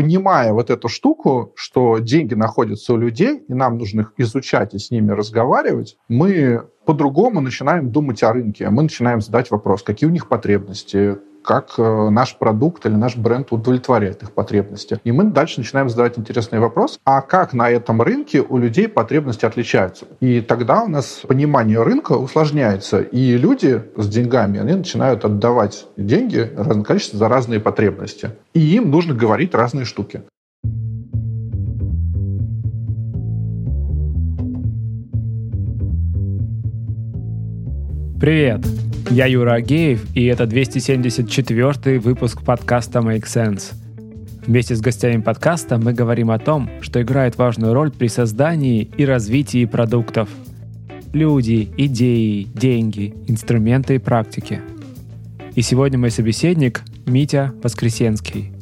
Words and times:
понимая 0.00 0.54
вот 0.54 0.70
эту 0.70 0.88
штуку, 0.88 1.52
что 1.54 1.98
деньги 1.98 2.32
находятся 2.32 2.94
у 2.94 2.96
людей, 2.96 3.42
и 3.46 3.52
нам 3.52 3.76
нужно 3.76 4.00
их 4.00 4.14
изучать 4.16 4.72
и 4.72 4.78
с 4.78 4.90
ними 4.90 5.10
разговаривать, 5.10 5.98
мы 6.08 6.62
по-другому 6.86 7.42
начинаем 7.42 7.90
думать 7.92 8.22
о 8.22 8.32
рынке. 8.32 8.70
Мы 8.70 8.84
начинаем 8.84 9.20
задать 9.20 9.50
вопрос, 9.50 9.82
какие 9.82 10.08
у 10.08 10.12
них 10.12 10.26
потребности, 10.26 11.18
как 11.42 11.74
э, 11.78 12.08
наш 12.10 12.36
продукт 12.36 12.86
или 12.86 12.94
наш 12.94 13.16
бренд 13.16 13.52
удовлетворяет 13.52 14.22
их 14.22 14.32
потребности. 14.32 15.00
И 15.04 15.12
мы 15.12 15.24
дальше 15.24 15.60
начинаем 15.60 15.88
задавать 15.88 16.18
интересный 16.18 16.58
вопрос, 16.58 16.98
а 17.04 17.20
как 17.20 17.52
на 17.52 17.70
этом 17.70 18.02
рынке 18.02 18.40
у 18.40 18.58
людей 18.58 18.88
потребности 18.88 19.44
отличаются? 19.44 20.06
И 20.20 20.40
тогда 20.40 20.82
у 20.82 20.88
нас 20.88 21.22
понимание 21.26 21.82
рынка 21.82 22.12
усложняется, 22.12 23.00
и 23.00 23.36
люди 23.36 23.82
с 23.96 24.08
деньгами, 24.08 24.60
они 24.60 24.74
начинают 24.74 25.24
отдавать 25.24 25.86
деньги 25.96 26.50
разное 26.56 26.84
количество 26.84 27.18
за 27.18 27.28
разные 27.28 27.60
потребности. 27.60 28.30
И 28.54 28.60
им 28.76 28.90
нужно 28.90 29.14
говорить 29.14 29.54
разные 29.54 29.84
штуки. 29.84 30.22
Привет! 38.20 38.89
Я 39.08 39.26
Юра 39.26 39.54
Агеев, 39.54 40.04
и 40.14 40.26
это 40.26 40.46
274 40.46 41.98
выпуск 41.98 42.42
подкаста 42.42 43.00
Make 43.00 43.24
Sense. 43.24 43.72
Вместе 44.46 44.76
с 44.76 44.80
гостями 44.80 45.20
подкаста 45.20 45.78
мы 45.78 45.92
говорим 45.92 46.30
о 46.30 46.38
том, 46.38 46.70
что 46.80 47.02
играет 47.02 47.36
важную 47.36 47.72
роль 47.72 47.90
при 47.90 48.08
создании 48.08 48.82
и 48.96 49.04
развитии 49.04 49.64
продуктов. 49.64 50.28
Люди, 51.12 51.68
идеи, 51.76 52.46
деньги, 52.54 53.14
инструменты 53.26 53.96
и 53.96 53.98
практики. 53.98 54.60
И 55.54 55.62
сегодня 55.62 55.98
мой 55.98 56.10
собеседник 56.10 56.82
Митя 57.06 57.52
Воскресенский. 57.62 58.52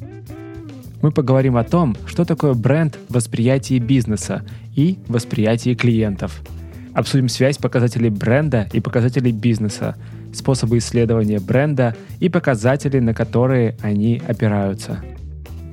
Мы 1.02 1.10
поговорим 1.10 1.56
о 1.56 1.64
том, 1.64 1.96
что 2.06 2.24
такое 2.24 2.54
бренд 2.54 2.98
в 3.08 3.14
восприятии 3.14 3.78
бизнеса 3.78 4.44
и 4.74 4.98
восприятии 5.08 5.74
клиентов. 5.74 6.40
Обсудим 6.94 7.28
связь 7.28 7.58
показателей 7.58 8.08
бренда 8.08 8.68
и 8.72 8.80
показателей 8.80 9.32
бизнеса– 9.32 9.96
способы 10.32 10.78
исследования 10.78 11.40
бренда 11.40 11.96
и 12.20 12.28
показатели, 12.28 12.98
на 12.98 13.14
которые 13.14 13.76
они 13.82 14.22
опираются. 14.26 15.02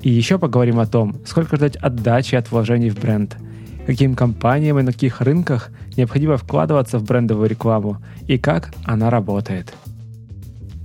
И 0.01 0.09
еще 0.09 0.37
поговорим 0.37 0.79
о 0.79 0.85
том, 0.85 1.15
сколько 1.25 1.55
ждать 1.55 1.75
отдачи 1.77 2.35
от 2.35 2.51
вложений 2.51 2.91
в 2.91 2.99
бренд, 2.99 3.37
каким 3.85 4.15
компаниям 4.15 4.79
и 4.79 4.83
на 4.83 4.93
каких 4.93 5.21
рынках 5.21 5.71
необходимо 5.97 6.37
вкладываться 6.37 6.99
в 6.99 7.03
брендовую 7.03 7.49
рекламу 7.49 7.97
и 8.27 8.37
как 8.37 8.73
она 8.83 9.09
работает. 9.09 9.73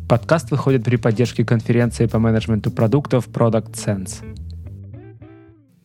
Подкаст 0.09 0.51
выходит 0.51 0.85
при 0.85 0.97
поддержке 0.97 1.45
конференции 1.45 2.07
по 2.07 2.19
менеджменту 2.19 2.71
продуктов 2.71 3.29
Product 3.29 3.75
Sense. 3.75 4.25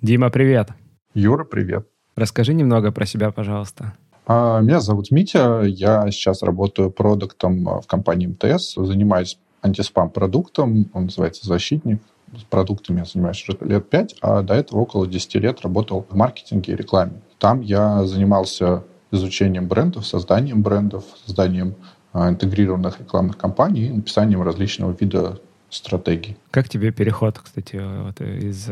Дима, 0.01 0.29
привет. 0.29 0.69
Юра, 1.13 1.43
привет. 1.43 1.87
Расскажи 2.15 2.53
немного 2.53 2.91
про 2.91 3.05
себя, 3.05 3.31
пожалуйста. 3.31 3.93
А, 4.27 4.59
меня 4.59 4.79
зовут 4.79 5.11
Митя, 5.11 5.61
я 5.61 6.09
сейчас 6.09 6.41
работаю 6.41 6.89
продуктом 6.89 7.67
а, 7.69 7.81
в 7.81 7.87
компании 7.87 8.27
МТС, 8.27 8.73
занимаюсь 8.75 9.37
антиспам-продуктом, 9.61 10.89
он 10.93 11.05
называется 11.05 11.45
«Защитник». 11.45 12.01
С 12.35 12.43
продуктами 12.43 12.99
я 12.99 13.05
занимаюсь 13.05 13.43
уже 13.47 13.57
лет 13.61 13.87
пять, 13.87 14.15
а 14.21 14.41
до 14.41 14.55
этого 14.55 14.79
около 14.79 15.07
10 15.07 15.35
лет 15.35 15.61
работал 15.61 16.05
в 16.09 16.15
маркетинге 16.15 16.73
и 16.73 16.75
рекламе. 16.75 17.21
Там 17.37 17.61
я 17.61 18.03
занимался 18.05 18.83
изучением 19.11 19.67
брендов, 19.67 20.05
созданием 20.07 20.63
брендов, 20.63 21.05
созданием 21.25 21.75
а, 22.11 22.29
интегрированных 22.29 22.99
рекламных 22.99 23.37
кампаний 23.37 23.87
и 23.87 23.93
написанием 23.93 24.41
различного 24.41 24.95
вида 24.99 25.39
стратегий. 25.69 26.35
Как 26.49 26.67
тебе 26.67 26.91
переход, 26.91 27.37
кстати, 27.37 27.79
вот 28.03 28.19
из 28.21 28.69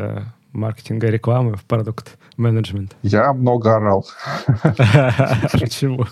маркетинга 0.54 1.08
рекламы 1.08 1.56
в 1.56 1.64
продукт 1.64 2.18
менеджмент? 2.38 2.96
Я 3.02 3.34
много 3.34 3.76
орал. 3.76 4.06
Почему? 5.54 6.06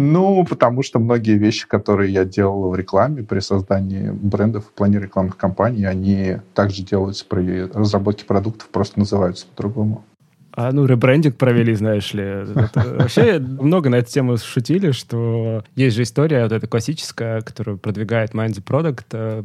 Ну, 0.00 0.44
потому 0.44 0.84
что 0.84 1.00
многие 1.00 1.38
вещи, 1.38 1.66
которые 1.66 2.12
я 2.12 2.24
делал 2.24 2.70
в 2.70 2.76
рекламе 2.76 3.24
при 3.24 3.40
создании 3.40 4.10
брендов 4.10 4.66
в 4.66 4.72
плане 4.72 5.00
рекламных 5.00 5.36
кампаний, 5.36 5.88
они 5.88 6.36
также 6.54 6.84
делаются 6.84 7.24
при 7.26 7.62
разработке 7.64 8.24
продуктов, 8.24 8.68
просто 8.68 9.00
называются 9.00 9.46
по-другому. 9.46 10.04
А, 10.52 10.70
ну, 10.72 10.86
ребрендинг 10.86 11.36
провели, 11.36 11.74
знаешь 11.74 12.12
ли. 12.14 12.22
Это, 12.22 12.96
вообще 12.96 13.38
много 13.38 13.90
на 13.90 13.96
эту 13.96 14.10
тему 14.10 14.36
шутили, 14.36 14.92
что 14.92 15.64
есть 15.74 15.96
же 15.96 16.02
история 16.02 16.44
вот 16.44 16.52
эта 16.52 16.66
классическая, 16.66 17.40
которую 17.40 17.78
продвигает 17.78 18.34
Mind 18.34 18.54
the 18.54 18.64
Product, 18.64 19.04
э, 19.12 19.42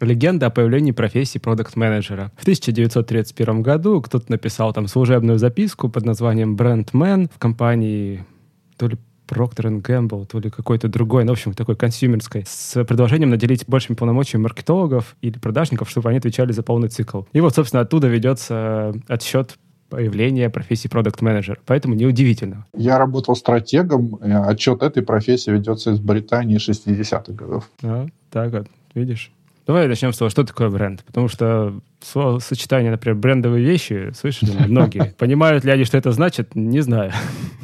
Легенда 0.00 0.46
о 0.46 0.50
появлении 0.50 0.92
профессии 0.92 1.38
продукт-менеджера. 1.38 2.30
В 2.36 2.42
1931 2.42 3.62
году 3.62 4.02
кто-то 4.02 4.30
написал 4.30 4.72
там 4.72 4.88
служебную 4.88 5.38
записку 5.38 5.88
под 5.88 6.04
названием 6.04 6.54
«Брендмен» 6.54 7.28
в 7.34 7.38
компании 7.38 8.24
то 8.76 8.88
ли 8.88 8.98
Procter 9.26 9.82
Gamble, 9.82 10.26
то 10.26 10.38
ли 10.38 10.50
какой-то 10.50 10.88
другой, 10.88 11.24
ну, 11.24 11.30
в 11.30 11.32
общем, 11.32 11.52
такой 11.54 11.76
консюмерской, 11.76 12.44
с 12.46 12.84
предложением 12.84 13.30
наделить 13.30 13.64
большими 13.66 13.96
полномочиями 13.96 14.42
маркетологов 14.42 15.16
или 15.20 15.38
продажников, 15.38 15.90
чтобы 15.90 16.10
они 16.10 16.18
отвечали 16.18 16.52
за 16.52 16.62
полный 16.62 16.88
цикл. 16.88 17.22
И 17.32 17.40
вот, 17.40 17.54
собственно, 17.54 17.80
оттуда 17.80 18.06
ведется 18.06 18.94
отсчет 19.08 19.56
появления 19.88 20.50
профессии 20.50 20.88
продукт-менеджер. 20.88 21.60
Поэтому 21.64 21.94
неудивительно. 21.94 22.66
Я 22.76 22.98
работал 22.98 23.34
стратегом. 23.34 24.18
Отчет 24.20 24.82
этой 24.82 25.02
профессии 25.02 25.50
ведется 25.50 25.92
из 25.92 26.00
Британии 26.00 26.58
60-х 26.58 27.32
годов. 27.32 27.70
А, 27.82 28.06
так 28.30 28.52
вот, 28.52 28.66
видишь. 28.94 29.32
Давай 29.66 29.88
начнем 29.88 30.12
с 30.12 30.18
того, 30.18 30.30
что 30.30 30.44
такое 30.44 30.70
бренд. 30.70 31.02
Потому 31.04 31.26
что 31.26 31.80
сочетание, 32.00 32.92
например, 32.92 33.16
брендовые 33.18 33.64
вещи, 33.64 34.12
слышали 34.14 34.52
многие. 34.68 35.14
Понимают 35.18 35.64
ли 35.64 35.72
они, 35.72 35.84
что 35.84 35.98
это 35.98 36.12
значит, 36.12 36.54
не 36.54 36.80
знаю. 36.80 37.10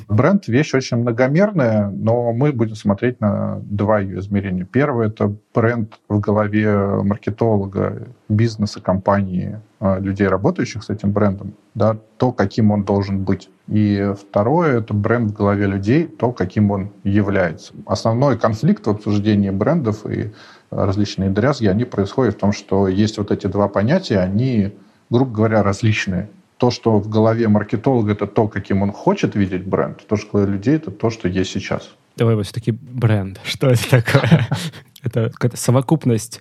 Бренд— 0.08 0.46
вещь 0.48 0.74
очень 0.74 0.98
многомерная, 0.98 1.88
но 1.88 2.32
мы 2.32 2.52
будем 2.52 2.74
смотреть 2.74 3.20
на 3.20 3.60
два 3.62 4.00
ее 4.00 4.18
измерения. 4.18 4.64
Первое— 4.64 5.06
это 5.08 5.34
бренд 5.54 5.94
в 6.08 6.18
голове 6.18 7.02
маркетолога, 7.02 8.08
бизнеса, 8.28 8.80
компании, 8.80 9.60
а, 9.80 9.98
людей, 9.98 10.26
работающих 10.26 10.82
с 10.82 10.90
этим 10.90 11.12
брендом, 11.12 11.54
да, 11.74 11.96
то, 12.18 12.32
каким 12.32 12.72
он 12.72 12.84
должен 12.84 13.24
быть. 13.24 13.48
И 13.68 14.12
второе— 14.20 14.78
это 14.80 14.92
бренд 14.92 15.30
в 15.30 15.34
голове 15.34 15.66
людей, 15.66 16.06
то, 16.06 16.32
каким 16.32 16.72
он 16.72 16.90
является. 17.04 17.72
Основной 17.86 18.38
конфликт 18.38 18.86
в 18.86 18.90
обсуждении 18.90 19.50
брендов 19.50 20.04
и 20.04 20.32
различные 20.72 21.30
дрязги, 21.30 21.66
они 21.66 21.84
происходят 21.84 22.34
в 22.34 22.38
том, 22.38 22.52
что 22.52 22.88
есть 22.88 23.18
вот 23.18 23.30
эти 23.30 23.46
два 23.46 23.68
понятия, 23.68 24.18
они, 24.18 24.72
грубо 25.10 25.30
говоря, 25.30 25.62
различные. 25.62 26.28
То, 26.56 26.70
что 26.70 26.98
в 26.98 27.08
голове 27.08 27.48
маркетолога, 27.48 28.12
это 28.12 28.26
то, 28.26 28.48
каким 28.48 28.82
он 28.82 28.92
хочет 28.92 29.34
видеть 29.34 29.66
бренд. 29.66 30.06
То, 30.06 30.16
что 30.16 30.28
в 30.28 30.32
голове 30.32 30.52
людей, 30.52 30.76
это 30.76 30.90
то, 30.90 31.10
что 31.10 31.28
есть 31.28 31.50
сейчас. 31.50 31.90
Давай 32.16 32.34
вот 32.34 32.46
все-таки 32.46 32.72
бренд. 32.72 33.40
Что 33.44 33.68
это 33.68 33.90
такое? 33.90 34.48
Это 35.02 35.32
совокупность 35.54 36.40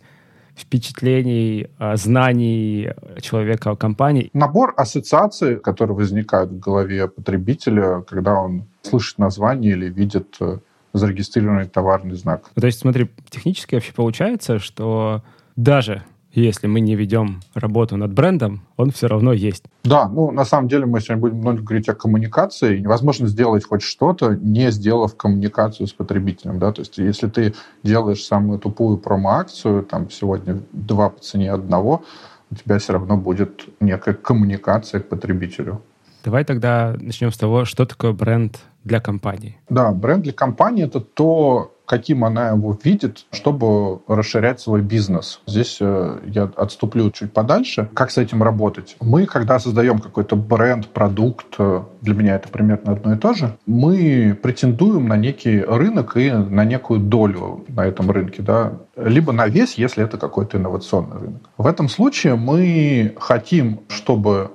впечатлений, 0.56 1.68
а, 1.80 1.96
знаний 1.96 2.90
человека 3.22 3.72
о 3.72 3.75
компании. 3.75 4.30
Набор 4.34 4.75
ассоциаций, 4.78 5.59
которые 5.59 5.96
возникают 5.96 6.52
в 6.52 6.59
голове 6.59 7.08
потребителя, 7.08 8.02
когда 8.02 8.36
он 8.36 8.66
слышит 8.84 9.18
название 9.18 9.72
или 9.72 9.90
видит 9.90 10.36
э, 10.40 10.59
зарегистрированный 10.94 11.68
товарный 11.68 12.16
знак. 12.16 12.50
То 12.53 12.66
есть, 12.66 12.79
смотри, 12.79 13.09
технически 13.29 13.75
вообще 13.75 13.94
получается, 13.94 14.59
что 14.59 15.24
даже 15.56 16.03
если 16.34 16.68
мы 16.68 16.79
не 16.79 16.96
ведем 16.96 17.41
работу 17.53 17.97
над 17.97 18.13
брендом, 18.13 18.62
он 18.78 18.91
все 18.91 19.07
равно 19.07 19.34
есть. 19.34 19.66
Да, 19.84 20.07
ну, 20.07 20.31
на 20.31 20.46
самом 20.46 20.69
деле 20.69 20.85
мы 20.85 21.01
сегодня 21.01 21.22
будем 21.22 21.38
много 21.38 21.62
говорить 21.62 21.90
о 21.90 21.94
коммуникации. 21.94 22.80
Невозможно 22.80 23.28
сделать 23.28 23.66
хоть 23.66 23.81
что-то, 23.81 24.35
не 24.35 24.72
сделав 24.72 25.16
коммуникацию 25.16 25.88
с 25.88 25.94
потребителем, 25.94 26.59
да, 26.59 26.72
то 26.72 26.81
есть 26.81 26.97
если 26.97 27.28
ты 27.28 27.53
делаешь 27.84 28.24
самую 28.24 28.59
тупую 28.59 28.97
промо-акцию, 28.97 29.84
там, 29.84 30.09
сегодня 30.09 30.62
два 30.72 31.09
по 31.09 31.19
цене 31.19 31.51
одного, 31.51 32.03
у 32.50 32.56
тебя 32.56 32.80
все 32.80 32.94
равно 32.94 33.18
будет 33.18 33.66
некая 33.80 34.13
коммуникация 34.13 35.01
к 35.01 35.10
потребителю. 35.10 35.81
Давай 36.23 36.44
тогда 36.44 36.95
начнем 37.00 37.31
с 37.31 37.38
того, 37.38 37.65
что 37.65 37.85
такое 37.85 38.12
бренд 38.13 38.59
для 38.83 39.00
компании. 39.00 39.57
Да, 39.69 39.91
бренд 39.91 40.23
для 40.23 40.33
компании— 40.33 40.83
это 40.85 41.00
то, 41.00 41.75
каким 41.85 42.23
она 42.23 42.50
его 42.50 42.77
видит, 42.83 43.25
чтобы 43.31 44.00
расширять 44.07 44.59
свой 44.62 44.81
бизнес. 44.81 45.41
Здесь 45.45 45.77
э, 45.81 46.19
я 46.25 46.44
отступлю 46.56 47.12
чуть 47.12 47.33
подальше. 47.33 47.89
Как 47.94 48.12
с 48.12 48.18
этим 48.18 48.41
работать? 48.41 48.95
Мы, 49.01 49.25
когда 49.25 49.59
создаем 49.59 50.00
какой-то 50.00 50.35
бренд, 50.35 50.88
продукт, 50.88 51.56
э, 51.57 51.83
для 52.01 52.13
меня 52.15 52.35
это 52.35 52.47
примерно 52.47 52.94
одно 52.94 53.13
и 53.13 53.17
то 53.17 53.33
же, 53.33 53.57
мы 53.65 54.38
претендуем 54.41 55.07
на 55.07 55.17
некий 55.17 55.59
рынок 55.59 56.15
и 56.15 56.31
на 56.31 56.63
некую 56.63 57.01
долю 57.01 57.65
на 57.67 57.85
этом 57.85 58.09
рынке, 58.09 58.41
да, 58.41 58.74
либо 58.95 59.33
на 59.33 59.47
весь, 59.47 59.75
если 59.77 60.03
это 60.03 60.17
какой-то 60.17 60.57
инновационный 60.57 61.17
рынок. 61.17 61.41
В 61.57 61.67
этом 61.67 61.89
случае 61.89 62.35
мы 62.35 63.15
хотим, 63.19 63.81
чтобы 63.89 64.51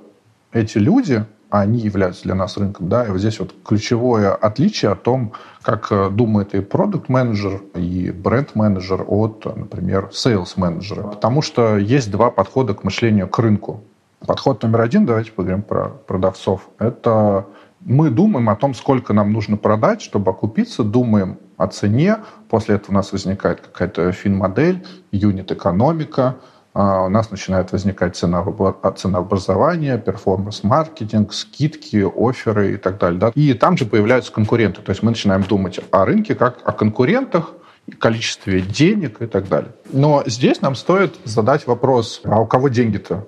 эти 0.51 0.79
люди 0.79 1.23
они 1.49 1.79
являются 1.79 2.23
для 2.23 2.35
нас 2.35 2.57
рынком. 2.57 2.89
Да? 2.89 3.05
И 3.05 3.09
вот 3.09 3.19
здесь 3.19 3.39
вот 3.39 3.53
ключевое 3.63 4.33
отличие 4.33 4.91
о 4.91 4.95
том, 4.95 5.33
как 5.61 5.87
э, 5.91 6.09
думает 6.09 6.53
и 6.53 6.61
продукт-менеджер, 6.61 7.61
и 7.75 8.11
бренд-менеджер 8.11 9.05
от, 9.07 9.45
например, 9.45 10.09
sales 10.11 10.38
-менеджера. 10.38 11.03
Потому 11.03 11.41
что 11.41 11.77
есть 11.77 12.11
два 12.11 12.31
подхода 12.31 12.73
к 12.73 12.83
мышлению 12.83 13.27
к 13.27 13.39
рынку. 13.39 13.83
Подход 14.25 14.63
номер 14.63 14.81
один, 14.81 15.05
давайте 15.05 15.31
поговорим 15.31 15.61
про 15.61 15.89
продавцов. 15.89 16.69
Это 16.79 17.45
мы 17.81 18.09
думаем 18.09 18.49
о 18.49 18.55
том, 18.55 18.73
сколько 18.73 19.13
нам 19.13 19.31
нужно 19.31 19.57
продать, 19.57 20.01
чтобы 20.01 20.31
окупиться, 20.31 20.83
думаем 20.83 21.37
о 21.55 21.67
цене. 21.67 22.17
После 22.49 22.75
этого 22.75 22.91
у 22.91 22.95
нас 22.95 23.11
возникает 23.11 23.61
какая-то 23.61 24.11
фин-модель, 24.11 24.85
юнит-экономика, 25.11 26.37
у 26.77 27.09
нас 27.09 27.31
начинает 27.31 27.71
возникать 27.71 28.15
цена, 28.15 28.45
ценообразование, 28.95 29.97
перформанс-маркетинг, 29.97 31.33
скидки, 31.33 32.05
оферы 32.05 32.73
и 32.73 32.77
так 32.77 32.99
далее. 32.99 33.19
Да? 33.19 33.31
И 33.33 33.53
там 33.53 33.77
же 33.77 33.85
появляются 33.85 34.31
конкуренты. 34.31 34.81
То 34.81 34.91
есть 34.91 35.01
мы 35.01 35.11
начинаем 35.11 35.41
думать 35.43 35.79
о 35.91 36.05
рынке 36.05 36.35
как 36.35 36.59
о 36.63 36.71
конкурентах, 36.71 37.53
количестве 37.99 38.61
денег 38.61 39.21
и 39.21 39.27
так 39.27 39.47
далее. 39.47 39.71
Но 39.91 40.23
здесь 40.25 40.61
нам 40.61 40.75
стоит 40.75 41.15
задать 41.23 41.65
вопрос, 41.67 42.21
а 42.25 42.41
у 42.41 42.45
кого 42.45 42.67
деньги-то? 42.67 43.25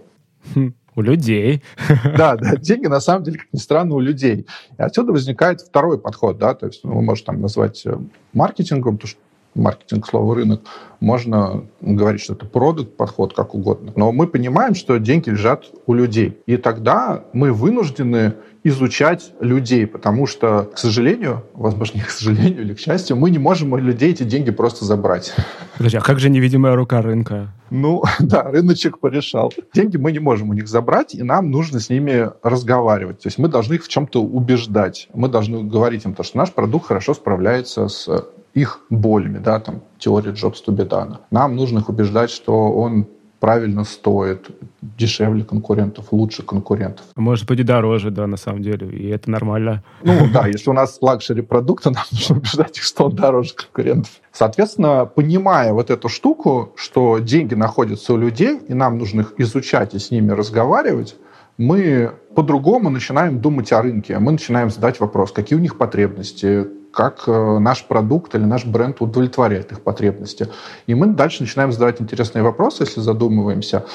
Хм, 0.54 0.74
у 0.96 1.02
людей. 1.02 1.64
Да, 2.18 2.36
да, 2.36 2.56
деньги 2.56 2.88
на 2.88 3.00
самом 3.00 3.24
деле, 3.24 3.40
как 3.40 3.48
ни 3.54 3.60
странно, 3.60 3.96
у 3.96 4.00
людей. 4.00 4.46
И 4.78 4.82
отсюда 4.82 5.12
возникает 5.12 5.62
второй 5.62 6.00
подход, 6.00 6.38
да, 6.38 6.54
то 6.54 6.68
есть 6.68 6.84
ну, 6.84 6.96
вы 6.96 7.02
можете 7.02 7.28
там 7.28 7.42
назвать 7.42 7.86
э, 7.86 7.98
маркетингом, 8.34 8.98
потому 8.98 9.10
что 9.10 9.20
маркетинг 9.56 10.08
слово 10.08 10.36
рынок, 10.36 10.62
можно 11.00 11.66
говорить, 11.82 12.22
что 12.22 12.34
это 12.34 12.46
продукт, 12.46 12.98
подход, 12.98 13.34
как 13.34 13.56
угодно. 13.56 13.94
Но 13.96 14.12
мы 14.12 14.28
понимаем, 14.28 14.76
что 14.76 14.98
деньги 14.98 15.30
лежат 15.30 15.66
у 15.86 15.94
людей. 15.94 16.38
И 16.46 16.58
тогда 16.58 17.24
мы 17.34 17.54
вынуждены 17.54 18.34
изучать 18.64 19.32
людей, 19.40 19.88
потому 19.88 20.26
что, 20.26 20.70
к 20.74 20.78
сожалению, 20.78 21.46
возможно, 21.54 21.98
не 21.98 22.04
к 22.04 22.10
сожалению 22.10 22.62
или 22.62 22.74
к 22.74 22.80
счастью, 22.80 23.16
мы 23.16 23.30
не 23.30 23.40
можем 23.40 23.72
у 23.72 23.78
людей 23.78 24.12
эти 24.12 24.24
деньги 24.24 24.52
просто 24.52 24.84
забрать. 24.84 25.34
Подожди, 25.78 25.98
а 25.98 26.02
как 26.02 26.20
же 26.20 26.30
невидимая 26.30 26.76
рука 26.76 27.02
рынка? 27.02 27.54
Ну, 27.70 28.04
да, 28.20 28.44
рыночек 28.44 29.00
порешал. 29.00 29.54
Деньги 29.74 29.96
мы 29.96 30.12
не 30.12 30.20
можем 30.20 30.50
у 30.50 30.54
них 30.54 30.68
забрать, 30.68 31.16
и 31.16 31.24
нам 31.24 31.52
нужно 31.52 31.80
с 31.80 31.90
ними 31.90 32.30
разговаривать. 32.44 33.22
То 33.22 33.28
есть 33.28 33.38
мы 33.38 33.48
должны 33.48 33.76
их 33.76 33.86
в 33.86 33.88
чем-то 33.88 34.22
убеждать. 34.22 35.08
Мы 35.14 35.30
должны 35.30 35.64
говорить 35.64 36.04
им 36.04 36.14
то, 36.14 36.24
что 36.24 36.38
наш 36.38 36.52
продукт 36.52 36.88
хорошо 36.88 37.14
справляется 37.14 37.88
с 37.88 38.10
их 38.54 38.80
болями, 38.90 39.38
да, 39.38 39.60
там, 39.60 39.82
теория 39.98 40.32
Jobs 40.32 40.62
To 40.62 40.75
Be 40.75 40.89
Done. 40.89 41.22
Нам 41.32 41.56
нужно 41.56 41.80
их 41.80 41.90
убеждать, 41.90 42.30
что 42.30 42.72
он 42.72 43.08
правильно 43.40 43.84
стоит, 43.86 44.50
дешевле 44.82 45.44
конкурентов, 45.44 46.12
лучше 46.12 46.44
конкурентов. 46.44 47.06
Может 47.16 47.48
быть 47.48 47.60
и 47.60 47.64
дороже, 47.64 48.12
да, 48.12 48.28
на 48.28 48.38
самом 48.38 48.62
деле, 48.62 48.90
и 48.90 49.08
это 49.08 49.32
нормально. 49.32 49.84
Ну 50.04 50.28
да, 50.34 50.48
если 50.48 50.70
у 50.70 50.74
нас 50.74 50.98
luxury 51.02 51.42
продукта, 51.42 51.92
нам 51.92 52.04
нужно 52.12 52.36
убеждать 52.38 52.78
их, 52.78 52.84
что 52.84 53.06
он 53.06 53.16
дороже 53.16 53.54
конкурентов. 53.54 54.12
Соответственно, 54.32 55.06
понимая 55.06 55.74
вот 55.74 55.90
эту 55.90 56.10
штуку, 56.10 56.74
что 56.76 57.20
деньги 57.20 57.56
находятся 57.56 58.14
у 58.14 58.18
людей, 58.18 58.60
и 58.68 58.74
нам 58.74 58.98
нужно 58.98 59.22
их 59.22 59.34
изучать 59.38 59.94
и 59.96 60.00
с 60.00 60.12
ними 60.12 60.32
разговаривать, 60.32 61.16
мы 61.58 62.14
по-другому 62.36 62.90
начинаем 62.90 63.40
думать 63.42 63.72
о 63.74 63.82
рынке. 63.82 64.18
Мы 64.20 64.32
начинаем 64.32 64.70
задать 64.70 65.00
вопрос, 65.00 65.32
какие 65.32 65.58
у 65.58 65.62
них 65.62 65.78
потребности, 65.78 66.68
как 66.92 67.24
э, 67.28 67.60
наш 67.60 67.86
продукт 67.86 68.36
или 68.36 68.44
наш 68.44 68.66
бренд 68.66 69.02
удовлетворяет 69.02 69.72
их 69.72 69.82
потребности. 69.82 70.48
И 70.88 70.96
мы 70.96 71.08
дальше 71.08 71.44
начинаем 71.44 71.72
задавать 71.72 72.02
интересные 72.02 72.44
вопросы, 72.44 72.84
если 72.84 73.00
задумываемся 73.00 73.86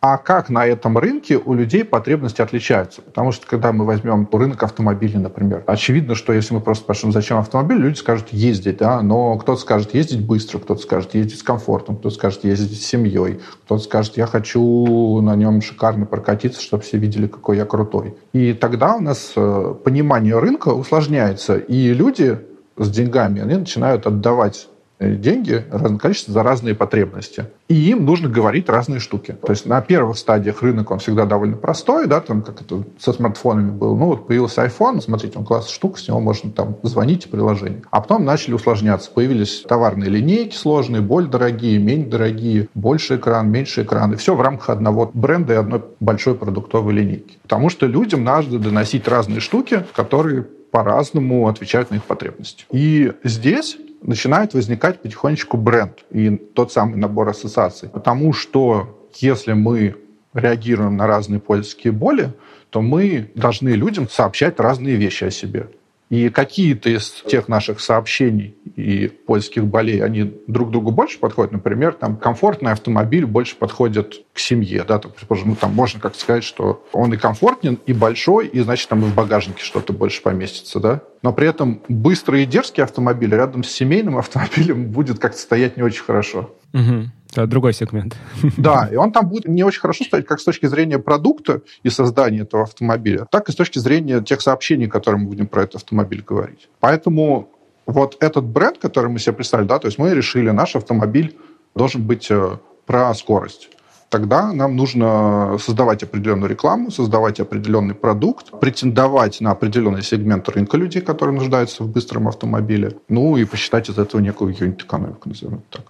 а 0.00 0.16
как 0.16 0.48
на 0.48 0.64
этом 0.64 0.96
рынке 0.96 1.38
у 1.38 1.54
людей 1.54 1.84
потребности 1.84 2.40
отличаются. 2.40 3.02
Потому 3.02 3.32
что, 3.32 3.46
когда 3.46 3.72
мы 3.72 3.84
возьмем 3.84 4.28
рынок 4.30 4.62
автомобилей, 4.62 5.18
например, 5.18 5.64
очевидно, 5.66 6.14
что 6.14 6.32
если 6.32 6.54
мы 6.54 6.60
просто 6.60 6.84
спрашиваем, 6.84 7.12
зачем 7.12 7.38
автомобиль, 7.38 7.78
люди 7.78 7.96
скажут 7.96 8.28
ездить, 8.32 8.78
да, 8.78 9.02
но 9.02 9.36
кто-то 9.38 9.60
скажет 9.60 9.94
ездить 9.94 10.24
быстро, 10.24 10.58
кто-то 10.58 10.80
скажет 10.80 11.14
ездить 11.14 11.40
с 11.40 11.42
комфортом, 11.42 11.96
кто-то 11.96 12.14
скажет 12.14 12.44
ездить 12.44 12.80
с 12.80 12.86
семьей, 12.86 13.40
кто-то 13.64 13.82
скажет, 13.82 14.16
я 14.16 14.26
хочу 14.26 15.20
на 15.20 15.34
нем 15.34 15.60
шикарно 15.62 16.06
прокатиться, 16.06 16.62
чтобы 16.62 16.84
все 16.84 16.98
видели, 16.98 17.26
какой 17.26 17.56
я 17.56 17.64
крутой. 17.64 18.16
И 18.32 18.52
тогда 18.52 18.94
у 18.94 19.00
нас 19.00 19.32
э, 19.34 19.74
понимание 19.84 20.38
рынка 20.38 20.68
усложняется, 20.68 21.56
и 21.56 21.92
люди 21.92 22.38
с 22.76 22.90
деньгами, 22.90 23.40
они 23.42 23.56
начинают 23.56 24.06
отдавать 24.06 24.68
деньги, 25.00 25.64
разное 25.70 25.98
количество 25.98 26.32
за 26.32 26.42
разные 26.42 26.74
потребности. 26.74 27.46
И 27.68 27.74
им 27.74 28.04
нужно 28.04 28.28
говорить 28.28 28.68
разные 28.68 29.00
штуки. 29.00 29.36
То 29.42 29.52
есть 29.52 29.66
на 29.66 29.80
первых 29.80 30.18
стадиях 30.18 30.62
рынок, 30.62 30.90
он 30.90 30.98
всегда 30.98 31.24
довольно 31.24 31.56
простой, 31.56 32.06
да, 32.06 32.20
там 32.20 32.42
как 32.42 32.60
это 32.60 32.84
со 32.98 33.12
смартфонами 33.12 33.70
было. 33.70 33.94
Ну 33.94 34.06
вот 34.06 34.26
появился 34.26 34.64
iPhone, 34.64 35.00
смотрите, 35.00 35.38
он 35.38 35.44
классная 35.44 35.72
штука, 35.72 36.00
с 36.00 36.08
него 36.08 36.20
можно 36.20 36.50
там 36.50 36.76
звонить 36.82 37.26
и 37.26 37.28
приложение. 37.28 37.82
А 37.90 38.00
потом 38.00 38.24
начали 38.24 38.54
усложняться. 38.54 39.10
Появились 39.10 39.62
товарные 39.68 40.10
линейки 40.10 40.56
сложные, 40.56 41.02
более 41.02 41.30
дорогие, 41.30 41.78
менее 41.78 42.06
дорогие, 42.06 42.68
больше 42.74 43.16
экран, 43.16 43.50
меньше 43.50 43.82
экран. 43.82 44.12
И 44.12 44.16
все 44.16 44.34
в 44.34 44.40
рамках 44.40 44.70
одного 44.70 45.10
бренда 45.12 45.54
и 45.54 45.56
одной 45.56 45.82
большой 46.00 46.34
продуктовой 46.34 46.92
линейки. 46.94 47.38
Потому 47.42 47.68
что 47.68 47.86
людям 47.86 48.24
надо 48.24 48.58
доносить 48.58 49.06
разные 49.06 49.40
штуки, 49.40 49.84
которые 49.94 50.42
по-разному 50.70 51.48
отвечают 51.48 51.90
на 51.90 51.96
их 51.96 52.04
потребности. 52.04 52.64
И 52.70 53.12
здесь 53.24 53.78
начинает 54.02 54.54
возникать 54.54 55.00
потихонечку 55.02 55.56
бренд 55.56 56.04
и 56.10 56.36
тот 56.36 56.72
самый 56.72 56.96
набор 56.96 57.28
ассоциаций. 57.28 57.88
Потому 57.88 58.32
что 58.32 59.08
если 59.14 59.52
мы 59.52 59.96
реагируем 60.34 60.96
на 60.96 61.06
разные 61.06 61.40
пользовательские 61.40 61.92
боли, 61.92 62.32
то 62.70 62.82
мы 62.82 63.30
должны 63.34 63.70
людям 63.70 64.08
сообщать 64.08 64.60
разные 64.60 64.96
вещи 64.96 65.24
о 65.24 65.30
себе. 65.30 65.68
И 66.10 66.30
какие-то 66.30 66.88
из 66.88 67.10
тех 67.26 67.48
наших 67.48 67.80
сообщений 67.80 68.56
и 68.76 69.08
польских 69.08 69.66
болей, 69.66 70.02
они 70.02 70.40
друг 70.46 70.70
другу 70.70 70.90
больше 70.90 71.18
подходят. 71.18 71.52
Например, 71.52 71.92
там 71.92 72.16
комфортный 72.16 72.72
автомобиль 72.72 73.26
больше 73.26 73.56
подходит 73.56 74.22
к 74.32 74.38
семье. 74.38 74.84
Да? 74.88 74.98
Там, 74.98 75.12
ну, 75.44 75.54
там 75.54 75.74
можно 75.74 76.00
как 76.00 76.14
сказать, 76.14 76.44
что 76.44 76.86
он 76.92 77.12
и 77.12 77.18
комфортен, 77.18 77.78
и 77.86 77.92
большой, 77.92 78.46
и 78.46 78.60
значит 78.60 78.88
там 78.88 79.00
и 79.04 79.04
в 79.04 79.14
багажнике 79.14 79.62
что-то 79.62 79.92
больше 79.92 80.22
поместится. 80.22 80.80
Да? 80.80 81.02
Но 81.22 81.32
при 81.32 81.46
этом 81.48 81.82
быстрый 81.88 82.44
и 82.44 82.46
дерзкий 82.46 82.82
автомобиль 82.82 83.34
рядом 83.34 83.62
с 83.62 83.70
семейным 83.70 84.16
автомобилем 84.16 84.86
будет 84.90 85.18
как-то 85.18 85.38
стоять 85.38 85.76
не 85.76 85.82
очень 85.82 86.04
хорошо. 86.04 86.54
Угу. 86.72 87.10
Это 87.32 87.46
другой 87.46 87.72
сегмент. 87.72 88.16
Да, 88.56 88.88
и 88.92 88.96
он 88.96 89.12
там 89.12 89.28
будет 89.28 89.46
не 89.46 89.64
очень 89.64 89.80
хорошо 89.80 90.04
стоять 90.04 90.26
как 90.26 90.40
с 90.40 90.44
точки 90.44 90.66
зрения 90.66 90.98
продукта 90.98 91.60
и 91.82 91.90
создания 91.90 92.40
этого 92.40 92.62
автомобиля, 92.62 93.26
так 93.30 93.48
и 93.48 93.52
с 93.52 93.54
точки 93.54 93.78
зрения 93.78 94.22
тех 94.22 94.40
сообщений, 94.40 94.88
которые 94.88 95.20
мы 95.20 95.28
будем 95.28 95.46
про 95.46 95.62
этот 95.62 95.76
автомобиль 95.76 96.22
говорить. 96.26 96.68
Поэтому 96.80 97.50
вот 97.86 98.16
этот 98.20 98.44
бренд, 98.44 98.78
который 98.78 99.10
мы 99.10 99.18
себе 99.18 99.34
представили, 99.34 99.68
да, 99.68 99.78
то 99.78 99.86
есть 99.86 99.98
мы 99.98 100.14
решили, 100.14 100.50
наш 100.50 100.76
автомобиль 100.76 101.36
должен 101.74 102.02
быть 102.02 102.30
э, 102.30 102.58
про 102.86 103.14
скорость 103.14 103.70
тогда 104.08 104.52
нам 104.52 104.76
нужно 104.76 105.58
создавать 105.58 106.02
определенную 106.02 106.50
рекламу, 106.50 106.90
создавать 106.90 107.40
определенный 107.40 107.94
продукт, 107.94 108.58
претендовать 108.60 109.40
на 109.40 109.50
определенный 109.50 110.02
сегмент 110.02 110.48
рынка 110.48 110.76
людей, 110.76 111.02
которые 111.02 111.36
нуждаются 111.36 111.82
в 111.82 111.88
быстром 111.88 112.28
автомобиле, 112.28 112.96
ну 113.08 113.36
и 113.36 113.44
посчитать 113.44 113.90
из 113.90 113.98
этого 113.98 114.20
некую 114.20 114.54
юнит-экономику, 114.58 115.28
назовем 115.28 115.62
так. 115.70 115.82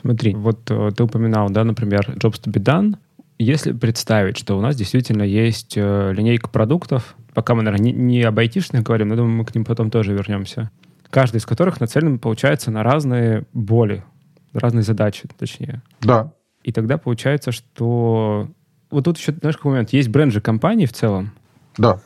Смотри, 0.00 0.34
вот 0.34 0.70
э, 0.70 0.90
ты 0.96 1.02
упоминал, 1.02 1.50
да, 1.50 1.64
например, 1.64 2.14
Jobs 2.16 2.40
to 2.42 2.52
be 2.52 2.62
done. 2.62 2.96
Если 3.38 3.72
представить, 3.72 4.38
что 4.38 4.56
у 4.56 4.60
нас 4.60 4.76
действительно 4.76 5.22
есть 5.22 5.74
э, 5.76 6.12
линейка 6.12 6.48
продуктов, 6.48 7.16
пока 7.34 7.54
мы, 7.54 7.62
наверное, 7.62 7.84
не, 7.84 7.92
не 7.92 8.22
об 8.22 8.38
айтишных 8.38 8.82
говорим, 8.82 9.08
но 9.08 9.16
думаю, 9.16 9.36
мы 9.36 9.44
к 9.44 9.54
ним 9.54 9.64
потом 9.64 9.90
тоже 9.90 10.14
вернемся, 10.14 10.70
каждый 11.10 11.36
из 11.38 11.46
которых 11.46 11.80
нацелен, 11.80 12.18
получается, 12.18 12.70
на 12.70 12.82
разные 12.82 13.44
боли, 13.52 14.04
разные 14.52 14.82
задачи, 14.82 15.28
точнее. 15.38 15.82
Да. 16.00 16.32
И 16.62 16.72
тогда 16.72 16.98
получается, 16.98 17.52
что... 17.52 18.48
Вот 18.90 19.04
тут 19.04 19.18
еще, 19.18 19.32
знаешь, 19.32 19.56
какой 19.56 19.72
момент? 19.72 19.92
Есть 19.92 20.08
бренд 20.08 20.32
же 20.32 20.40
компании 20.40 20.86
в 20.86 20.92
целом. 20.92 21.32
Да. 21.76 22.00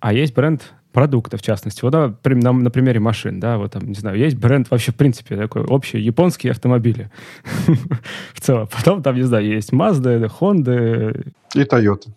А 0.00 0.12
есть 0.12 0.34
бренд 0.34 0.72
продукта, 0.94 1.36
в 1.36 1.42
частности. 1.42 1.82
Вот 1.82 1.90
да, 1.90 2.14
на, 2.24 2.52
на 2.52 2.70
примере 2.70 3.00
машин, 3.00 3.40
да, 3.40 3.58
вот 3.58 3.72
там, 3.72 3.86
не 3.86 3.94
знаю, 3.94 4.16
есть 4.16 4.36
бренд 4.36 4.70
вообще, 4.70 4.92
в 4.92 4.94
принципе, 4.94 5.36
такой 5.36 5.64
общий, 5.64 5.98
японские 5.98 6.52
автомобили. 6.52 7.10
в 8.32 8.40
целом. 8.40 8.68
Потом 8.68 9.02
там, 9.02 9.16
не 9.16 9.24
знаю, 9.24 9.44
есть 9.44 9.72
Mazda, 9.72 10.30
Honda. 10.40 11.32
И 11.54 11.62
Toyota. 11.62 12.08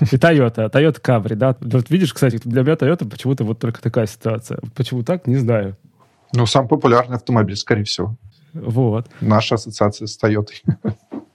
и 0.00 0.16
Toyota. 0.16 0.70
Toyota 0.70 1.00
Camry, 1.00 1.34
да. 1.34 1.56
Вот 1.60 1.90
видишь, 1.90 2.12
кстати, 2.12 2.38
для 2.44 2.62
меня 2.62 2.74
Toyota 2.74 3.08
почему-то 3.08 3.44
вот 3.44 3.58
только 3.58 3.82
такая 3.82 4.06
ситуация. 4.06 4.60
Почему 4.74 5.02
так, 5.02 5.26
не 5.26 5.36
знаю. 5.36 5.76
Ну, 6.34 6.44
самый 6.46 6.68
популярный 6.68 7.16
автомобиль, 7.16 7.56
скорее 7.56 7.84
всего. 7.84 8.16
Вот. 8.52 9.08
Наша 9.20 9.54
ассоциация 9.54 10.06
с 10.06 10.22
Toyota 10.22 10.50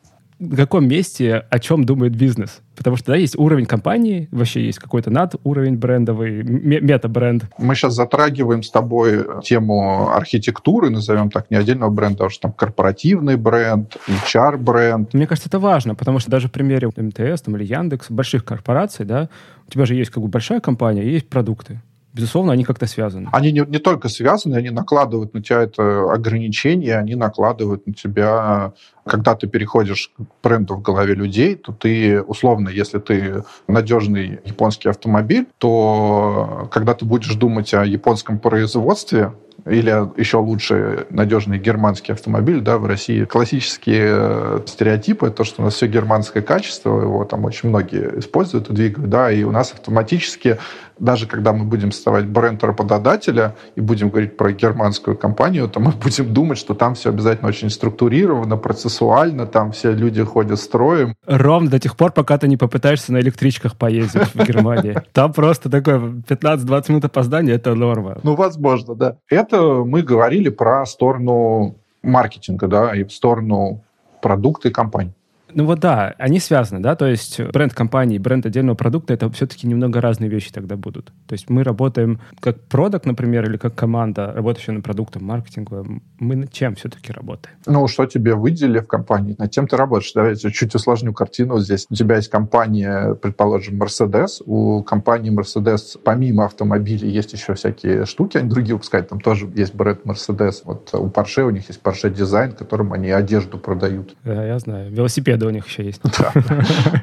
на 0.41 0.55
каком 0.57 0.88
месте, 0.88 1.45
о 1.50 1.60
чем 1.60 1.83
думает 1.83 2.15
бизнес. 2.15 2.62
Потому 2.75 2.95
что 2.98 3.12
да, 3.12 3.15
есть 3.15 3.38
уровень 3.38 3.67
компании, 3.67 4.27
вообще 4.31 4.65
есть 4.65 4.79
какой-то 4.79 5.12
над 5.12 5.36
уровень 5.43 5.77
брендовый, 5.77 6.41
мета-бренд. 6.41 7.45
Мы 7.60 7.75
сейчас 7.75 7.93
затрагиваем 7.93 8.63
с 8.63 8.71
тобой 8.71 9.24
тему 9.43 10.10
архитектуры, 10.10 10.89
назовем 10.89 11.29
так, 11.29 11.51
не 11.51 11.57
отдельного 11.57 11.91
бренда, 11.91 12.24
а 12.24 12.27
уже 12.27 12.39
там 12.39 12.53
корпоративный 12.53 13.36
бренд, 13.36 13.95
HR-бренд. 14.07 15.13
Мне 15.13 15.27
кажется, 15.27 15.48
это 15.48 15.60
важно, 15.60 15.93
потому 15.93 16.17
что 16.17 16.31
даже 16.31 16.48
в 16.48 16.51
примере 16.51 16.88
МТС 16.88 17.43
там, 17.43 17.55
или 17.55 17.63
Яндекс, 17.63 18.10
больших 18.10 18.43
корпораций, 18.43 19.05
да, 19.05 19.29
у 19.67 19.71
тебя 19.71 19.86
же 19.86 19.93
есть 19.93 20.10
как 20.10 20.24
бы 20.24 20.29
большая 20.29 20.60
компания, 20.60 21.03
есть 21.03 21.29
продукты. 21.29 21.81
Безусловно, 22.13 22.53
они 22.53 22.63
как-то 22.63 22.88
связаны. 22.88 23.30
Они 23.32 23.51
не, 23.51 23.62
не 23.68 23.80
только 23.80 24.10
связаны, 24.10 24.56
они 24.56 24.70
накладывают 24.70 25.34
на 25.34 25.41
тебя 25.41 25.62
это 25.62 26.12
ограничение, 26.12 26.98
они 26.98 27.15
накладывают 27.15 27.88
на 27.88 27.94
тебя 27.94 28.74
когда 29.03 29.36
ты 29.36 29.48
переходишь 29.48 30.12
к 30.15 30.22
бренду 30.44 30.75
в 30.75 30.82
голове 30.82 31.15
людей, 31.15 31.56
то 31.56 31.72
ты, 31.74 32.22
условно, 32.22 32.70
если 32.70 33.00
ты 33.00 33.44
надежный 33.68 34.39
японский 34.46 34.89
автомобиль, 34.89 35.48
то 35.58 36.70
когда 36.72 36.94
ты 36.94 37.06
будешь 37.06 37.34
думать 37.34 37.74
о 37.74 37.84
японском 37.84 38.38
производстве, 38.38 39.34
или 39.65 39.91
еще 40.20 40.38
лучше 40.38 41.06
надежный 41.12 41.60
германский 41.60 42.13
автомобиль, 42.13 42.62
да, 42.62 42.77
в 42.77 42.86
России 42.86 43.25
классические 43.25 44.08
э, 44.10 44.60
стереотипы, 44.65 45.30
то, 45.30 45.44
что 45.44 45.62
у 45.62 45.65
нас 45.65 45.75
все 45.75 45.88
германское 45.88 46.41
качество, 46.41 47.00
его 47.00 47.25
там 47.25 47.46
очень 47.46 47.70
многие 47.70 48.20
используют 48.20 48.70
и 48.70 48.74
двигают, 48.74 49.10
да, 49.10 49.32
и 49.32 49.44
у 49.44 49.51
нас 49.51 49.74
автоматически 49.74 50.58
даже 51.01 51.25
когда 51.25 51.51
мы 51.51 51.65
будем 51.65 51.91
создавать 51.91 52.27
бренд 52.27 52.63
работодателя 52.63 53.55
и 53.75 53.81
будем 53.81 54.10
говорить 54.10 54.38
про 54.38 54.51
германскую 54.51 55.17
компанию, 55.17 55.67
то 55.67 55.79
мы 55.79 55.91
будем 56.03 56.34
думать, 56.34 56.58
что 56.58 56.75
там 56.75 56.93
все 56.93 57.10
обязательно 57.10 57.50
очень 57.50 57.70
структурировано, 57.70 58.55
процессуально, 58.55 59.48
там 59.48 59.72
все 59.72 59.91
люди 59.91 60.24
ходят 60.24 60.60
строем. 60.60 61.15
Ровно 61.25 61.70
до 61.72 61.79
тех 61.79 61.98
пор, 61.98 62.12
пока 62.12 62.38
ты 62.38 62.48
не 62.48 62.58
попытаешься 62.58 63.12
на 63.12 63.20
электричках 63.20 63.75
поездить 63.75 64.34
в 64.34 64.46
Германии. 64.46 65.01
Там 65.13 65.34
просто 65.34 65.70
такое 65.70 65.98
15-20 65.98 66.86
минут 66.89 67.05
опоздания— 67.05 67.53
это 67.55 67.74
норма. 67.74 68.20
Ну, 68.24 68.36
возможно, 68.36 68.96
да. 68.96 69.17
Это 69.29 69.84
мы 69.84 70.03
говорили 70.03 70.50
про 70.50 70.86
сторону 70.86 71.75
маркетинга, 72.03 72.67
да, 72.67 72.96
и 72.96 73.03
в 73.03 73.12
сторону 73.12 73.84
продукта 74.22 74.70
и 74.70 74.72
компании. 74.72 75.13
Ну 75.53 75.65
вот 75.65 75.79
да, 75.79 76.15
они 76.17 76.39
связаны, 76.39 76.79
да, 76.81 76.96
то 76.96 77.05
есть 77.05 77.39
бренд 77.39 77.74
компании, 77.74 78.17
бренд 78.17 78.46
отдельного 78.46 78.75
продукта, 78.75 79.13
это 79.13 79.29
все-таки 79.31 79.67
немного 79.67 80.01
разные 80.01 80.29
вещи 80.29 80.51
тогда 80.51 80.75
будут. 80.75 81.12
То 81.27 81.34
есть 81.34 81.50
мы 81.50 81.63
работаем 81.63 82.20
как 82.39 82.62
продукт, 82.63 83.05
например, 83.05 83.50
или 83.50 83.58
как 83.58 83.75
команда, 83.75 84.31
работающая 84.34 84.74
над 84.74 84.84
продуктом, 84.84 85.25
маркетингом, 85.25 86.03
мы 86.20 86.36
над 86.36 86.51
чем 86.51 86.75
все-таки 86.75 87.12
работаем? 87.12 87.55
Ну, 87.65 87.88
что 87.88 88.05
тебе 88.05 88.36
выделили 88.36 88.79
в 88.79 88.88
компании, 88.88 89.36
над 89.38 89.51
тем 89.51 89.67
ты 89.67 89.75
работаешь. 89.75 90.12
Давайте 90.13 90.51
чуть 90.51 90.74
усложню 90.75 91.13
картину 91.13 91.60
здесь. 91.60 91.86
У 91.89 91.96
тебя 91.96 92.17
есть 92.17 92.29
компания, 92.29 93.15
предположим, 93.15 93.81
Mercedes, 93.81 94.41
у 94.46 94.84
компании 94.84 95.31
Mercedes 95.31 96.00
помимо 96.03 96.46
автомобилей 96.46 97.10
есть 97.10 97.34
еще 97.34 97.53
всякие 97.53 98.05
штуки, 98.05 98.38
они 98.38 98.50
другие 98.50 98.75
выпускают, 98.75 99.10
там 99.10 99.20
тоже 99.20 99.50
есть 99.55 99.75
бренд 99.75 100.05
Mercedes. 100.05 100.62
Вот 100.63 100.89
у 100.93 101.08
Porsche 101.08 101.43
у 101.43 101.50
них 101.50 101.67
есть 101.67 101.81
Porsche 101.81 102.10
дизайн, 102.13 102.53
которым 102.53 102.93
они 102.93 103.12
одежду 103.12 103.58
продают. 103.58 104.15
Да, 104.24 104.46
я 104.46 104.60
знаю. 104.60 104.91
Велосипед 104.91 105.40
у 105.45 105.50
них 105.50 105.67
еще 105.67 105.83
есть. 105.83 106.01
Да. 106.03 106.33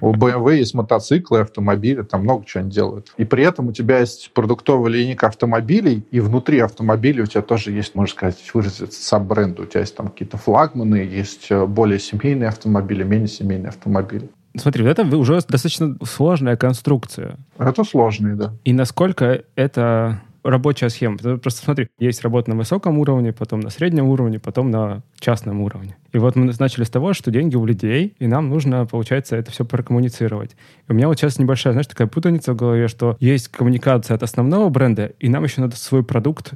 У 0.01 0.13
BMW 0.13 0.57
есть 0.57 0.75
мотоциклы, 0.75 1.41
автомобили, 1.41 2.03
там 2.03 2.23
много 2.23 2.45
чего 2.45 2.63
они 2.63 2.71
делают. 2.71 3.13
И 3.17 3.25
при 3.25 3.45
этом 3.45 3.69
у 3.69 3.73
тебя 3.73 4.01
есть 4.01 4.31
продуктовая 4.35 4.91
линейка 4.91 5.27
автомобилей, 5.27 6.05
и 6.11 6.21
внутри 6.21 6.61
автомобилей 6.61 7.23
у 7.23 7.27
тебя 7.27 7.43
тоже 7.43 7.73
есть, 7.73 7.95
можно 7.95 8.13
сказать, 8.13 8.39
выразиться 8.55 9.03
саб-бренды. 9.03 9.63
У 9.63 9.67
тебя 9.67 9.81
есть 9.81 9.97
там 9.97 10.09
какие-то 10.09 10.37
флагманы, 10.37 10.97
есть 10.97 11.47
э, 11.51 11.67
более 11.67 11.99
семейные 11.99 12.49
автомобили, 12.49 13.03
менее 13.05 13.29
семейные 13.29 13.69
автомобили. 13.69 14.29
Смотри, 14.57 14.83
вот 14.83 14.91
это 14.91 15.17
уже 15.17 15.35
достаточно 15.35 15.97
сложная 16.05 16.57
конструкция. 16.57 17.37
Это 17.59 17.85
сложный, 17.85 18.35
да. 18.35 18.55
И 18.65 18.73
насколько 18.73 19.45
это 19.55 20.21
рабочая 20.43 20.89
схема. 20.89 21.17
Просто 21.17 21.65
смотри, 21.65 21.89
есть 21.99 22.23
работа 22.23 22.51
на 22.51 22.57
высоком 22.57 22.99
уровне, 22.99 23.33
потом 23.33 23.61
на 23.61 23.71
среднем 23.71 24.07
уровне, 24.07 24.39
потом 24.39 24.71
на 24.71 25.03
частном 25.19 25.61
уровне. 25.61 25.97
И 26.13 26.19
вот 26.19 26.37
мы 26.37 26.53
начали 26.59 26.85
с 26.85 26.91
того, 26.91 27.13
что 27.13 27.31
деньги 27.31 27.57
у 27.57 27.65
людей, 27.65 28.15
и 28.19 28.27
нам 28.27 28.49
нужно, 28.49 28.87
получается, 28.87 29.37
это 29.37 29.51
все 29.51 29.65
прокоммуницировать. 29.65 30.53
И 30.89 30.93
у 30.93 30.95
меня 30.95 31.09
вот 31.09 31.19
сейчас 31.19 31.39
небольшая, 31.39 31.73
знаешь, 31.73 31.87
такая 31.87 32.09
путаница 32.09 32.53
в 32.53 32.57
голове, 32.57 32.89
что 32.89 33.17
есть 33.21 33.49
коммуникация 33.49 34.15
от 34.15 34.23
основного 34.23 34.69
бренда, 34.69 35.13
и 35.19 35.29
нам 35.29 35.45
еще 35.45 35.61
надо 35.61 35.77
свой 35.77 36.05
продукт 36.05 36.55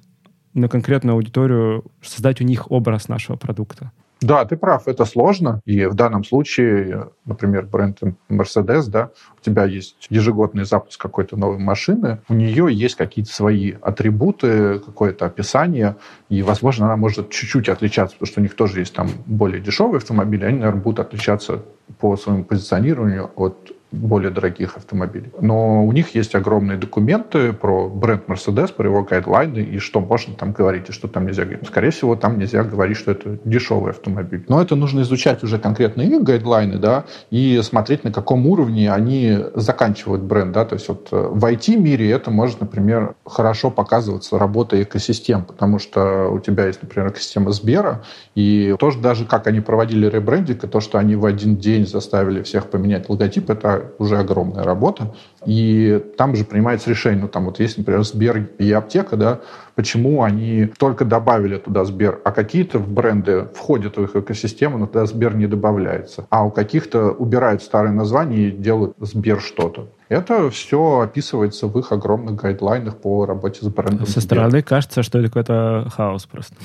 на 0.55 0.69
конкретную 0.69 1.15
аудиторию, 1.15 1.85
создать 2.03 2.41
у 2.41 2.45
них 2.45 2.71
образ 2.71 3.09
нашего 3.09 3.37
продукта. 3.37 3.91
Да, 4.23 4.45
ты 4.45 4.57
прав, 4.57 4.89
это 4.89 5.05
сложно. 5.05 5.61
И 5.65 5.87
в 5.87 5.95
данном 5.95 6.25
случае, 6.25 7.11
например, 7.25 7.67
бренд 7.67 7.99
Mercedes, 8.31 8.89
да, 8.89 9.11
у 9.39 9.45
тебя 9.45 9.65
есть 9.65 10.07
ежегодный 10.11 10.65
запуск 10.65 11.01
какой-то 11.01 11.37
новой 11.37 11.59
машины, 11.59 12.21
у 12.29 12.35
нее 12.35 12.69
есть 12.71 12.97
какие-то 12.97 13.33
свои 13.33 13.75
атрибуты, 13.83 14.79
какое-то 14.79 15.27
описание, 15.27 15.97
и, 16.29 16.43
возможно, 16.43 16.87
она 16.87 16.97
может 16.97 17.31
чуть-чуть 17.31 17.69
отличаться, 17.69 18.17
потому 18.17 18.27
что 18.27 18.41
у 18.41 18.43
них 18.43 18.55
тоже 18.55 18.81
есть 18.81 18.95
там 18.95 19.11
более 19.27 19.61
дешевые 19.61 19.99
автомобили, 19.99 20.45
они, 20.45 20.59
наверное, 20.59 20.83
будут 20.83 21.01
отличаться 21.01 21.63
по 21.99 22.17
своему 22.17 22.45
позиционированию 22.45 23.31
от 23.37 23.73
более 23.93 24.31
дорогих 24.31 24.77
автомобилей. 24.77 25.31
Но 25.41 25.85
у 25.85 25.93
них 25.93 26.15
есть 26.15 26.35
огромные 26.35 26.79
документы 26.79 27.53
про 27.53 27.89
бренд 27.89 28.27
Mercedes, 28.27 28.73
про 28.73 28.87
его 28.87 29.03
гайдлайны 29.03 29.59
и 29.59 29.79
что 29.79 30.01
можно 30.01 30.35
там 30.35 30.53
говорить, 30.53 30.89
и 30.89 30.93
что 30.93 31.09
там 31.09 31.27
нельзя 31.27 31.45
говорить. 31.45 31.67
Скорее 31.67 31.91
всего, 31.91 32.17
там 32.17 32.39
нельзя 32.39 32.65
говорить, 32.65 32.97
что 32.97 33.13
это 33.13 33.39
дешевый 33.45 33.93
автомобиль. 33.93 34.45
Но 34.49 34.61
это 34.61 34.77
нужно 34.77 35.03
изучать 35.03 35.43
уже 35.45 35.59
конкретно 35.59 36.03
их 36.03 36.23
гайдлайны, 36.23 36.79
да, 36.79 37.05
и 37.31 37.61
смотреть, 37.63 38.05
на 38.05 38.13
каком 38.13 38.47
уровне 38.47 38.93
они 38.93 39.39
заканчивают 39.55 40.23
бренд, 40.23 40.53
да, 40.53 40.65
то 40.65 40.75
есть 40.75 40.89
вот 40.89 41.09
э, 41.13 41.29
в 41.31 41.45
IT-мире 41.45 42.11
это 42.11 42.31
может, 42.31 42.61
например, 42.61 43.15
хорошо 43.25 43.71
показываться 43.71 44.39
работа 44.39 44.83
экосистем, 44.83 45.45
потому 45.45 45.79
что 45.79 46.29
у 46.29 46.41
тебя 46.41 46.67
есть, 46.67 46.83
например, 46.83 47.11
экосистема 47.11 47.53
Сбера, 47.53 48.03
и 48.35 48.75
тоже 48.79 49.01
даже 49.01 49.25
как 49.27 49.47
они 49.47 49.61
проводили 49.61 50.07
ребрендинг, 50.07 50.65
и 50.65 50.67
то, 50.67 50.81
что 50.81 50.99
они 50.99 51.17
в 51.17 51.27
один 51.27 51.57
день 51.57 51.87
заставили 51.87 52.43
всех 52.43 52.71
поменять 52.71 53.09
логотип, 53.09 53.51
это 53.51 53.82
уже 53.99 54.19
огромная 54.19 54.65
работа. 54.65 55.15
И 55.45 56.03
там 56.17 56.37
же 56.37 56.45
принимается 56.45 56.91
решение. 56.91 57.23
Ну, 57.23 57.29
там 57.29 57.47
вот 57.47 57.61
есть, 57.61 57.79
например, 57.79 58.05
Сбер 58.05 58.49
и 58.59 58.71
Аптека, 58.73 59.17
да, 59.17 59.41
почему 59.75 60.23
они 60.23 60.71
только 60.79 61.05
добавили 61.05 61.59
туда 61.59 61.85
Сбер, 61.85 62.21
а 62.25 62.33
какие-то 62.33 62.79
бренды 62.79 63.47
входят 63.55 63.97
в 63.97 64.03
их 64.03 64.17
экосистему, 64.17 64.79
но 64.79 64.87
туда 64.87 65.07
Сбер 65.07 65.35
не 65.35 65.47
добавляется. 65.47 66.27
А 66.31 66.45
у 66.45 66.51
каких-то 66.51 67.11
убирают 67.11 67.63
старые 67.63 67.93
названия 67.93 68.49
и 68.49 68.51
делают 68.51 68.95
Сбер 69.01 69.41
что-то. 69.41 69.89
Это 70.13 70.51
все 70.51 71.01
описывается 71.01 71.67
в 71.69 71.79
их 71.79 71.91
огромных 71.91 72.37
гайдлайнах 72.37 72.99
по 72.99 73.25
работе 73.25 73.61
с 73.63 73.69
брендом. 73.69 74.07
Со 74.07 74.21
стороны 74.21 74.63
кажется, 74.63 75.03
что 75.03 75.19
это 75.19 75.29
какой-то 75.29 75.91
хаос 75.91 76.27
просто. 76.27 76.55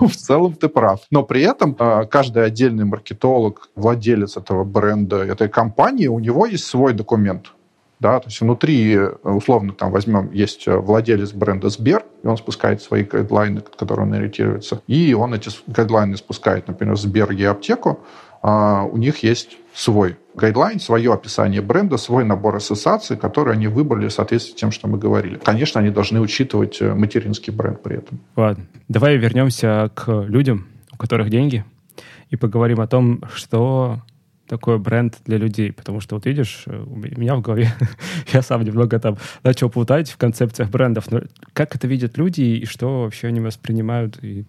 Ну, 0.00 0.08
в 0.08 0.16
целом 0.16 0.52
ты 0.52 0.68
прав. 0.68 1.00
Но 1.10 1.22
при 1.22 1.42
этом 1.42 1.74
а, 1.78 2.04
каждый 2.04 2.44
отдельный 2.44 2.84
маркетолог, 2.84 3.70
владелец 3.74 4.36
этого 4.36 4.64
бренда, 4.64 5.24
этой 5.24 5.48
компании, 5.48 6.06
у 6.06 6.18
него 6.20 6.46
есть 6.46 6.64
свой 6.64 6.92
документ. 6.92 7.52
Да, 7.98 8.20
то 8.20 8.28
есть 8.28 8.40
внутри, 8.40 8.98
условно, 9.22 9.72
там 9.72 9.90
возьмем, 9.90 10.30
есть 10.30 10.66
владелец 10.66 11.32
бренда 11.32 11.70
Сбер, 11.70 12.04
и 12.22 12.26
он 12.26 12.36
спускает 12.36 12.82
свои 12.82 13.04
гайдлайны, 13.04 13.62
которые 13.62 14.06
он 14.06 14.12
ориентируется, 14.12 14.82
и 14.86 15.14
он 15.14 15.32
эти 15.32 15.50
гайдлайны 15.66 16.16
спускает, 16.18 16.68
например, 16.68 16.96
Сбер 16.96 17.32
Еаптеку, 17.32 18.00
а 18.42 18.84
у 18.84 18.98
них 18.98 19.22
есть 19.22 19.56
свой 19.74 20.18
гайдлайн, 20.36 20.78
свое 20.78 21.12
описание 21.12 21.62
бренда, 21.62 21.96
свой 21.96 22.24
набор 22.24 22.56
ассоциаций, 22.56 23.16
которые 23.16 23.54
они 23.54 23.68
выбрали 23.68 24.08
в 24.08 24.12
соответствии 24.12 24.52
с 24.52 24.54
тем, 24.54 24.70
что 24.70 24.86
мы 24.86 24.98
говорили. 24.98 25.38
Конечно, 25.42 25.80
они 25.80 25.90
должны 25.90 26.20
учитывать 26.20 26.80
э, 26.80 26.94
материнский 26.94 27.52
бренд 27.52 27.82
при 27.82 27.96
этом. 27.98 28.20
Ладно, 28.36 28.66
давай 28.88 29.16
вернемся 29.16 29.90
к 29.94 30.24
людям, 30.28 30.68
у 30.92 30.96
которых 30.96 31.30
деньги, 31.30 31.64
и 32.30 32.36
поговорим 32.36 32.80
о 32.80 32.86
том, 32.86 33.22
что 33.32 34.02
такой 34.46 34.78
бренд 34.78 35.18
для 35.24 35.38
людей, 35.38 35.72
потому 35.72 36.00
что 36.00 36.16
вот 36.16 36.26
видишь, 36.26 36.64
э, 36.66 36.84
у 36.86 36.96
меня 36.96 37.34
в 37.36 37.40
голове, 37.40 37.72
я 38.32 38.42
сам 38.42 38.62
немного 38.62 38.98
там 38.98 39.16
начал 39.42 39.70
плутать 39.70 40.10
в 40.10 40.16
концепциях 40.16 40.70
брендов, 40.70 41.10
но 41.10 41.22
как 41.52 41.74
это 41.74 41.86
видят 41.86 42.16
люди 42.18 42.42
и 42.42 42.64
что 42.64 43.02
вообще 43.02 43.28
они 43.28 43.40
воспринимают 43.40 44.22
и 44.22 44.44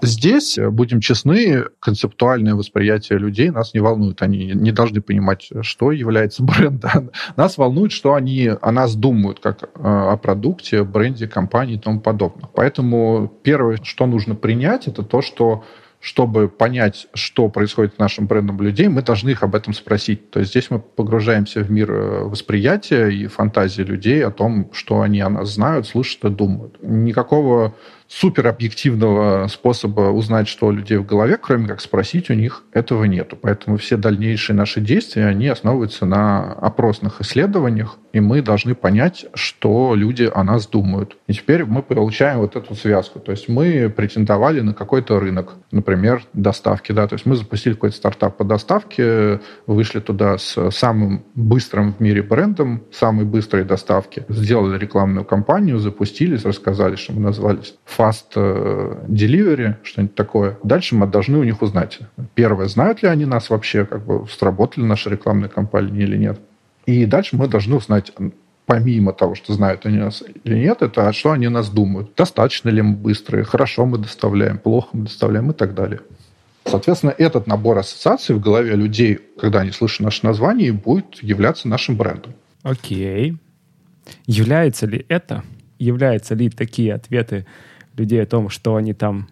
Здесь, 0.00 0.58
э, 0.58 0.70
будем 0.70 1.00
честны, 1.00 1.64
концептуальное 1.80 2.54
восприятие 2.54 3.18
людей 3.18 3.50
нас 3.50 3.74
не 3.74 3.80
волнует. 3.80 4.22
Они 4.22 4.52
не 4.54 4.72
должны 4.72 5.00
понимать, 5.00 5.50
что 5.62 5.92
является 5.92 6.42
брендом. 6.44 7.10
Нас 7.36 7.58
волнует, 7.58 7.92
что 7.92 8.14
они 8.14 8.50
о 8.60 8.72
нас 8.72 8.94
думают, 8.94 9.40
как 9.40 9.64
э, 9.64 9.68
о 9.82 10.16
продукте, 10.16 10.84
бренде, 10.84 11.26
компании 11.26 11.76
и 11.76 11.78
тому 11.78 12.00
подобное. 12.00 12.48
Поэтому 12.54 13.32
первое, 13.42 13.78
что 13.82 14.06
нужно 14.06 14.34
принять, 14.34 14.86
это 14.86 15.02
то, 15.02 15.20
что 15.20 15.64
чтобы 16.00 16.48
понять, 16.48 17.08
что 17.12 17.48
происходит 17.48 17.96
с 17.96 17.98
нашим 17.98 18.26
брендом 18.26 18.60
людей, 18.60 18.88
мы 18.88 19.02
должны 19.02 19.30
их 19.30 19.42
об 19.42 19.54
этом 19.54 19.74
спросить. 19.74 20.30
То 20.30 20.38
есть 20.38 20.52
здесь 20.52 20.70
мы 20.70 20.78
погружаемся 20.78 21.60
в 21.60 21.70
мир 21.70 21.90
э, 21.90 22.22
восприятия 22.24 23.08
и 23.08 23.26
фантазии 23.26 23.82
людей 23.82 24.24
о 24.24 24.30
том, 24.30 24.70
что 24.72 25.00
они 25.00 25.20
о 25.20 25.28
нас 25.28 25.54
знают, 25.54 25.88
слышат 25.88 26.24
и 26.24 26.30
думают. 26.30 26.78
Никакого 26.82 27.74
супер 28.08 28.48
объективного 28.48 29.46
способа 29.48 30.10
узнать, 30.10 30.48
что 30.48 30.66
у 30.66 30.70
людей 30.70 30.96
в 30.96 31.06
голове, 31.06 31.36
кроме 31.36 31.68
как 31.68 31.80
спросить 31.80 32.30
у 32.30 32.34
них, 32.34 32.64
этого 32.72 33.04
нету. 33.04 33.36
Поэтому 33.40 33.76
все 33.76 33.96
дальнейшие 33.96 34.56
наши 34.56 34.80
действия, 34.80 35.26
они 35.26 35.46
основываются 35.48 36.06
на 36.06 36.54
опросных 36.54 37.20
исследованиях, 37.20 37.98
и 38.12 38.20
мы 38.20 38.40
должны 38.42 38.74
понять, 38.74 39.26
что 39.34 39.94
люди 39.94 40.30
о 40.34 40.42
нас 40.42 40.66
думают. 40.66 41.16
И 41.26 41.34
теперь 41.34 41.64
мы 41.64 41.82
получаем 41.82 42.38
вот 42.38 42.56
эту 42.56 42.74
связку. 42.74 43.20
То 43.20 43.32
есть 43.32 43.48
мы 43.48 43.92
претендовали 43.94 44.60
на 44.60 44.72
какой-то 44.72 45.20
рынок, 45.20 45.54
например, 45.70 46.24
доставки. 46.32 46.92
Да? 46.92 47.06
То 47.06 47.14
есть 47.14 47.26
мы 47.26 47.36
запустили 47.36 47.74
какой-то 47.74 47.96
стартап 47.96 48.38
по 48.38 48.44
доставке, 48.44 49.40
вышли 49.66 50.00
туда 50.00 50.38
с 50.38 50.70
самым 50.70 51.24
быстрым 51.34 51.92
в 51.92 52.00
мире 52.00 52.22
брендом, 52.22 52.82
самой 52.90 53.26
быстрой 53.26 53.64
доставки, 53.64 54.24
сделали 54.28 54.78
рекламную 54.78 55.24
кампанию, 55.24 55.78
запустились, 55.78 56.44
рассказали, 56.44 56.96
что 56.96 57.12
мы 57.12 57.20
назвались 57.20 57.76
Fast 57.98 58.32
э, 58.36 59.04
Delivery, 59.08 59.74
что-нибудь 59.82 60.14
такое. 60.14 60.56
Дальше 60.62 60.94
мы 60.94 61.06
должны 61.08 61.38
у 61.38 61.42
них 61.42 61.60
узнать. 61.62 61.98
Первое, 62.34 62.68
знают 62.68 63.02
ли 63.02 63.08
они 63.08 63.24
нас 63.24 63.50
вообще, 63.50 63.84
как 63.84 64.06
бы 64.06 64.26
сработали 64.28 64.84
наши 64.84 65.10
рекламные 65.10 65.48
кампании 65.48 66.02
или 66.02 66.16
нет. 66.16 66.38
И 66.86 67.04
дальше 67.06 67.36
мы 67.36 67.48
должны 67.48 67.76
узнать, 67.76 68.12
помимо 68.66 69.12
того, 69.12 69.34
что 69.34 69.52
знают 69.52 69.84
они 69.84 69.98
нас 69.98 70.22
или 70.44 70.58
нет, 70.58 70.82
это 70.82 71.08
а 71.08 71.12
что 71.12 71.32
они 71.32 71.48
нас 71.48 71.68
думают. 71.70 72.12
Достаточно 72.16 72.68
ли 72.68 72.82
мы 72.82 72.94
быстрые, 72.94 73.44
хорошо 73.44 73.84
мы 73.84 73.98
доставляем, 73.98 74.58
плохо 74.58 74.88
мы 74.92 75.04
доставляем 75.04 75.50
и 75.50 75.54
так 75.54 75.74
далее. 75.74 76.00
Соответственно, 76.64 77.14
этот 77.16 77.46
набор 77.46 77.78
ассоциаций 77.78 78.34
в 78.34 78.40
голове 78.40 78.74
людей, 78.74 79.18
когда 79.40 79.60
они 79.60 79.72
слышат 79.72 80.00
наше 80.00 80.24
название, 80.24 80.72
будет 80.72 81.22
являться 81.22 81.66
нашим 81.66 81.96
брендом. 81.96 82.34
Окей. 82.62 83.36
Является 84.26 84.86
ли 84.86 85.04
это, 85.08 85.42
являются 85.78 86.34
ли 86.34 86.50
такие 86.50 86.94
ответы 86.94 87.46
людей 87.98 88.22
о 88.22 88.26
том, 88.26 88.48
что 88.48 88.76
они 88.76 88.94
там 88.94 89.28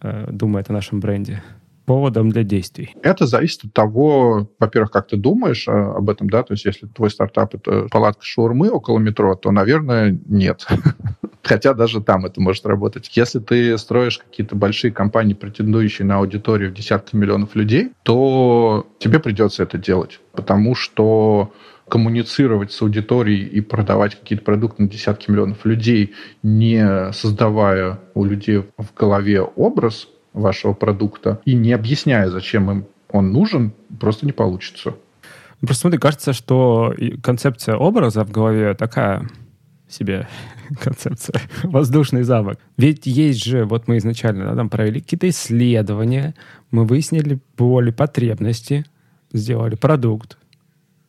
э, 0.00 0.30
думают 0.30 0.70
о 0.70 0.72
нашем 0.72 1.00
бренде? 1.00 1.42
поводом 1.86 2.30
для 2.30 2.42
действий? 2.42 2.94
Это 3.02 3.26
зависит 3.26 3.64
от 3.64 3.72
того, 3.72 4.50
во-первых, 4.58 4.90
как 4.90 5.06
ты 5.06 5.16
думаешь 5.16 5.66
а, 5.68 5.94
об 5.96 6.10
этом, 6.10 6.28
да, 6.28 6.42
то 6.42 6.52
есть 6.52 6.64
если 6.64 6.86
твой 6.86 7.10
стартап 7.10 7.54
это 7.54 7.86
палатка 7.90 8.24
шаурмы 8.24 8.68
около 8.68 8.98
метро, 8.98 9.34
то, 9.36 9.50
наверное, 9.52 10.18
нет. 10.26 10.66
Хотя 11.42 11.74
даже 11.74 12.02
там 12.02 12.26
это 12.26 12.40
может 12.40 12.66
работать. 12.66 13.08
Если 13.16 13.38
ты 13.38 13.78
строишь 13.78 14.18
какие-то 14.18 14.56
большие 14.56 14.92
компании, 14.92 15.34
претендующие 15.34 16.04
на 16.04 16.16
аудиторию 16.16 16.70
в 16.70 16.74
десятки 16.74 17.14
миллионов 17.14 17.54
людей, 17.54 17.92
то 18.02 18.86
тебе 18.98 19.20
придется 19.20 19.62
это 19.62 19.78
делать, 19.78 20.20
потому 20.32 20.74
что 20.74 21.52
коммуницировать 21.88 22.72
с 22.72 22.82
аудиторией 22.82 23.46
и 23.46 23.60
продавать 23.60 24.18
какие-то 24.18 24.44
продукты 24.44 24.82
на 24.82 24.88
десятки 24.88 25.30
миллионов 25.30 25.64
людей, 25.64 26.14
не 26.42 27.12
создавая 27.12 28.00
у 28.14 28.24
людей 28.24 28.64
в 28.76 28.94
голове 28.94 29.42
образ, 29.42 30.08
вашего 30.36 30.74
продукта 30.74 31.40
и 31.44 31.54
не 31.54 31.72
объясняя, 31.72 32.28
зачем 32.28 32.70
им 32.70 32.86
он 33.10 33.32
нужен, 33.32 33.72
просто 33.98 34.26
не 34.26 34.32
получится. 34.32 34.94
Просто 35.60 35.82
смотри, 35.82 35.98
кажется, 35.98 36.32
что 36.32 36.94
концепция 37.22 37.76
образа 37.76 38.24
в 38.24 38.30
голове 38.30 38.74
такая 38.74 39.28
себе 39.88 40.28
концепция 40.80 41.40
воздушный 41.62 42.22
замок. 42.22 42.58
Ведь 42.76 43.06
есть 43.06 43.42
же, 43.42 43.64
вот 43.64 43.88
мы 43.88 43.96
изначально 43.96 44.44
да, 44.44 44.54
там 44.54 44.68
провели 44.68 45.00
какие-то 45.00 45.28
исследования, 45.28 46.34
мы 46.70 46.84
выяснили 46.84 47.38
боли, 47.56 47.90
потребности, 47.90 48.84
сделали 49.32 49.74
продукт, 49.74 50.36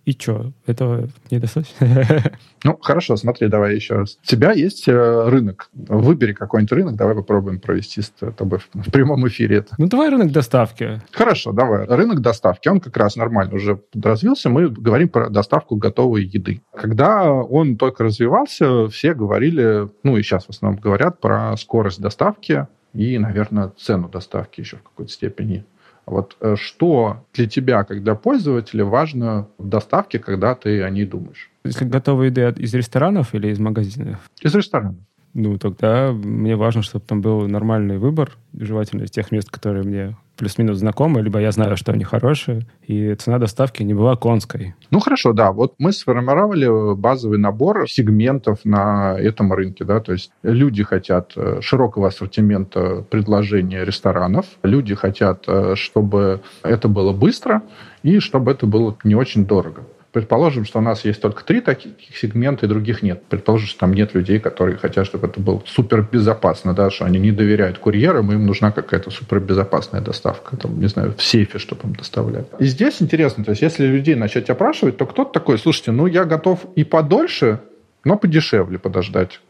и 0.08 0.14
что, 0.14 0.54
этого 0.66 1.10
недостаточно? 1.30 2.24
Ну, 2.64 2.76
хорошо, 2.82 3.16
смотри, 3.18 3.50
давай 3.50 3.76
еще 3.76 3.98
раз. 3.98 4.18
У 4.24 4.26
тебя 4.26 4.52
есть 4.52 4.88
э, 4.88 5.30
рынок. 5.30 5.70
Выбери 5.74 6.34
какой-нибудь 6.34 6.72
рынок, 6.72 6.96
давай 6.96 7.14
попробуем 7.14 7.60
провести 7.60 8.02
с 8.02 8.12
тобой 8.36 8.60
в 8.74 8.92
прямом 8.92 9.28
эфире 9.28 9.58
это. 9.58 9.76
Ну, 9.78 9.88
давай 9.88 10.10
рынок 10.10 10.32
доставки. 10.32 11.02
Хорошо, 11.12 11.52
давай. 11.52 11.86
Рынок 11.86 12.22
доставки, 12.22 12.68
он 12.68 12.80
как 12.80 12.98
раз 12.98 13.16
нормально 13.16 13.56
уже 13.56 13.76
подразвился. 13.76 14.50
Мы 14.50 14.70
говорим 14.70 15.10
про 15.10 15.30
доставку 15.30 15.76
готовой 15.76 16.24
еды. 16.24 16.62
Когда 16.74 17.32
он 17.32 17.78
только 17.78 18.06
развивался, 18.06 18.88
все 18.88 19.14
говорили, 19.14 19.88
ну 20.04 20.18
и 20.18 20.24
сейчас 20.24 20.46
в 20.46 20.50
основном 20.50 20.82
говорят 20.82 21.22
про 21.22 21.56
скорость 21.58 22.02
доставки 22.02 22.66
и, 22.94 23.20
наверное, 23.20 23.72
цену 23.78 24.10
доставки 24.10 24.62
еще 24.62 24.78
в 24.78 24.84
какой-то 24.84 25.12
степени. 25.12 25.64
Вот 26.08 26.38
э, 26.40 26.56
что 26.56 27.26
для 27.34 27.48
тебя, 27.48 27.84
как 27.84 28.02
для 28.02 28.16
пользователя, 28.16 28.86
важно 28.86 29.50
в 29.58 29.68
доставке, 29.68 30.20
когда 30.20 30.56
ты 30.56 30.82
о 30.82 30.90
ней 30.90 31.06
думаешь? 31.06 31.52
Если 31.66 31.84
готовая 31.84 32.28
еда 32.28 32.50
из 32.50 32.74
ресторанов 32.74 33.36
или 33.36 33.50
из 33.50 33.60
магазинов? 33.60 34.20
Из 34.42 34.56
ресторанов. 34.56 34.96
Ну, 35.34 35.58
тогда 35.58 36.14
мне 36.14 36.56
важно, 36.56 36.82
чтобы 36.82 37.04
там 37.06 37.22
был 37.22 37.48
нормальный 37.48 37.98
выбор, 37.98 38.32
желательно 38.54 39.04
из 39.04 39.12
тех 39.12 39.32
мест, 39.32 39.52
которые 39.52 39.84
мне 39.84 40.18
плюс-минус 40.38 40.78
знакомы, 40.78 41.22
либо 41.22 41.40
я 41.40 41.52
знаю, 41.52 41.76
что 41.78 41.92
они 41.92 42.04
хорошие, 42.04 42.62
и 42.86 43.14
цена 43.16 43.40
доставки 43.40 43.84
не 43.84 43.94
была 43.94 44.16
конской. 44.16 44.76
Ну, 44.92 45.00
хорошо, 45.00 45.34
да. 45.34 45.52
Вот 45.52 45.74
мы 45.80 45.92
сформировали 45.92 46.96
базовый 46.96 47.40
набор 47.40 47.90
сегментов 47.90 48.60
на 48.64 49.18
этом 49.20 49.52
рынке, 49.52 49.84
да, 49.84 50.00
то 50.00 50.14
есть 50.14 50.32
люди 50.44 50.84
хотят 50.84 51.34
э, 51.36 51.60
широкого 51.62 52.08
ассортимента 52.08 53.04
предложения 53.10 53.84
ресторанов, 53.84 54.46
люди 54.64 54.96
хотят, 54.96 55.44
э, 55.48 55.76
чтобы 55.76 56.42
это 56.64 56.88
было 56.88 57.12
быстро 57.12 57.64
и 58.04 58.20
чтобы 58.20 58.52
это 58.52 58.66
было 58.66 58.96
не 59.04 59.16
очень 59.16 59.46
дорого. 59.46 59.84
Предположим, 60.14 60.64
что 60.64 60.80
у 60.80 60.82
нас 60.82 61.04
есть 61.04 61.22
только 61.22 61.44
три 61.44 61.60
таких 61.60 62.18
сегмента, 62.18 62.66
и 62.66 62.70
других 62.70 63.04
нет. 63.04 63.24
Предположим, 63.30 63.68
что 63.68 63.80
там 63.82 63.94
нет 63.94 64.14
людей, 64.14 64.40
которые 64.40 64.78
хотят, 64.78 65.06
чтобы 65.06 65.28
это 65.28 65.40
было 65.40 65.62
супер 65.66 66.02
безопасно, 66.02 66.74
да, 66.74 66.90
что 66.90 67.06
они 67.06 67.20
не 67.20 67.32
доверяют 67.32 67.78
курьерам, 67.78 68.32
им 68.32 68.46
нужна 68.46 68.72
какая-то 68.72 69.12
супер 69.12 69.42
безопасная 69.42 70.02
доставка, 70.02 70.56
там, 70.56 70.80
не 70.80 70.88
знаю, 70.88 71.14
в 71.16 71.22
сейфе, 71.22 71.60
чтобы 71.60 71.84
им 71.84 71.94
доставляли. 71.94 72.46
И 72.60 72.66
здесь 72.66 73.02
интересно, 73.02 73.44
то 73.44 73.52
есть 73.52 73.62
если 73.62 73.86
людей 73.86 74.16
начать 74.16 74.50
опрашивать, 74.50 74.98
то 74.98 75.06
кто-то 75.06 75.32
такой, 75.32 75.58
слушайте, 75.58 75.92
ну 75.92 76.08
я 76.08 76.24
готов 76.24 76.66
и 76.76 76.84
подольше, 76.86 77.60
но 78.06 78.18
подешевле 78.18 78.80
подождать. 78.80 79.42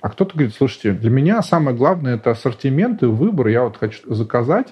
А 0.00 0.08
кто-то 0.08 0.34
говорит, 0.34 0.54
слушайте, 0.54 0.92
для 0.92 1.10
меня 1.10 1.42
самое 1.42 1.76
главное 1.76 2.14
это 2.14 2.30
ассортимент 2.30 3.02
и 3.02 3.06
выбор, 3.06 3.48
я 3.48 3.64
вот 3.64 3.76
хочу 3.76 4.14
заказать, 4.14 4.68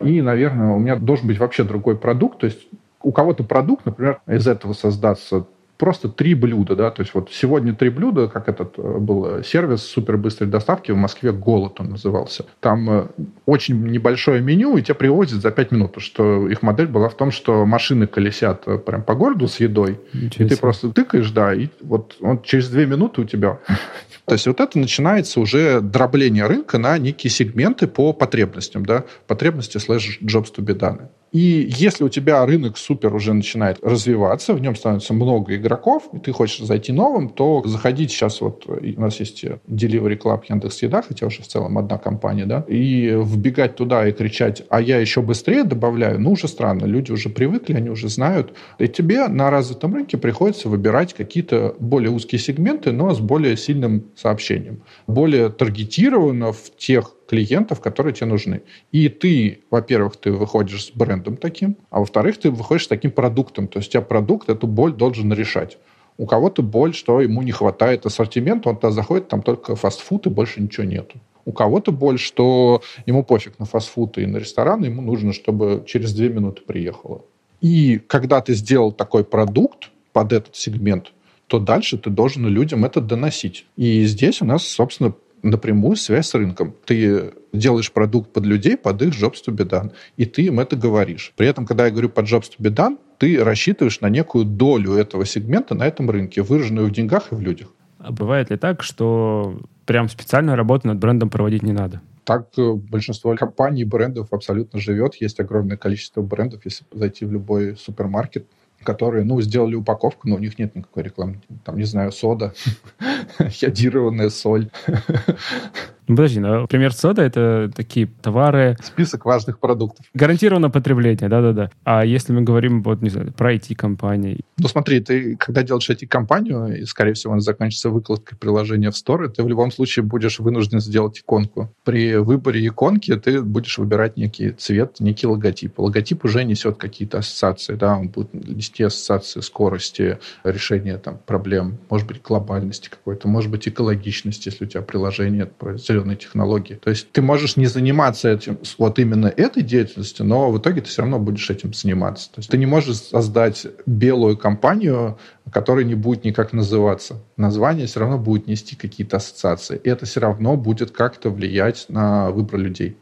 и, 0.00 0.20
наверное, 0.20 0.72
у 0.72 0.78
меня 0.78 0.96
должен 0.96 1.28
быть 1.28 1.38
вообще 1.38 1.64
другой 1.64 1.96
продукт, 1.96 2.40
то 2.40 2.46
есть 2.46 2.66
у 3.04 3.12
кого-то 3.12 3.44
продукт, 3.44 3.86
например, 3.86 4.20
из 4.26 4.46
этого 4.46 4.72
создаться 4.72 5.46
просто 5.76 6.08
три 6.08 6.34
блюда, 6.34 6.76
да, 6.76 6.90
то 6.90 7.02
есть 7.02 7.14
вот 7.14 7.30
сегодня 7.32 7.74
три 7.74 7.90
блюда, 7.90 8.28
как 8.28 8.48
этот 8.48 8.78
э, 8.78 8.98
был 8.98 9.42
сервис 9.42 9.82
супербыстрой 9.82 10.48
доставки 10.48 10.92
в 10.92 10.96
Москве, 10.96 11.32
Голод 11.32 11.80
он 11.80 11.90
назывался. 11.90 12.46
Там 12.60 12.90
э, 12.90 13.06
очень 13.44 13.82
небольшое 13.82 14.40
меню, 14.40 14.76
и 14.76 14.82
тебе 14.82 14.94
привозят 14.94 15.42
за 15.42 15.50
пять 15.50 15.72
минут, 15.72 15.96
что 15.98 16.48
их 16.48 16.62
модель 16.62 16.86
была 16.86 17.08
в 17.08 17.16
том, 17.16 17.30
что 17.32 17.66
машины 17.66 18.06
колесят 18.06 18.62
э, 18.66 18.78
прям 18.78 19.02
по 19.02 19.14
городу 19.14 19.48
с 19.48 19.58
едой, 19.60 20.00
Ничего 20.12 20.44
и 20.44 20.48
ты 20.48 20.56
просто 20.56 20.90
тыкаешь, 20.90 21.30
да, 21.30 21.52
и 21.52 21.68
вот 21.80 22.16
он 22.20 22.40
через 22.42 22.68
две 22.68 22.86
минуты 22.86 23.22
у 23.22 23.24
тебя 23.24 23.58
то 24.26 24.32
есть 24.32 24.46
вот 24.46 24.60
это 24.60 24.78
начинается 24.78 25.40
уже 25.40 25.80
дробление 25.80 26.46
рынка 26.46 26.78
на 26.78 26.96
некие 26.98 27.30
сегменты 27.30 27.88
по 27.88 28.12
потребностям, 28.12 28.86
да, 28.86 29.04
потребности 29.26 29.78
слэш 29.78 30.20
jobs 30.22 30.54
to 30.56 30.64
be 30.64 30.78
done. 30.78 31.08
И 31.34 31.68
если 31.76 32.04
у 32.04 32.08
тебя 32.08 32.46
рынок 32.46 32.78
супер 32.78 33.12
уже 33.12 33.32
начинает 33.34 33.78
развиваться, 33.82 34.54
в 34.54 34.60
нем 34.60 34.76
становится 34.76 35.14
много 35.14 35.56
игроков, 35.56 36.08
и 36.12 36.20
ты 36.20 36.30
хочешь 36.30 36.64
зайти 36.64 36.92
новым, 36.92 37.28
то 37.28 37.60
заходить 37.66 38.12
сейчас 38.12 38.40
вот, 38.40 38.66
у 38.68 39.00
нас 39.00 39.18
есть 39.18 39.44
Delivery 39.44 40.16
Club 40.16 40.42
Яндекс 40.48 40.82
Еда, 40.82 41.02
хотя 41.02 41.26
уже 41.26 41.42
в 41.42 41.48
целом 41.48 41.76
одна 41.76 41.98
компания, 41.98 42.46
да, 42.46 42.64
и 42.68 43.18
вбегать 43.20 43.74
туда 43.74 44.06
и 44.06 44.12
кричать, 44.12 44.62
а 44.70 44.80
я 44.80 44.98
еще 44.98 45.22
быстрее 45.22 45.64
добавляю, 45.64 46.20
ну, 46.20 46.30
уже 46.30 46.46
странно, 46.46 46.84
люди 46.84 47.10
уже 47.10 47.30
привыкли, 47.30 47.74
они 47.74 47.90
уже 47.90 48.08
знают. 48.08 48.54
И 48.78 48.86
тебе 48.86 49.26
на 49.26 49.50
развитом 49.50 49.92
рынке 49.92 50.16
приходится 50.16 50.68
выбирать 50.68 51.14
какие-то 51.14 51.74
более 51.80 52.12
узкие 52.12 52.38
сегменты, 52.38 52.92
но 52.92 53.12
с 53.12 53.18
более 53.18 53.56
сильным 53.56 54.04
сообщением. 54.14 54.84
Более 55.08 55.48
таргетированно 55.48 56.52
в 56.52 56.76
тех 56.76 57.10
клиентов, 57.28 57.80
которые 57.80 58.12
тебе 58.12 58.26
нужны. 58.26 58.62
И 58.92 59.08
ты, 59.08 59.62
во-первых, 59.70 60.16
ты 60.16 60.32
выходишь 60.32 60.86
с 60.86 60.90
брендом 60.90 61.36
таким, 61.36 61.76
а 61.90 62.00
во-вторых, 62.00 62.38
ты 62.38 62.50
выходишь 62.50 62.84
с 62.84 62.88
таким 62.88 63.10
продуктом. 63.10 63.68
То 63.68 63.78
есть 63.78 63.90
у 63.90 63.92
тебя 63.92 64.02
продукт 64.02 64.48
эту 64.48 64.66
боль 64.66 64.92
должен 64.92 65.32
решать. 65.32 65.78
У 66.16 66.26
кого-то 66.26 66.62
боль, 66.62 66.94
что 66.94 67.20
ему 67.20 67.42
не 67.42 67.52
хватает 67.52 68.06
ассортимента, 68.06 68.68
он 68.68 68.76
туда 68.76 68.92
заходит, 68.92 69.28
там 69.28 69.42
только 69.42 69.74
фастфуд 69.74 70.26
и 70.26 70.30
больше 70.30 70.60
ничего 70.60 70.84
нету. 70.84 71.18
У 71.44 71.52
кого-то 71.52 71.92
боль, 71.92 72.18
что 72.18 72.82
ему 73.04 73.24
пофиг 73.24 73.58
на 73.58 73.66
фастфуд 73.66 74.18
и 74.18 74.26
на 74.26 74.38
ресторан, 74.38 74.84
ему 74.84 75.02
нужно, 75.02 75.32
чтобы 75.32 75.82
через 75.86 76.14
две 76.14 76.28
минуты 76.28 76.62
приехало. 76.62 77.22
И 77.60 77.98
когда 77.98 78.40
ты 78.40 78.54
сделал 78.54 78.92
такой 78.92 79.24
продукт 79.24 79.90
под 80.12 80.32
этот 80.32 80.54
сегмент, 80.56 81.12
то 81.46 81.58
дальше 81.58 81.98
ты 81.98 82.10
должен 82.10 82.46
людям 82.46 82.84
это 82.84 83.00
доносить. 83.00 83.66
И 83.76 84.04
здесь 84.04 84.40
у 84.40 84.44
нас, 84.44 84.66
собственно, 84.66 85.14
напрямую 85.44 85.96
связь 85.96 86.28
с 86.28 86.34
рынком. 86.34 86.74
Ты 86.84 87.32
делаешь 87.52 87.92
продукт 87.92 88.32
под 88.32 88.46
людей, 88.46 88.76
под 88.76 89.02
их 89.02 89.10
jobs 89.10 89.36
to 89.46 89.54
be 89.54 89.68
done, 89.68 89.92
и 90.16 90.24
ты 90.24 90.42
им 90.42 90.58
это 90.58 90.76
говоришь. 90.76 91.32
При 91.36 91.46
этом, 91.46 91.66
когда 91.66 91.84
я 91.86 91.90
говорю 91.90 92.08
под 92.08 92.26
jobs 92.26 92.50
to 92.50 92.60
be 92.60 92.74
done, 92.74 92.98
ты 93.18 93.42
рассчитываешь 93.42 94.00
на 94.00 94.08
некую 94.08 94.44
долю 94.44 94.94
этого 94.94 95.24
сегмента 95.24 95.74
на 95.74 95.86
этом 95.86 96.10
рынке, 96.10 96.42
выраженную 96.42 96.88
в 96.88 96.90
деньгах 96.90 97.32
и 97.32 97.34
в 97.34 97.40
людях. 97.40 97.68
А 97.98 98.12
бывает 98.12 98.50
ли 98.50 98.56
так, 98.56 98.82
что 98.82 99.60
прям 99.86 100.08
специально 100.08 100.56
работу 100.56 100.88
над 100.88 100.98
брендом 100.98 101.30
проводить 101.30 101.62
не 101.62 101.72
надо? 101.72 102.00
Так 102.24 102.48
э, 102.56 102.72
большинство 102.72 103.34
компаний, 103.36 103.84
брендов 103.84 104.32
абсолютно 104.32 104.80
живет. 104.80 105.14
Есть 105.16 105.40
огромное 105.40 105.76
количество 105.76 106.22
брендов. 106.22 106.62
Если 106.64 106.84
зайти 106.92 107.24
в 107.24 107.32
любой 107.32 107.76
супермаркет, 107.76 108.46
которые, 108.84 109.24
ну, 109.24 109.40
сделали 109.40 109.74
упаковку, 109.74 110.28
но 110.28 110.36
у 110.36 110.38
них 110.38 110.58
нет 110.58 110.74
никакой 110.74 111.02
рекламы. 111.02 111.40
Там, 111.64 111.76
не 111.76 111.84
знаю, 111.84 112.12
сода, 112.12 112.54
йодированная 113.60 114.30
соль. 114.30 114.70
Ну, 116.06 116.16
подожди, 116.16 116.40
ну, 116.40 116.66
пример 116.66 116.92
сода— 116.92 117.22
это 117.24 117.70
такие 117.74 118.06
товары... 118.06 118.76
Список 118.82 119.24
важных 119.24 119.58
продуктов. 119.58 120.04
Гарантированное 120.12 120.68
потребление, 120.68 121.28
да-да-да. 121.28 121.70
А 121.84 122.04
если 122.04 122.32
мы 122.32 122.42
говорим, 122.42 122.82
вот, 122.82 123.00
не 123.00 123.08
знаю, 123.08 123.32
про 123.32 123.54
IT-компании? 123.54 124.40
Ну, 124.58 124.68
смотри, 124.68 125.00
ты, 125.00 125.36
когда 125.36 125.62
делаешь 125.62 125.88
IT-компанию, 125.88 126.80
и, 126.80 126.84
скорее 126.84 127.14
всего, 127.14 127.32
она 127.32 127.40
заканчивается 127.40 127.90
выкладкой 127.90 128.36
приложения 128.36 128.90
в 128.90 128.94
Store, 128.94 129.28
ты 129.28 129.42
в 129.42 129.48
любом 129.48 129.72
случае 129.72 130.04
будешь 130.04 130.40
вынужден 130.40 130.80
сделать 130.80 131.20
иконку. 131.20 131.72
При 131.84 132.16
выборе 132.16 132.66
иконки 132.66 133.14
ты 133.16 133.42
будешь 133.42 133.78
выбирать 133.78 134.16
некий 134.16 134.50
цвет, 134.50 135.00
некий 135.00 135.26
логотип. 135.26 135.78
Логотип 135.78 136.24
уже 136.24 136.44
несет 136.44 136.76
какие-то 136.76 137.18
ассоциации, 137.18 137.74
да, 137.74 137.96
он 137.96 138.08
будет 138.08 138.34
нести 138.34 138.82
ассоциации 138.82 139.40
скорости 139.40 140.18
решения 140.44 140.98
там, 140.98 141.18
проблем, 141.24 141.78
может 141.88 142.06
быть, 142.06 142.22
глобальности 142.22 142.88
какой-то, 142.90 143.28
может 143.28 143.50
быть, 143.50 143.66
экологичности, 143.68 144.48
если 144.48 144.64
у 144.66 144.68
тебя 144.68 144.82
приложение 144.82 145.46
зеленой 145.94 146.16
технологии. 146.16 146.74
То 146.74 146.90
есть 146.90 147.10
ты 147.12 147.22
можешь 147.22 147.56
не 147.56 147.66
заниматься 147.66 148.28
этим, 148.30 148.58
вот 148.78 148.98
именно 148.98 149.26
этой 149.26 149.62
деятельностью, 149.62 150.26
но 150.26 150.50
в 150.50 150.58
итоге 150.58 150.80
ты 150.80 150.88
все 150.88 151.02
равно 151.02 151.18
будешь 151.18 151.48
этим 151.50 151.72
заниматься. 151.72 152.30
То 152.32 152.40
есть 152.40 152.50
ты 152.50 152.58
не 152.58 152.66
можешь 152.66 152.96
создать 152.96 153.66
белую 153.86 154.36
компанию, 154.36 155.18
которая 155.50 155.84
не 155.84 155.94
будет 155.94 156.24
никак 156.24 156.52
называться. 156.52 157.22
Название 157.36 157.86
все 157.86 158.00
равно 158.00 158.18
будет 158.18 158.46
нести 158.46 158.76
какие-то 158.76 159.18
ассоциации. 159.18 159.80
И 159.82 159.88
это 159.88 160.06
все 160.06 160.20
равно 160.20 160.56
будет 160.56 160.90
как-то 160.90 161.30
влиять 161.30 161.86
на 161.88 162.30
выбор 162.30 162.60
людей. 162.60 162.96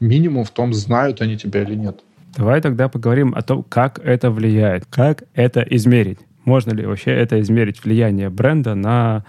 Минимум 0.00 0.44
в 0.44 0.50
том, 0.50 0.74
знают 0.74 1.20
они 1.20 1.36
тебя 1.36 1.62
или 1.62 1.74
нет. 1.74 2.00
Давай 2.36 2.60
тогда 2.60 2.88
поговорим 2.88 3.32
о 3.36 3.42
том, 3.42 3.62
как 3.62 4.00
это 4.00 4.30
влияет, 4.30 4.86
как 4.86 5.22
это 5.34 5.60
измерить. 5.60 6.18
Можно 6.44 6.72
ли 6.72 6.84
вообще 6.84 7.12
это 7.12 7.40
измерить, 7.40 7.84
влияние 7.84 8.28
бренда 8.28 8.74
на 8.74 9.24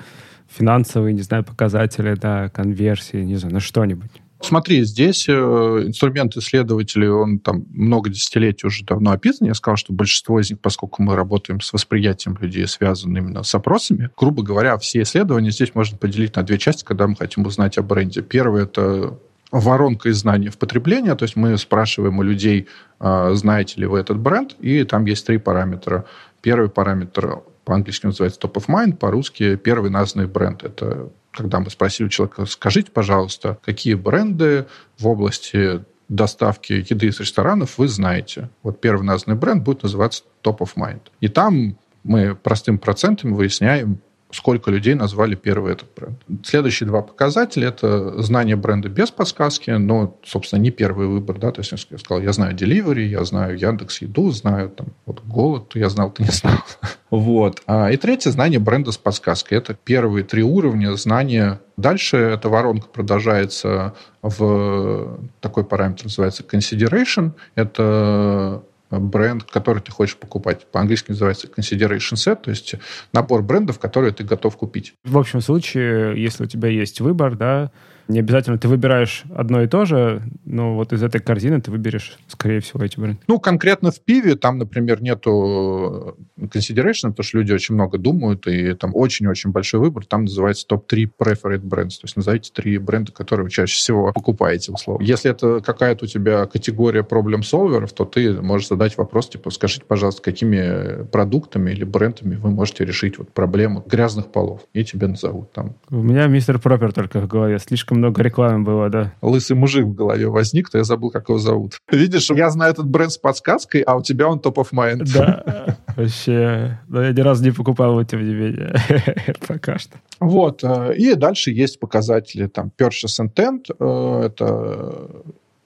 финансовые, 0.49 1.13
не 1.13 1.21
знаю, 1.21 1.43
показатели, 1.43 2.15
да, 2.15 2.49
конверсии, 2.49 3.17
не 3.17 3.35
знаю, 3.35 3.55
на 3.55 3.59
что-нибудь? 3.59 4.11
Смотри, 4.41 4.83
здесь 4.83 5.27
э, 5.27 5.31
инструмент 5.33 6.35
исследователей, 6.37 7.09
он 7.09 7.39
там 7.39 7.65
много 7.71 8.09
десятилетий 8.09 8.67
уже 8.67 8.83
давно 8.83 9.11
описан. 9.11 9.47
Я 9.47 9.53
сказал, 9.53 9.77
что 9.77 9.93
большинство 9.93 10.39
из 10.39 10.49
них, 10.51 10.59
поскольку 10.59 11.01
мы 11.01 11.15
работаем 11.15 11.61
с 11.61 11.73
восприятием 11.73 12.37
людей, 12.39 12.67
связанным 12.67 13.23
именно 13.23 13.43
с 13.43 13.55
опросами, 13.55 14.09
грубо 14.17 14.43
говоря, 14.43 14.77
все 14.77 15.01
исследования 15.01 15.51
здесь 15.51 15.73
можно 15.73 15.97
поделить 15.97 16.35
на 16.35 16.43
две 16.43 16.57
части, 16.59 16.83
когда 16.83 17.07
мы 17.07 17.15
хотим 17.15 17.45
узнать 17.45 17.77
о 17.77 17.81
бренде. 17.81 18.21
Первое— 18.21 18.63
это 18.65 19.17
воронка 19.51 20.09
из 20.09 20.17
знаний 20.17 20.49
в 20.49 20.57
потребление, 20.57 21.15
то 21.15 21.23
есть 21.23 21.35
мы 21.35 21.57
спрашиваем 21.57 22.19
у 22.19 22.21
людей, 22.21 22.67
э, 22.99 23.31
знаете 23.33 23.79
ли 23.79 23.87
вы 23.87 23.99
этот 23.99 24.19
бренд, 24.19 24.55
и 24.59 24.83
там 24.83 25.05
есть 25.05 25.25
три 25.25 25.37
параметра. 25.37 26.05
Первый 26.41 26.69
параметр 26.69 27.41
по-английски 27.65 28.05
называется 28.05 28.39
top 28.39 28.53
of 28.53 28.67
mind, 28.67 28.97
по-русски 28.97 29.55
первый 29.55 29.89
названный 29.89 30.27
бренд. 30.27 30.63
Это 30.63 31.09
когда 31.31 31.59
мы 31.59 31.69
спросили 31.69 32.07
человека, 32.07 32.45
скажите, 32.45 32.91
пожалуйста, 32.91 33.57
какие 33.63 33.95
бренды 33.95 34.67
в 34.97 35.07
области 35.07 35.83
доставки 36.07 36.73
еды 36.73 37.07
из 37.07 37.19
ресторанов 37.19 37.77
вы 37.77 37.87
знаете. 37.87 38.49
Вот 38.63 38.79
первый 38.79 39.03
названный 39.03 39.37
бренд 39.37 39.63
будет 39.63 39.83
называться 39.83 40.23
top 40.43 40.59
of 40.59 40.75
mind. 40.77 41.01
И 41.19 41.27
там 41.27 41.77
мы 42.03 42.35
простым 42.35 42.77
процентом 42.77 43.33
выясняем, 43.33 43.99
сколько 44.35 44.69
людей 44.69 44.93
назвали 44.95 45.35
первый 45.35 45.73
этот 45.73 45.89
бренд. 45.95 46.21
Следующие 46.43 46.87
два 46.87 47.01
показателя– 47.01 47.67
это 47.69 48.21
знание 48.21 48.55
бренда 48.55 48.89
без 48.89 49.09
подсказки, 49.09 49.71
но, 49.71 50.19
собственно, 50.25 50.59
не 50.59 50.71
первый 50.71 51.07
выбор. 51.07 51.39
Да? 51.39 51.51
То 51.51 51.61
есть 51.61 51.71
я 51.71 51.97
сказал, 51.97 52.21
я 52.21 52.33
знаю 52.33 52.55
Delivery, 52.55 53.05
я 53.05 53.23
знаю 53.23 53.57
Яндекс 53.57 54.01
Еду, 54.01 54.31
знаю 54.31 54.69
там, 54.69 54.87
вот 55.05 55.23
Голод, 55.23 55.71
я 55.75 55.89
знал, 55.89 56.11
ты 56.11 56.23
не 56.23 56.31
знал. 56.31 56.57
Вот. 57.11 57.61
А, 57.65 57.91
и 57.91 57.97
третье– 57.97 58.29
знание 58.31 58.59
бренда 58.59 58.91
с 58.91 58.97
подсказкой. 58.97 59.59
Это 59.59 59.73
первые 59.73 60.25
три 60.25 60.43
уровня 60.43 60.93
знания. 60.97 61.61
Дальше 61.77 62.17
эта 62.17 62.49
воронка 62.49 62.87
продолжается 62.87 63.93
в 64.21 65.19
такой 65.39 65.63
параметр, 65.63 66.05
называется 66.05 66.43
consideration. 66.43 67.31
Это 67.53 68.63
бренд, 68.89 69.43
который 69.43 69.81
ты 69.81 69.91
хочешь 69.91 70.17
покупать. 70.17 70.65
По-английски 70.67 71.11
называется 71.11 71.47
consideration 71.47 72.15
set, 72.15 72.43
то 72.43 72.49
есть 72.51 72.75
набор 73.13 73.41
брендов, 73.41 73.79
которые 73.79 74.13
ты 74.13 74.23
готов 74.23 74.57
купить. 74.57 74.93
В 75.03 75.17
общем 75.17 75.41
случае, 75.41 76.21
если 76.21 76.43
у 76.43 76.47
тебя 76.47 76.69
есть 76.69 77.01
выбор, 77.01 77.35
да, 77.35 77.71
не 78.07 78.19
обязательно 78.19 78.57
ты 78.57 78.67
выбираешь 78.67 79.23
одно 79.35 79.61
и 79.61 79.67
то 79.67 79.85
же, 79.85 80.21
но 80.45 80.75
вот 80.75 80.93
из 80.93 81.01
этой 81.03 81.21
корзины 81.21 81.61
ты 81.61 81.71
выберешь, 81.71 82.17
скорее 82.27 82.59
всего, 82.59 82.83
эти 82.83 82.99
бренды. 82.99 83.19
Ну, 83.27 83.39
конкретно 83.39 83.91
в 83.91 83.99
пиве 84.01 84.35
там, 84.35 84.57
например, 84.57 85.01
нету 85.01 86.17
consideration, 86.39 87.09
потому 87.09 87.23
что 87.23 87.37
люди 87.37 87.53
очень 87.53 87.75
много 87.75 87.97
думают, 87.97 88.47
и 88.47 88.73
там 88.73 88.91
очень-очень 88.93 89.51
большой 89.51 89.79
выбор. 89.79 90.05
Там 90.05 90.23
называется 90.23 90.67
топ-3 90.67 91.09
preferred 91.19 91.61
brands, 91.61 91.89
то 91.89 92.03
есть 92.03 92.15
назовите 92.15 92.51
три 92.53 92.77
бренда, 92.77 93.11
которые 93.11 93.45
вы 93.45 93.49
чаще 93.49 93.75
всего 93.75 94.11
покупаете, 94.13 94.71
условно. 94.71 95.03
Если 95.03 95.31
это 95.31 95.61
какая-то 95.61 96.05
у 96.05 96.07
тебя 96.07 96.45
категория 96.45 97.03
проблем-солверов, 97.03 97.93
то 97.93 98.05
ты 98.05 98.41
можешь 98.41 98.67
задать 98.67 98.97
вопрос, 98.97 99.29
типа, 99.29 99.49
скажите, 99.49 99.85
пожалуйста, 99.87 100.21
какими 100.21 101.05
продуктами 101.05 101.71
или 101.71 101.83
брендами 101.83 102.35
вы 102.35 102.51
можете 102.51 102.85
решить 102.85 103.17
вот 103.17 103.31
проблему 103.33 103.83
грязных 103.85 104.31
полов, 104.31 104.61
и 104.73 104.83
тебе 104.83 105.07
назовут 105.07 105.51
там. 105.51 105.75
У 105.89 106.01
меня 106.01 106.27
мистер 106.27 106.59
Пропер 106.59 106.93
только 106.93 107.19
в 107.21 107.27
голове. 107.27 107.59
Слишком 107.59 107.94
слишком 107.95 107.99
много 107.99 108.21
рекламы 108.21 108.63
было, 108.63 108.89
да. 108.89 109.13
Лысый 109.21 109.55
мужик 109.55 109.85
в 109.85 109.93
голове 109.93 110.27
возник, 110.27 110.69
то 110.69 110.77
я 110.77 110.83
забыл, 110.83 111.11
как 111.11 111.29
его 111.29 111.39
зовут. 111.39 111.77
Видишь, 111.91 112.29
я 112.31 112.49
знаю 112.49 112.71
этот 112.71 112.87
бренд 112.87 113.11
с 113.11 113.17
подсказкой, 113.17 113.81
а 113.81 113.95
у 113.95 114.01
тебя 114.01 114.27
он 114.27 114.39
топ 114.39 114.59
of 114.59 114.67
mind. 114.73 115.07
Да, 115.13 115.77
вообще. 115.95 116.79
Но 116.87 117.03
я 117.03 117.11
ни 117.11 117.21
разу 117.21 117.43
не 117.43 117.51
покупал 117.51 117.91
его, 117.91 118.03
тем 118.03 118.25
не 118.25 118.33
менее. 118.33 118.75
Пока 119.47 119.77
что. 119.77 119.97
Вот. 120.19 120.63
Э, 120.63 120.93
и 120.95 121.15
дальше 121.15 121.51
есть 121.51 121.79
показатели 121.79 122.47
там 122.47 122.71
purchase 122.77 123.21
intent. 123.21 123.65
Э, 123.79 124.25
это 124.25 125.23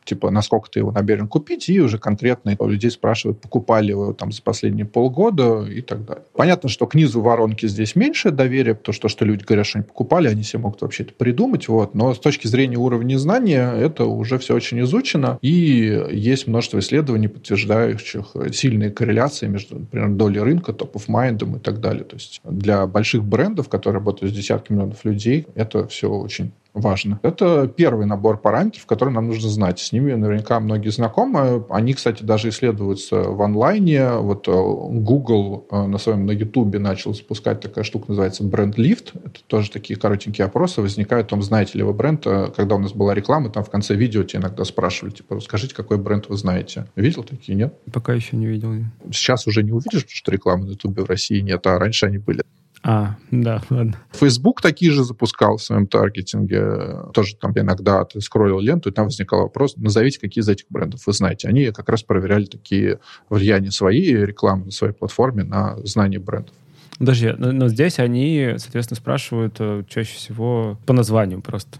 типа, 0.09 0.31
насколько 0.31 0.69
ты 0.69 0.79
его 0.79 0.91
намерен 0.91 1.27
купить, 1.27 1.69
и 1.69 1.79
уже 1.79 1.99
конкретно 1.99 2.55
у 2.57 2.67
людей 2.67 2.89
спрашивают, 2.89 3.41
покупали 3.41 3.89
его 3.91 4.13
там 4.13 4.31
за 4.31 4.41
последние 4.41 4.85
полгода 4.85 5.65
и 5.65 5.81
так 5.81 6.03
далее. 6.05 6.23
Понятно, 6.33 6.67
что 6.67 6.87
к 6.87 6.95
низу 6.95 7.21
воронки 7.21 7.67
здесь 7.67 7.95
меньше 7.95 8.31
доверия, 8.31 8.73
потому 8.73 8.93
что, 8.93 9.07
что 9.07 9.25
люди 9.25 9.43
говорят, 9.43 9.67
что 9.67 9.77
они 9.79 9.87
покупали, 9.87 10.27
они 10.27 10.43
себе 10.43 10.63
могут 10.63 10.81
вообще 10.81 11.03
это 11.03 11.13
придумать, 11.13 11.67
вот, 11.67 11.93
но 11.93 12.13
с 12.13 12.19
точки 12.19 12.47
зрения 12.47 12.77
уровня 12.77 13.17
знания 13.17 13.71
это 13.71 14.05
уже 14.05 14.39
все 14.39 14.55
очень 14.55 14.79
изучено, 14.81 15.37
и 15.41 16.07
есть 16.11 16.47
множество 16.47 16.79
исследований, 16.79 17.27
подтверждающих 17.27 18.35
сильные 18.51 18.89
корреляции 18.89 19.47
между, 19.47 19.79
например, 19.79 20.09
долей 20.09 20.39
рынка, 20.39 20.73
топ 20.73 20.95
of 20.95 21.07
mind 21.07 21.57
и 21.57 21.59
так 21.59 21.79
далее. 21.79 22.03
То 22.03 22.15
есть 22.15 22.41
для 22.43 22.87
больших 22.87 23.23
брендов, 23.23 23.69
которые 23.69 23.99
работают 23.99 24.33
с 24.33 24.35
десятками 24.35 24.77
миллионов 24.77 25.05
людей, 25.05 25.45
это 25.55 25.87
все 25.87 26.09
очень 26.09 26.51
важно. 26.79 27.19
Это 27.23 27.67
первый 27.67 28.05
набор 28.05 28.39
параметров, 28.39 28.85
которые 28.85 29.13
нам 29.13 29.27
нужно 29.27 29.49
знать. 29.49 29.79
С 29.79 29.91
ними 29.91 30.13
наверняка 30.13 30.59
многие 30.59 30.89
знакомы. 30.89 31.65
Они, 31.69 31.93
кстати, 31.93 32.23
даже 32.23 32.49
исследуются 32.49 33.21
в 33.21 33.41
онлайне. 33.41 34.11
Вот 34.11 34.47
э, 34.47 34.51
Google 34.51 35.67
э, 35.71 35.85
на 35.85 35.97
своем 35.97 36.25
на 36.25 36.31
YouTube 36.31 36.77
начал 36.79 37.13
запускать 37.13 37.61
такая 37.61 37.83
штука, 37.83 38.05
называется 38.09 38.43
бренд 38.43 38.77
Lift. 38.77 39.11
Это 39.23 39.39
тоже 39.47 39.71
такие 39.71 39.99
коротенькие 39.99 40.45
опросы. 40.45 40.81
Возникают 40.81 41.27
там, 41.27 41.41
знаете 41.41 41.77
ли 41.77 41.83
вы 41.83 41.93
бренд, 41.93 42.25
э, 42.25 42.51
когда 42.55 42.75
у 42.75 42.79
нас 42.79 42.93
была 42.93 43.13
реклама, 43.13 43.49
там 43.49 43.63
в 43.63 43.69
конце 43.69 43.95
видео 43.95 44.23
тебя 44.23 44.41
иногда 44.41 44.63
спрашивали, 44.63 45.13
типа, 45.13 45.39
скажите, 45.39 45.75
какой 45.75 45.97
бренд 45.97 46.27
вы 46.29 46.37
знаете. 46.37 46.87
Видел 46.95 47.23
такие, 47.23 47.55
нет? 47.55 47.73
Пока 47.91 48.13
еще 48.13 48.35
не 48.35 48.45
видел. 48.45 48.73
Сейчас 49.11 49.47
уже 49.47 49.63
не 49.63 49.71
увидишь, 49.71 50.01
потому 50.01 50.15
что 50.15 50.31
рекламы 50.31 50.65
на 50.65 50.69
YouTube 50.71 50.99
в 50.99 51.05
России 51.05 51.39
нет, 51.39 51.65
а 51.67 51.77
раньше 51.79 52.05
они 52.05 52.17
были. 52.17 52.43
А, 52.81 53.15
да, 53.29 53.61
ладно. 53.69 53.95
Facebook 54.11 54.61
такие 54.61 54.91
же 54.91 55.03
запускал 55.03 55.57
в 55.57 55.63
своем 55.63 55.87
таргетинге. 55.87 57.11
Тоже 57.13 57.35
там 57.35 57.51
иногда 57.55 58.05
ты 58.05 58.21
скроллил 58.21 58.59
ленту, 58.59 58.89
и 58.89 58.93
там 58.93 59.05
возникал 59.05 59.41
вопрос, 59.41 59.75
назовите, 59.75 60.19
какие 60.19 60.41
из 60.41 60.49
этих 60.49 60.65
брендов 60.69 61.05
вы 61.05 61.13
знаете. 61.13 61.47
Они 61.47 61.71
как 61.71 61.89
раз 61.89 62.03
проверяли 62.03 62.45
такие 62.45 62.99
влияния 63.29 63.71
своей 63.71 64.25
рекламы 64.25 64.65
на 64.65 64.71
своей 64.71 64.93
платформе 64.93 65.43
на 65.43 65.77
знание 65.85 66.19
брендов. 66.19 66.55
Подожди, 66.97 67.33
но, 67.37 67.51
но 67.51 67.67
здесь 67.67 67.99
они, 67.99 68.55
соответственно, 68.57 68.97
спрашивают 68.97 69.55
э, 69.59 69.83
чаще 69.87 70.15
всего 70.15 70.77
по 70.85 70.93
названию 70.93 71.41
просто. 71.41 71.79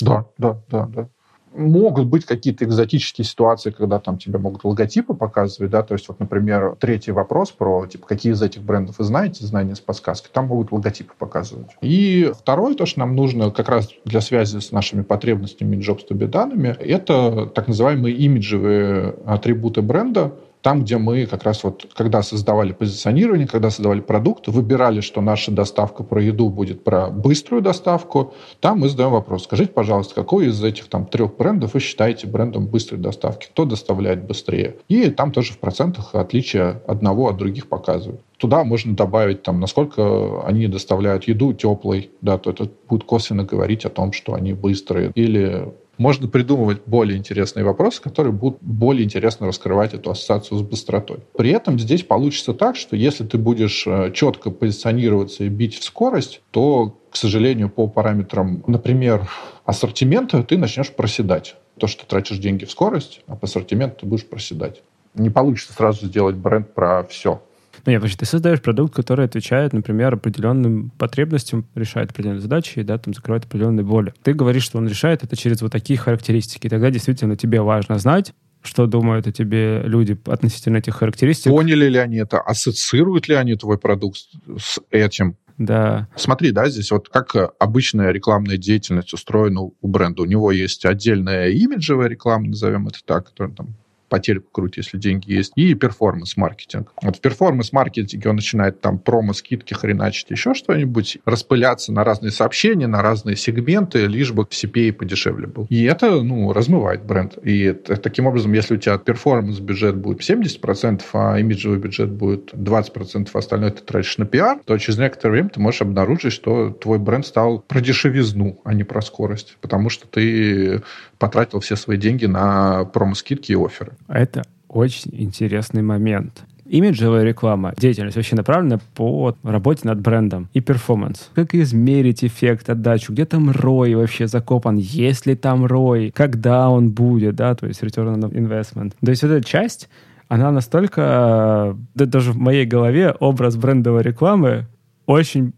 Да, 0.00 0.26
да, 0.38 0.62
да, 0.70 0.86
да 0.86 1.08
могут 1.54 2.06
быть 2.06 2.24
какие-то 2.24 2.64
экзотические 2.64 3.24
ситуации, 3.24 3.70
когда 3.70 3.98
там 3.98 4.18
тебе 4.18 4.38
могут 4.38 4.64
логотипы 4.64 5.14
показывать, 5.14 5.70
да, 5.70 5.82
то 5.82 5.94
есть 5.94 6.08
вот, 6.08 6.20
например, 6.20 6.76
третий 6.78 7.12
вопрос 7.12 7.50
про, 7.50 7.86
типа, 7.86 8.06
какие 8.06 8.32
из 8.32 8.42
этих 8.42 8.62
брендов 8.62 8.98
вы 8.98 9.04
знаете, 9.04 9.44
знания 9.46 9.74
с 9.74 9.80
подсказкой, 9.80 10.30
там 10.32 10.46
могут 10.46 10.72
логотипы 10.72 11.14
показывать. 11.18 11.70
И 11.80 12.32
второе, 12.38 12.74
то, 12.74 12.86
что 12.86 13.00
нам 13.00 13.14
нужно 13.14 13.50
как 13.50 13.68
раз 13.68 13.88
для 14.04 14.20
связи 14.20 14.58
с 14.58 14.72
нашими 14.72 15.02
потребностями 15.02 15.76
jobs 15.76 16.04
данными, 16.26 16.76
это 16.78 17.46
так 17.46 17.68
называемые 17.68 18.14
имиджевые 18.14 19.14
атрибуты 19.26 19.82
бренда, 19.82 20.32
Там, 20.64 20.82
где 20.82 20.96
мы 20.96 21.26
как 21.26 21.42
раз 21.42 21.62
вот, 21.62 21.86
когда 21.94 22.22
создавали 22.22 22.72
позиционирование, 22.72 23.46
когда 23.46 23.68
создавали 23.68 24.00
продукт, 24.00 24.48
выбирали, 24.48 25.02
что 25.02 25.20
наша 25.20 25.52
доставка 25.52 26.02
про 26.04 26.22
еду 26.22 26.48
будет 26.48 26.82
про 26.82 27.08
быструю 27.10 27.60
доставку, 27.60 28.32
там 28.60 28.80
мы 28.80 28.88
задаем 28.88 29.10
вопрос. 29.10 29.44
Скажите, 29.44 29.70
пожалуйста, 29.72 30.14
какой 30.14 30.46
из 30.46 30.64
этих 30.64 30.86
там 30.86 31.04
трех 31.04 31.36
брендов 31.36 31.74
вы 31.74 31.80
считаете 31.80 32.26
брендом 32.26 32.66
быстрой 32.66 32.98
доставки? 32.98 33.48
Кто 33.48 33.66
доставляет 33.66 34.24
быстрее? 34.24 34.76
И 34.88 35.10
там 35.10 35.32
тоже 35.32 35.52
в 35.52 35.58
процентах 35.58 36.14
отличия 36.14 36.80
одного 36.86 37.28
от 37.28 37.36
других 37.36 37.68
показывают. 37.68 38.22
Туда 38.38 38.64
можно 38.64 38.96
добавить, 38.96 39.42
там, 39.42 39.60
насколько 39.60 40.46
они 40.46 40.66
доставляют 40.66 41.24
еду 41.24 41.52
теплой, 41.52 42.10
да, 42.22 42.38
то 42.38 42.48
это 42.48 42.70
будет 42.88 43.04
косвенно 43.04 43.44
говорить 43.44 43.84
о 43.84 43.90
том, 43.90 44.12
что 44.12 44.32
они 44.32 44.54
быстрые. 44.54 45.12
Или 45.14 45.74
можно 45.98 46.28
придумывать 46.28 46.82
более 46.86 47.18
интересные 47.18 47.64
вопросы, 47.64 48.02
которые 48.02 48.32
будут 48.32 48.58
более 48.62 49.04
интересно 49.04 49.46
раскрывать 49.46 49.94
эту 49.94 50.10
ассоциацию 50.10 50.58
с 50.58 50.62
быстротой. 50.62 51.18
При 51.36 51.50
этом 51.50 51.78
здесь 51.78 52.02
получится 52.02 52.54
так, 52.54 52.76
что 52.76 52.96
если 52.96 53.24
ты 53.24 53.38
будешь 53.38 53.86
э, 53.86 54.12
четко 54.12 54.50
позиционироваться 54.50 55.44
и 55.44 55.48
бить 55.48 55.78
в 55.78 55.84
скорость, 55.84 56.40
то, 56.50 56.98
к 57.10 57.16
сожалению, 57.16 57.70
по 57.70 57.86
параметрам, 57.86 58.62
например, 58.66 59.28
ассортимента, 59.64 60.42
ты 60.42 60.58
начнешь 60.58 60.90
проседать. 60.90 61.56
То, 61.78 61.86
что 61.86 62.06
тратишь 62.06 62.38
деньги 62.38 62.64
в 62.64 62.70
скорость, 62.70 63.22
а 63.26 63.36
по 63.36 63.46
ассортименту 63.46 64.00
ты 64.00 64.06
будешь 64.06 64.26
проседать. 64.26 64.82
Не 65.14 65.30
получится 65.30 65.72
сразу 65.72 66.06
сделать 66.06 66.36
бренд 66.36 66.74
про 66.74 67.04
все. 67.04 67.42
Ну, 67.84 67.92
нет, 67.92 68.00
потому 68.00 68.16
ты 68.16 68.24
создаешь 68.24 68.62
продукт, 68.62 68.94
который 68.94 69.26
отвечает, 69.26 69.72
например, 69.72 70.14
определенным 70.14 70.90
потребностям, 70.90 71.66
решает 71.74 72.10
определенные 72.10 72.40
задачи, 72.40 72.82
да, 72.82 72.98
там, 72.98 73.14
закрывает 73.14 73.44
определенные 73.44 73.84
боли. 73.84 74.14
Ты 74.22 74.32
говоришь, 74.32 74.64
что 74.64 74.78
он 74.78 74.88
решает 74.88 75.22
это 75.24 75.36
через 75.36 75.60
вот 75.62 75.72
такие 75.72 75.98
характеристики. 75.98 76.66
И 76.66 76.70
тогда 76.70 76.90
действительно 76.90 77.36
тебе 77.36 77.60
важно 77.60 77.98
знать, 77.98 78.32
что 78.62 78.86
думают 78.86 79.26
о 79.26 79.32
тебе 79.32 79.82
люди 79.84 80.18
относительно 80.26 80.78
этих 80.78 80.96
характеристик. 80.96 81.50
Поняли 81.50 81.86
ли 81.88 81.98
они 81.98 82.16
это? 82.16 82.40
Ассоциируют 82.40 83.28
ли 83.28 83.34
они 83.34 83.54
твой 83.56 83.78
продукт 83.78 84.18
с 84.58 84.80
этим? 84.90 85.36
Да. 85.58 86.08
Смотри, 86.16 86.50
да, 86.50 86.68
здесь 86.68 86.90
вот 86.90 87.08
как 87.08 87.36
обычная 87.60 88.10
рекламная 88.10 88.56
деятельность 88.56 89.12
устроена 89.12 89.60
у 89.62 89.74
бренда. 89.82 90.22
У 90.22 90.24
него 90.24 90.50
есть 90.50 90.84
отдельная 90.84 91.50
имиджевая 91.50 92.08
реклама, 92.08 92.48
назовем 92.48 92.88
это 92.88 92.98
так, 93.04 93.28
которая 93.28 93.54
там 93.54 93.76
по 94.14 94.20
телеку 94.20 94.46
круть, 94.52 94.76
если 94.76 94.96
деньги 94.96 95.32
есть, 95.32 95.50
и 95.56 95.74
перформанс-маркетинг. 95.74 96.92
Вот 97.02 97.16
в 97.16 97.20
перформанс-маркетинге 97.20 98.30
он 98.30 98.36
начинает 98.36 98.80
там 98.80 99.00
промо-скидки 99.00 99.74
хреначить, 99.74 100.30
еще 100.30 100.54
что-нибудь, 100.54 101.18
распыляться 101.24 101.92
на 101.92 102.04
разные 102.04 102.30
сообщения, 102.30 102.86
на 102.86 103.02
разные 103.02 103.34
сегменты, 103.34 104.06
лишь 104.06 104.30
бы 104.30 104.44
CPA 104.44 104.92
подешевле 104.92 105.48
был. 105.48 105.66
И 105.68 105.82
это, 105.82 106.22
ну, 106.22 106.52
размывает 106.52 107.04
бренд. 107.04 107.38
И 107.42 107.72
таким 107.72 108.26
образом, 108.26 108.52
если 108.52 108.76
у 108.76 108.78
тебя 108.78 108.98
перформанс-бюджет 108.98 109.96
будет 109.96 110.20
70%, 110.20 111.02
а 111.12 111.36
имиджевый 111.40 111.80
бюджет 111.80 112.12
будет 112.12 112.54
20%, 112.54 113.28
а 113.32 113.38
остальное 113.38 113.72
ты 113.72 113.82
тратишь 113.82 114.16
на 114.18 114.26
пиар, 114.26 114.60
то 114.64 114.78
через 114.78 114.96
некоторое 114.96 115.32
время 115.32 115.48
ты 115.48 115.58
можешь 115.58 115.82
обнаружить, 115.82 116.32
что 116.32 116.70
твой 116.70 117.00
бренд 117.00 117.26
стал 117.26 117.58
про 117.58 117.80
дешевизну, 117.80 118.60
а 118.62 118.74
не 118.74 118.84
про 118.84 119.02
скорость. 119.02 119.56
Потому 119.60 119.88
что 119.88 120.06
ты 120.06 120.82
потратил 121.18 121.60
все 121.60 121.76
свои 121.76 121.96
деньги 121.96 122.26
на 122.26 122.84
промо-скидки 122.84 123.52
и 123.52 123.56
оферы. 123.56 123.92
Это 124.08 124.44
очень 124.68 125.10
интересный 125.12 125.82
момент. 125.82 126.44
Имиджевая 126.66 127.24
реклама, 127.24 127.74
деятельность 127.76 128.16
вообще 128.16 128.36
направлена 128.36 128.80
по 128.94 129.36
работе 129.42 129.82
над 129.84 130.00
брендом 130.00 130.48
и 130.54 130.60
перформанс. 130.60 131.30
Как 131.34 131.54
измерить 131.54 132.24
эффект, 132.24 132.70
отдачу, 132.70 133.12
где 133.12 133.26
там 133.26 133.50
рой 133.50 133.94
вообще 133.94 134.26
закопан, 134.26 134.76
есть 134.76 135.26
ли 135.26 135.36
там 135.36 135.66
рой, 135.66 136.10
когда 136.14 136.70
он 136.70 136.90
будет, 136.90 137.36
да, 137.36 137.54
то 137.54 137.66
есть 137.66 137.82
return 137.82 138.18
on 138.18 138.32
investment. 138.32 138.94
То 139.04 139.10
есть 139.10 139.22
эта 139.22 139.44
часть, 139.44 139.90
она 140.28 140.50
настолько, 140.50 141.76
да, 141.94 142.06
даже 142.06 142.32
в 142.32 142.38
моей 142.38 142.64
голове 142.64 143.14
образ 143.20 143.56
брендовой 143.56 144.02
рекламы 144.02 144.66
очень 145.06 145.52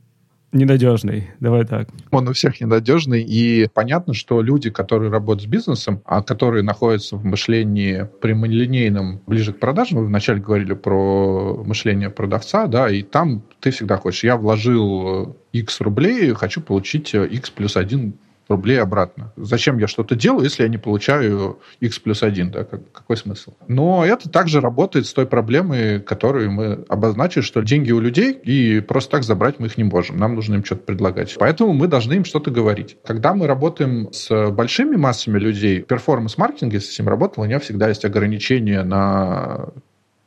ненадежный. 0.53 1.31
Давай 1.41 1.65
так. 1.65 1.89
Он 2.11 2.29
у 2.29 2.33
всех 2.33 2.61
ненадежный. 2.61 3.23
И 3.23 3.69
понятно, 3.73 4.15
что 4.15 4.41
люди, 4.41 4.71
которые 4.71 5.11
работают 5.11 5.43
с 5.43 5.47
бизнесом, 5.47 6.03
а 6.05 6.23
которые 6.23 6.63
находятся 6.63 7.17
в 7.17 7.25
мышлении 7.25 8.09
прямолинейном, 8.21 9.21
ближе 9.27 9.53
к 9.53 9.59
продажам, 9.59 9.99
вы 10.01 10.07
вначале 10.07 10.41
говорили 10.41 10.75
про 10.75 11.63
мышление 11.65 12.11
продавца, 12.11 12.67
да, 12.67 12.91
и 12.91 13.03
там 13.03 13.43
ты 13.61 13.71
всегда 13.71 13.97
хочешь, 13.97 14.25
я 14.25 14.37
вложил 14.37 15.37
X 15.53 15.81
рублей, 15.81 16.33
хочу 16.35 16.61
получить 16.61 17.15
X 17.15 17.51
плюс 17.51 17.77
один 17.77 18.15
рублей 18.49 18.81
обратно. 18.81 19.33
Зачем 19.37 19.79
я 19.79 19.87
что-то 19.87 20.15
делаю, 20.15 20.45
если 20.45 20.63
я 20.63 20.69
не 20.69 20.79
получаю 20.79 21.59
x 21.81 21.99
плюс 21.99 22.23
1? 22.23 22.51
Да? 22.51 22.65
Какой 22.65 23.17
смысл? 23.17 23.55
Но 23.69 24.05
это 24.05 24.29
также 24.29 24.61
работает 24.61 25.07
с 25.07 25.13
той 25.13 25.27
проблемой, 25.27 26.01
которую 26.01 26.51
мы 26.51 26.85
обозначили, 26.89 27.43
что 27.43 27.63
деньги 27.63 27.93
у 27.93 28.01
людей, 28.01 28.33
и 28.33 28.81
просто 28.81 29.11
так 29.13 29.23
забрать 29.25 29.59
мы 29.59 29.67
их 29.67 29.79
не 29.79 29.85
можем. 29.85 30.17
Нам 30.19 30.35
нужно 30.35 30.55
им 30.55 30.65
что-то 30.65 30.83
предлагать. 30.83 31.37
Поэтому 31.39 31.73
мы 31.73 31.89
должны 31.89 32.15
им 32.15 32.25
что-то 32.25 32.51
говорить. 32.51 32.97
Когда 33.05 33.35
мы 33.35 33.47
работаем 33.47 34.13
с 34.13 34.51
большими 34.51 34.97
массами 34.97 35.39
людей, 35.39 35.83
перформанс-маркетинг, 35.83 36.73
если 36.73 36.93
с 36.93 36.99
ним 36.99 37.09
работал, 37.09 37.43
у 37.43 37.47
него 37.47 37.61
всегда 37.61 37.89
есть 37.89 38.05
ограничения 38.05 38.83
на 38.83 39.69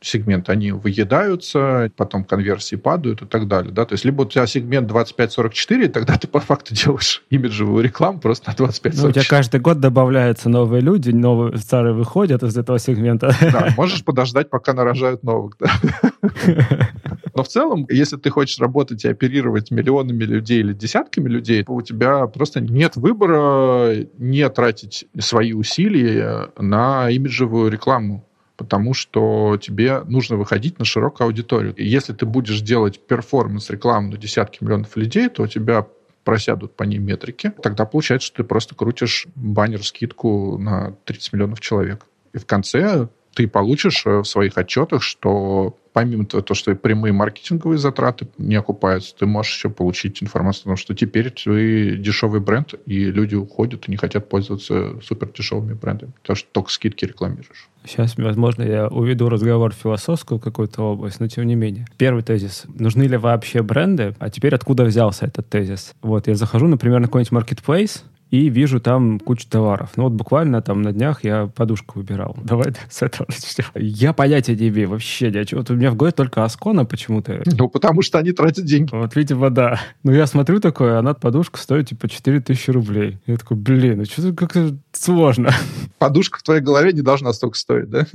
сегмент, 0.00 0.48
они 0.48 0.72
выедаются, 0.72 1.90
потом 1.96 2.24
конверсии 2.24 2.76
падают 2.76 3.22
и 3.22 3.26
так 3.26 3.48
далее. 3.48 3.72
Да? 3.72 3.84
То 3.84 3.94
есть 3.94 4.04
либо 4.04 4.22
у 4.22 4.24
тебя 4.24 4.46
сегмент 4.46 4.90
25-44, 4.90 5.88
тогда 5.88 6.16
ты 6.16 6.26
по 6.26 6.40
факту 6.40 6.74
делаешь 6.74 7.22
имиджевую 7.30 7.84
рекламу 7.84 8.20
просто 8.20 8.50
на 8.50 8.54
25-44. 8.54 8.92
Ну, 9.02 9.08
у 9.08 9.12
тебя 9.12 9.24
каждый 9.28 9.60
год 9.60 9.80
добавляются 9.80 10.48
новые 10.48 10.80
люди, 10.80 11.10
новые 11.10 11.56
старые 11.58 11.94
выходят 11.94 12.42
из 12.42 12.56
этого 12.56 12.78
сегмента. 12.78 13.34
Да, 13.40 13.74
можешь 13.76 14.04
подождать, 14.04 14.50
пока 14.50 14.72
нарожают 14.72 15.22
новых. 15.22 15.56
Да. 15.58 15.70
Но 17.34 17.44
в 17.44 17.48
целом, 17.48 17.86
если 17.88 18.16
ты 18.16 18.30
хочешь 18.30 18.58
работать 18.58 19.04
и 19.04 19.08
оперировать 19.08 19.70
миллионами 19.70 20.24
людей 20.24 20.60
или 20.60 20.72
десятками 20.72 21.28
людей, 21.28 21.64
у 21.66 21.80
тебя 21.82 22.26
просто 22.26 22.60
нет 22.60 22.96
выбора 22.96 24.06
не 24.18 24.48
тратить 24.50 25.06
свои 25.18 25.52
усилия 25.52 26.50
на 26.58 27.08
имиджевую 27.10 27.70
рекламу 27.70 28.26
потому 28.60 28.92
что 28.92 29.56
тебе 29.56 30.00
нужно 30.00 30.36
выходить 30.36 30.78
на 30.78 30.84
широкую 30.84 31.28
аудиторию. 31.28 31.74
И 31.74 31.82
если 31.82 32.12
ты 32.12 32.26
будешь 32.26 32.60
делать 32.60 33.00
перформанс-рекламу 33.00 34.10
на 34.10 34.18
десятки 34.18 34.62
миллионов 34.62 34.98
людей, 34.98 35.30
то 35.30 35.44
у 35.44 35.46
тебя 35.46 35.86
просядут 36.24 36.76
по 36.76 36.82
ней 36.82 36.98
метрики. 36.98 37.54
Тогда 37.62 37.86
получается, 37.86 38.26
что 38.26 38.42
ты 38.42 38.44
просто 38.44 38.74
крутишь 38.74 39.28
баннер-скидку 39.34 40.58
на 40.58 40.94
30 41.06 41.32
миллионов 41.32 41.60
человек. 41.60 42.04
И 42.34 42.38
в 42.38 42.44
конце 42.44 43.08
ты 43.32 43.48
получишь 43.48 44.02
э, 44.04 44.18
в 44.18 44.24
своих 44.24 44.58
отчетах, 44.58 45.02
что 45.02 45.78
помимо 45.92 46.24
того, 46.24 46.42
что 46.54 46.74
прямые 46.74 47.12
маркетинговые 47.12 47.78
затраты 47.78 48.28
не 48.38 48.54
окупаются, 48.54 49.14
ты 49.16 49.26
можешь 49.26 49.54
еще 49.54 49.70
получить 49.70 50.22
информацию 50.22 50.62
о 50.62 50.64
том, 50.70 50.76
что 50.76 50.94
теперь 50.94 51.30
ты 51.30 51.96
дешевый 51.96 52.40
бренд, 52.40 52.74
и 52.86 53.04
люди 53.04 53.34
уходят 53.34 53.88
и 53.88 53.90
не 53.90 53.96
хотят 53.96 54.28
пользоваться 54.28 55.00
супер 55.02 55.30
дешевыми 55.32 55.74
брендами, 55.74 56.12
потому 56.22 56.36
что 56.36 56.48
только 56.52 56.70
скидки 56.70 57.04
рекламируешь. 57.04 57.68
Сейчас, 57.84 58.16
возможно, 58.16 58.62
я 58.62 58.88
уведу 58.88 59.28
разговор 59.28 59.72
в 59.72 59.76
философскую 59.76 60.38
какую-то 60.38 60.82
область, 60.82 61.18
но 61.18 61.28
тем 61.28 61.46
не 61.46 61.54
менее. 61.54 61.86
Первый 61.96 62.22
тезис. 62.22 62.64
Нужны 62.68 63.04
ли 63.04 63.16
вообще 63.16 63.62
бренды? 63.62 64.14
А 64.18 64.28
теперь 64.30 64.54
откуда 64.54 64.84
взялся 64.84 65.26
этот 65.26 65.48
тезис? 65.48 65.94
Вот, 66.02 66.28
я 66.28 66.34
захожу, 66.34 66.66
например, 66.66 67.00
на 67.00 67.06
какой-нибудь 67.06 67.32
marketplace, 67.32 68.02
и 68.30 68.48
вижу 68.48 68.80
там 68.80 69.18
кучу 69.18 69.48
товаров. 69.48 69.90
Ну 69.96 70.04
вот 70.04 70.12
буквально 70.12 70.62
там 70.62 70.82
на 70.82 70.92
днях 70.92 71.24
я 71.24 71.46
подушку 71.46 71.98
выбирал. 71.98 72.36
Давай 72.44 72.72
с 72.88 73.02
этого 73.02 73.26
начнем. 73.28 73.66
Я 73.74 74.12
понятия 74.12 74.54
не 74.54 74.68
имею 74.68 74.88
вообще. 74.88 75.28
Я, 75.30 75.44
вот 75.52 75.70
у 75.70 75.74
меня 75.74 75.90
в 75.90 75.96
голове 75.96 76.12
только 76.12 76.44
Аскона 76.44 76.84
почему-то. 76.84 77.42
Ну, 77.46 77.68
потому 77.68 78.02
что 78.02 78.18
они 78.18 78.32
тратят 78.32 78.64
деньги. 78.64 78.90
Вот, 78.92 79.16
видимо, 79.16 79.50
да. 79.50 79.80
Ну, 80.02 80.12
я 80.12 80.26
смотрю 80.26 80.60
такое, 80.60 80.98
она 80.98 81.14
подушка 81.14 81.58
стоит 81.58 81.88
типа 81.88 82.08
4000 82.08 82.70
рублей. 82.70 83.18
Я 83.26 83.36
такой, 83.36 83.56
блин, 83.56 83.98
ну 83.98 84.04
что-то 84.04 84.32
как-то 84.32 84.76
сложно. 84.92 85.50
Подушка 85.98 86.38
в 86.38 86.42
твоей 86.42 86.62
голове 86.62 86.92
не 86.92 87.02
должна 87.02 87.32
столько 87.32 87.58
стоить, 87.58 87.90
да? 87.90 88.06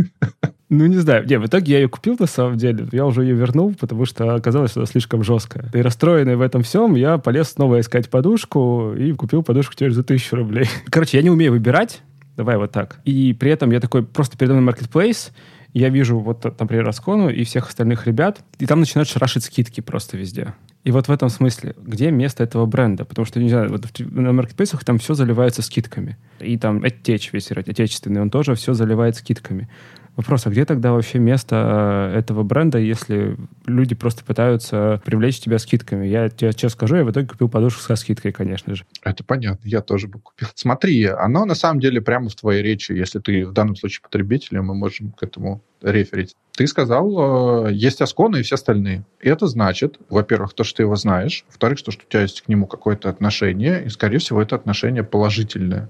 Ну, 0.78 0.88
не 0.88 0.98
знаю. 0.98 1.26
Не, 1.26 1.40
в 1.40 1.46
итоге 1.46 1.74
я 1.74 1.80
ее 1.80 1.88
купил 1.88 2.18
на 2.20 2.26
самом 2.26 2.58
деле. 2.58 2.88
Я 2.92 3.06
уже 3.06 3.24
ее 3.24 3.34
вернул, 3.34 3.74
потому 3.74 4.06
что 4.06 4.36
оказалось, 4.36 4.72
что 4.72 4.82
она 4.82 4.88
слишком 4.88 5.24
жесткая. 5.24 5.70
И 5.74 5.82
расстроенный 5.82 6.36
в 6.36 6.42
этом 6.42 6.64
всем, 6.64 6.96
я 6.96 7.18
полез 7.18 7.52
снова 7.52 7.80
искать 7.80 8.10
подушку 8.10 8.94
и 8.94 9.14
купил 9.14 9.42
подушку 9.42 9.74
теперь 9.74 9.92
за 9.92 10.04
тысячу 10.04 10.36
рублей. 10.36 10.68
Короче, 10.90 11.18
я 11.18 11.24
не 11.24 11.30
умею 11.30 11.54
выбирать. 11.54 12.02
Давай 12.36 12.58
вот 12.58 12.72
так. 12.72 13.00
И 13.06 13.34
при 13.34 13.52
этом 13.52 13.72
я 13.72 13.80
такой 13.80 14.04
просто 14.04 14.38
передо 14.38 14.56
мной 14.56 14.74
marketplace, 14.74 15.32
я 15.74 15.90
вижу 15.90 16.20
вот, 16.20 16.44
например, 16.60 16.86
Раскону 16.86 17.30
и 17.30 17.44
всех 17.46 17.68
остальных 17.68 18.08
ребят, 18.08 18.42
и 18.60 18.66
там 18.66 18.80
начинают 18.82 19.08
шарашить 19.08 19.44
скидки 19.44 19.82
просто 19.82 20.18
везде. 20.18 20.54
И 20.86 20.92
вот 20.92 21.08
в 21.08 21.12
этом 21.12 21.30
смысле, 21.30 21.76
где 21.78 22.12
место 22.12 22.44
этого 22.44 22.66
бренда? 22.66 23.06
Потому 23.06 23.26
что, 23.26 23.42
не 23.42 23.50
знаю, 23.50 23.70
вот 23.70 23.86
на 24.00 24.32
маркетплейсах 24.32 24.84
там 24.84 25.00
все 25.00 25.16
заливается 25.16 25.62
скидками. 25.62 26.18
И 26.40 26.58
там 26.58 26.84
Edtech 26.84 27.30
весь 27.32 27.52
отечественный, 27.52 28.22
он 28.22 28.30
тоже 28.30 28.56
все 28.56 28.74
заливает 28.74 29.16
скидками. 29.16 29.70
Вопрос, 30.16 30.48
а 30.48 30.50
где 30.50 30.64
тогда 30.64 30.94
вообще 30.94 31.20
место 31.20 32.12
э, 32.14 32.20
этого 32.20 32.44
бренда, 32.44 32.78
если 32.78 33.36
люди 33.66 33.96
просто 33.96 34.24
пытаются 34.24 35.02
привлечь 35.04 35.40
тебя 35.40 35.60
скидками? 35.60 36.08
Я 36.08 36.30
тебе 36.30 36.52
сейчас 36.54 36.72
скажу, 36.72 36.96
я 36.96 37.04
в 37.04 37.12
итоге 37.12 37.28
купил 37.28 37.50
подушку 37.50 37.82
со 37.82 37.98
скидкой, 37.98 38.32
конечно 38.32 38.76
же. 38.76 38.86
Это 39.04 39.26
понятно, 39.26 39.68
я 39.68 39.82
тоже 39.82 40.08
бы 40.08 40.20
купил. 40.20 40.48
Смотри, 40.56 41.06
оно 41.06 41.44
на 41.44 41.56
самом 41.56 41.82
деле 41.82 42.00
прямо 42.02 42.30
в 42.30 42.36
твоей 42.36 42.64
речи, 42.64 42.94
если 42.94 43.20
ты 43.20 43.46
в 43.46 43.52
данном 43.52 43.76
случае 43.76 44.04
потребитель, 44.04 44.62
мы 44.62 44.74
можем 44.74 45.12
к 45.12 45.22
этому 45.22 45.62
реферить. 45.82 46.36
Ты 46.54 46.66
сказал, 46.68 47.68
э, 47.68 47.74
есть 47.74 48.02
Асконы 48.02 48.40
и 48.40 48.44
все 48.44 48.56
остальные. 48.56 49.04
И 49.22 49.28
это 49.28 49.48
значит, 49.48 50.00
во-первых, 50.10 50.54
то, 50.54 50.64
что 50.64 50.78
ты 50.78 50.84
его 50.84 50.96
знаешь, 50.96 51.44
во-вторых, 51.50 51.78
что, 51.78 51.92
что 51.92 52.04
у 52.08 52.10
тебя 52.10 52.22
есть 52.22 52.42
к 52.42 52.48
нему 52.48 52.68
какое-то 52.68 53.10
отношение, 53.10 53.86
и, 53.86 53.90
скорее 53.90 54.20
всего, 54.20 54.42
это 54.42 54.56
отношение 54.56 55.04
положительное. 55.04 55.90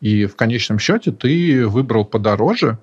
И 0.00 0.26
в 0.26 0.36
конечном 0.36 0.78
счете 0.78 1.10
ты 1.10 1.66
выбрал 1.66 2.04
подороже, 2.04 2.78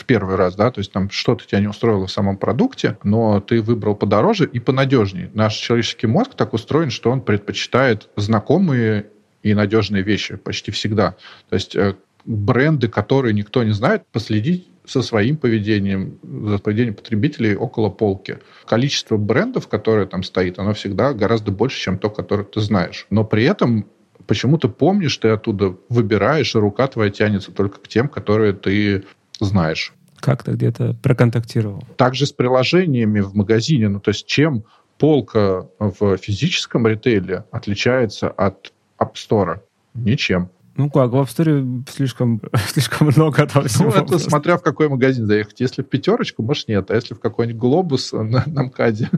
в 0.00 0.04
первый 0.06 0.36
раз, 0.36 0.56
да, 0.56 0.70
то 0.70 0.78
есть 0.80 0.92
там 0.92 1.10
что-то 1.10 1.46
тебя 1.46 1.60
не 1.60 1.68
устроило 1.68 2.06
в 2.06 2.10
самом 2.10 2.36
продукте, 2.36 2.96
но 3.04 3.40
ты 3.40 3.60
выбрал 3.60 3.94
подороже 3.94 4.46
и 4.46 4.58
понадежнее. 4.58 5.30
Наш 5.34 5.54
человеческий 5.54 6.06
мозг 6.06 6.34
так 6.34 6.54
устроен, 6.54 6.90
что 6.90 7.10
он 7.10 7.20
предпочитает 7.20 8.08
знакомые 8.16 9.06
и 9.42 9.54
надежные 9.54 10.02
вещи 10.02 10.36
почти 10.36 10.70
всегда. 10.70 11.16
То 11.48 11.54
есть 11.54 11.76
э, 11.76 11.96
бренды, 12.24 12.88
которые 12.88 13.34
никто 13.34 13.62
не 13.62 13.72
знает, 13.72 14.04
последить 14.12 14.66
со 14.86 15.02
своим 15.02 15.36
поведением, 15.36 16.18
за 16.22 16.58
поведением 16.58 16.94
потребителей 16.94 17.54
около 17.54 17.90
полки. 17.90 18.38
Количество 18.66 19.16
брендов, 19.16 19.68
которые 19.68 20.06
там 20.06 20.22
стоит, 20.22 20.58
оно 20.58 20.72
всегда 20.72 21.12
гораздо 21.12 21.52
больше, 21.52 21.78
чем 21.78 21.98
то, 21.98 22.10
которое 22.10 22.44
ты 22.44 22.60
знаешь. 22.60 23.06
Но 23.10 23.24
при 23.24 23.44
этом 23.44 23.86
почему 24.26 24.58
ты 24.58 24.68
помнишь, 24.68 25.16
ты 25.16 25.28
оттуда 25.28 25.76
выбираешь, 25.88 26.54
и 26.54 26.58
рука 26.58 26.86
твоя 26.86 27.10
тянется 27.10 27.52
только 27.52 27.80
к 27.80 27.88
тем, 27.88 28.08
которые 28.08 28.52
ты 28.52 29.04
знаешь. 29.44 29.92
Как-то 30.20 30.52
где-то 30.52 30.94
проконтактировал. 31.02 31.82
Также 31.96 32.26
с 32.26 32.32
приложениями 32.32 33.20
в 33.20 33.34
магазине. 33.34 33.88
Ну, 33.88 34.00
то 34.00 34.10
есть 34.10 34.26
чем 34.26 34.64
полка 34.98 35.66
в 35.78 36.16
физическом 36.18 36.86
ритейле 36.86 37.44
отличается 37.50 38.28
от 38.28 38.72
App 38.98 39.14
Store? 39.14 39.60
Ничем. 39.94 40.50
Ну 40.76 40.88
как, 40.88 41.10
в 41.10 41.16
App 41.16 41.26
Store 41.26 41.84
слишком, 41.90 42.40
слишком 42.68 43.08
много 43.08 43.46
там 43.46 43.64
всего. 43.66 43.90
Ну, 43.90 44.02
это 44.02 44.18
смотря 44.18 44.56
в 44.56 44.62
какой 44.62 44.88
магазин 44.88 45.26
заехать. 45.26 45.60
Если 45.60 45.82
в 45.82 45.86
пятерочку, 45.86 46.42
может, 46.42 46.68
нет. 46.68 46.90
А 46.90 46.94
если 46.94 47.14
в 47.14 47.20
какой-нибудь 47.20 47.60
глобус 47.60 48.12
на, 48.12 48.44
на 48.46 48.62
МКАДе, 48.64 49.10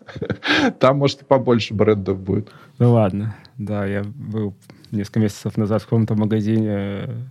там, 0.80 0.98
может, 0.98 1.22
и 1.22 1.24
побольше 1.24 1.74
брендов 1.74 2.18
будет. 2.20 2.50
Ну 2.78 2.92
ладно. 2.92 3.36
Да, 3.58 3.84
я 3.84 4.04
был 4.04 4.54
несколько 4.90 5.20
месяцев 5.20 5.56
назад 5.56 5.82
в 5.82 5.86
каком-то 5.86 6.14
магазине 6.14 7.28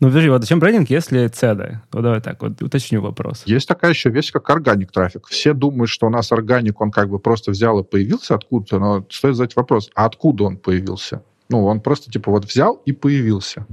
ну, 0.00 0.08
подожди, 0.08 0.28
вот 0.28 0.42
зачем 0.42 0.60
брендинг, 0.60 0.90
если 0.90 1.26
цеды? 1.26 1.80
Вот 1.92 2.02
давай 2.02 2.20
так, 2.20 2.40
вот 2.40 2.62
уточню 2.62 3.02
вопрос. 3.02 3.42
Есть 3.46 3.66
такая 3.66 3.90
еще 3.90 4.10
вещь, 4.10 4.30
как 4.30 4.48
органик 4.50 4.92
трафик. 4.92 5.26
Все 5.26 5.54
думают, 5.54 5.90
что 5.90 6.06
у 6.06 6.10
нас 6.10 6.30
органик, 6.30 6.80
он 6.80 6.90
как 6.90 7.08
бы 7.08 7.18
просто 7.18 7.50
взял 7.50 7.80
и 7.80 7.84
появился 7.84 8.36
откуда-то, 8.36 8.78
но 8.78 9.06
стоит 9.10 9.34
задать 9.34 9.56
вопрос, 9.56 9.90
а 9.94 10.04
откуда 10.04 10.44
он 10.44 10.56
появился? 10.56 11.22
Ну, 11.48 11.64
он 11.64 11.80
просто 11.80 12.10
типа 12.10 12.30
вот 12.30 12.44
взял 12.44 12.80
и 12.84 12.92
появился. 12.92 13.66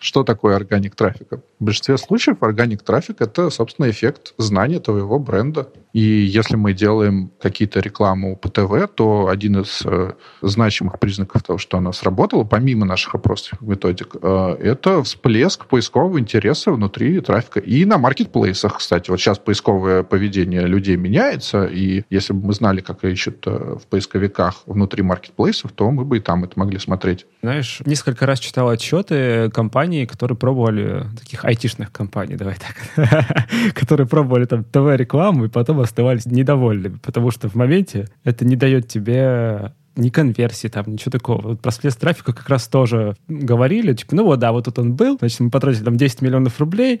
Что 0.00 0.24
такое 0.24 0.56
органик 0.56 0.96
трафика? 0.96 1.40
В 1.58 1.64
большинстве 1.64 1.96
случаев 1.96 2.42
органик 2.42 2.82
трафик— 2.82 3.16
это, 3.20 3.48
собственно, 3.48 3.88
эффект 3.88 4.34
знания 4.36 4.78
твоего 4.78 5.18
бренда. 5.18 5.68
И 5.94 6.00
если 6.00 6.56
мы 6.56 6.74
делаем 6.74 7.30
какие-то 7.40 7.80
рекламу 7.80 8.36
по 8.36 8.50
ТВ, 8.50 8.86
то 8.94 9.28
один 9.28 9.62
из 9.62 9.80
э, 9.86 10.12
значимых 10.42 11.00
признаков 11.00 11.42
того, 11.42 11.56
что 11.56 11.78
она 11.78 11.94
сработала, 11.94 12.44
помимо 12.44 12.84
наших 12.84 13.14
опросов 13.14 13.62
методик, 13.62 14.16
э, 14.20 14.56
это 14.60 15.02
всплеск 15.02 15.64
поискового 15.64 16.20
интереса 16.20 16.70
внутри 16.72 17.18
трафика. 17.20 17.60
И 17.60 17.86
на 17.86 17.96
маркетплейсах, 17.96 18.76
кстати. 18.76 19.10
Вот 19.10 19.18
сейчас 19.18 19.38
поисковое 19.38 20.02
поведение 20.02 20.66
людей 20.66 20.96
меняется, 20.96 21.64
и 21.64 22.02
если 22.10 22.34
бы 22.34 22.48
мы 22.48 22.52
знали, 22.52 22.82
как 22.82 23.02
ищут 23.02 23.46
э, 23.46 23.78
в 23.82 23.86
поисковиках 23.86 24.64
внутри 24.66 25.02
маркетплейсов, 25.02 25.72
то 25.72 25.90
мы 25.90 26.04
бы 26.04 26.18
и 26.18 26.20
там 26.20 26.44
это 26.44 26.58
могли 26.58 26.78
смотреть. 26.78 27.24
Знаешь, 27.40 27.80
несколько 27.86 28.26
раз 28.26 28.40
читал 28.40 28.68
отчеты 28.68 29.50
компаний, 29.50 30.04
которые 30.04 30.36
пробовали 30.36 31.06
таких 31.18 31.45
айтишных 31.46 31.92
компаний, 31.92 32.34
давай 32.34 32.56
так, 32.56 33.36
которые 33.74 34.06
пробовали 34.06 34.46
там 34.46 34.64
ТВ-рекламу 34.64 35.44
и 35.44 35.48
потом 35.48 35.78
оставались 35.80 36.26
недовольными, 36.26 36.98
потому 37.02 37.30
что 37.30 37.48
в 37.48 37.54
моменте 37.54 38.08
это 38.24 38.44
не 38.44 38.56
дает 38.56 38.88
тебе 38.88 39.72
ни 39.94 40.10
конверсии, 40.10 40.68
там, 40.68 40.84
ничего 40.88 41.10
такого. 41.10 41.48
Вот 41.48 41.60
про 41.60 41.70
всплеск 41.70 41.98
трафика 41.98 42.32
как 42.32 42.48
раз 42.48 42.66
тоже 42.68 43.16
говорили, 43.28 43.94
типа, 43.94 44.16
ну 44.16 44.24
вот, 44.24 44.40
да, 44.40 44.52
вот 44.52 44.64
тут 44.64 44.78
он 44.78 44.94
был, 44.94 45.18
значит, 45.18 45.40
мы 45.40 45.50
потратили 45.50 45.84
там 45.84 45.96
10 45.96 46.20
миллионов 46.20 46.58
рублей, 46.58 47.00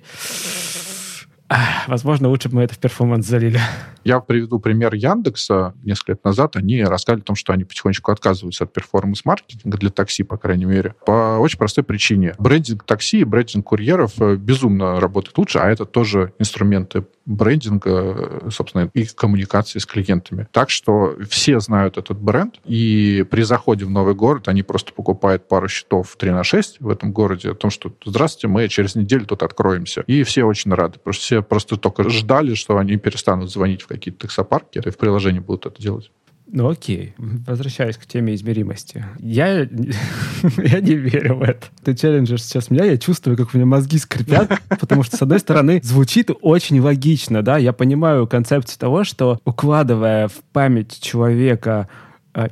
Возможно, 1.86 2.28
лучше 2.28 2.48
бы 2.48 2.56
мы 2.56 2.62
это 2.62 2.74
в 2.74 2.78
performance 2.78 3.26
залили. 3.26 3.60
Я 4.04 4.20
приведу 4.20 4.58
пример 4.58 4.94
Яндекса. 4.94 5.74
Несколько 5.82 6.12
лет 6.12 6.24
назад 6.24 6.56
они 6.56 6.82
рассказали 6.84 7.20
о 7.20 7.24
том, 7.24 7.36
что 7.36 7.52
они 7.52 7.64
потихонечку 7.64 8.10
отказываются 8.12 8.64
от 8.64 8.72
performance 8.72 9.25
-маркетинга 9.25 9.78
для 9.78 9.90
такси, 9.90 10.22
по 10.22 10.36
крайней 10.36 10.64
мере, 10.64 10.94
по 11.04 11.38
очень 11.38 11.58
простой 11.58 11.84
причине. 11.84 12.34
Брендинг 12.38 12.84
такси 12.84 13.20
и 13.20 13.24
брендинг 13.24 13.66
курьеров 13.66 14.12
э, 14.20 14.36
безумно 14.36 15.00
работает 15.00 15.36
лучше, 15.38 15.58
а 15.58 15.68
это 15.68 15.84
тоже 15.84 16.32
инструменты 16.38 17.04
брендинга, 17.26 18.50
собственно, 18.50 18.88
и 18.94 19.04
коммуникации 19.04 19.80
с 19.80 19.86
клиентами. 19.86 20.46
Так 20.52 20.70
что 20.70 21.16
все 21.28 21.60
знают 21.60 21.98
этот 21.98 22.18
бренд, 22.18 22.60
и 22.64 23.26
при 23.28 23.42
заходе 23.42 23.84
в 23.84 23.90
новый 23.90 24.14
город 24.14 24.48
они 24.48 24.62
просто 24.62 24.92
покупают 24.92 25.48
пару 25.48 25.68
щитов 25.68 26.14
3 26.16 26.30
на 26.30 26.44
6 26.44 26.80
в 26.80 26.88
этом 26.88 27.12
городе 27.12 27.50
о 27.50 27.54
том, 27.54 27.70
что 27.70 27.92
«Здравствуйте, 28.04 28.46
мы 28.46 28.68
через 28.68 28.94
неделю 28.94 29.26
тут 29.26 29.42
откроемся». 29.42 30.02
И 30.06 30.22
все 30.22 30.44
очень 30.44 30.72
рады, 30.72 30.98
потому 30.98 31.12
что 31.12 31.22
все 31.22 31.35
просто 31.42 31.76
только 31.76 32.08
ждали, 32.08 32.54
что 32.54 32.78
они 32.78 32.96
перестанут 32.96 33.50
звонить 33.50 33.82
в 33.82 33.86
какие-то 33.86 34.20
таксопарки, 34.20 34.80
и 34.84 34.90
в 34.90 34.96
приложении 34.96 35.40
будут 35.40 35.66
это 35.66 35.82
делать. 35.82 36.10
Ну 36.48 36.68
окей, 36.68 37.14
возвращаясь 37.18 37.96
к 37.96 38.06
теме 38.06 38.34
измеримости. 38.34 39.04
Я, 39.18 39.58
я 40.58 40.80
не 40.80 40.94
верю 40.94 41.36
в 41.36 41.42
это. 41.42 41.66
Ты 41.82 41.94
челленджер 41.96 42.40
сейчас 42.40 42.70
меня, 42.70 42.84
я 42.84 42.98
чувствую, 42.98 43.36
как 43.36 43.52
у 43.52 43.56
меня 43.56 43.66
мозги 43.66 43.98
скрипят, 43.98 44.52
потому 44.80 45.02
что, 45.02 45.16
с 45.16 45.22
одной 45.22 45.40
стороны, 45.40 45.80
звучит 45.82 46.30
очень 46.42 46.80
логично, 46.80 47.42
да, 47.42 47.58
я 47.58 47.72
понимаю 47.72 48.28
концепцию 48.28 48.78
того, 48.78 49.02
что 49.02 49.40
укладывая 49.44 50.28
в 50.28 50.34
память 50.52 51.00
человека 51.00 51.88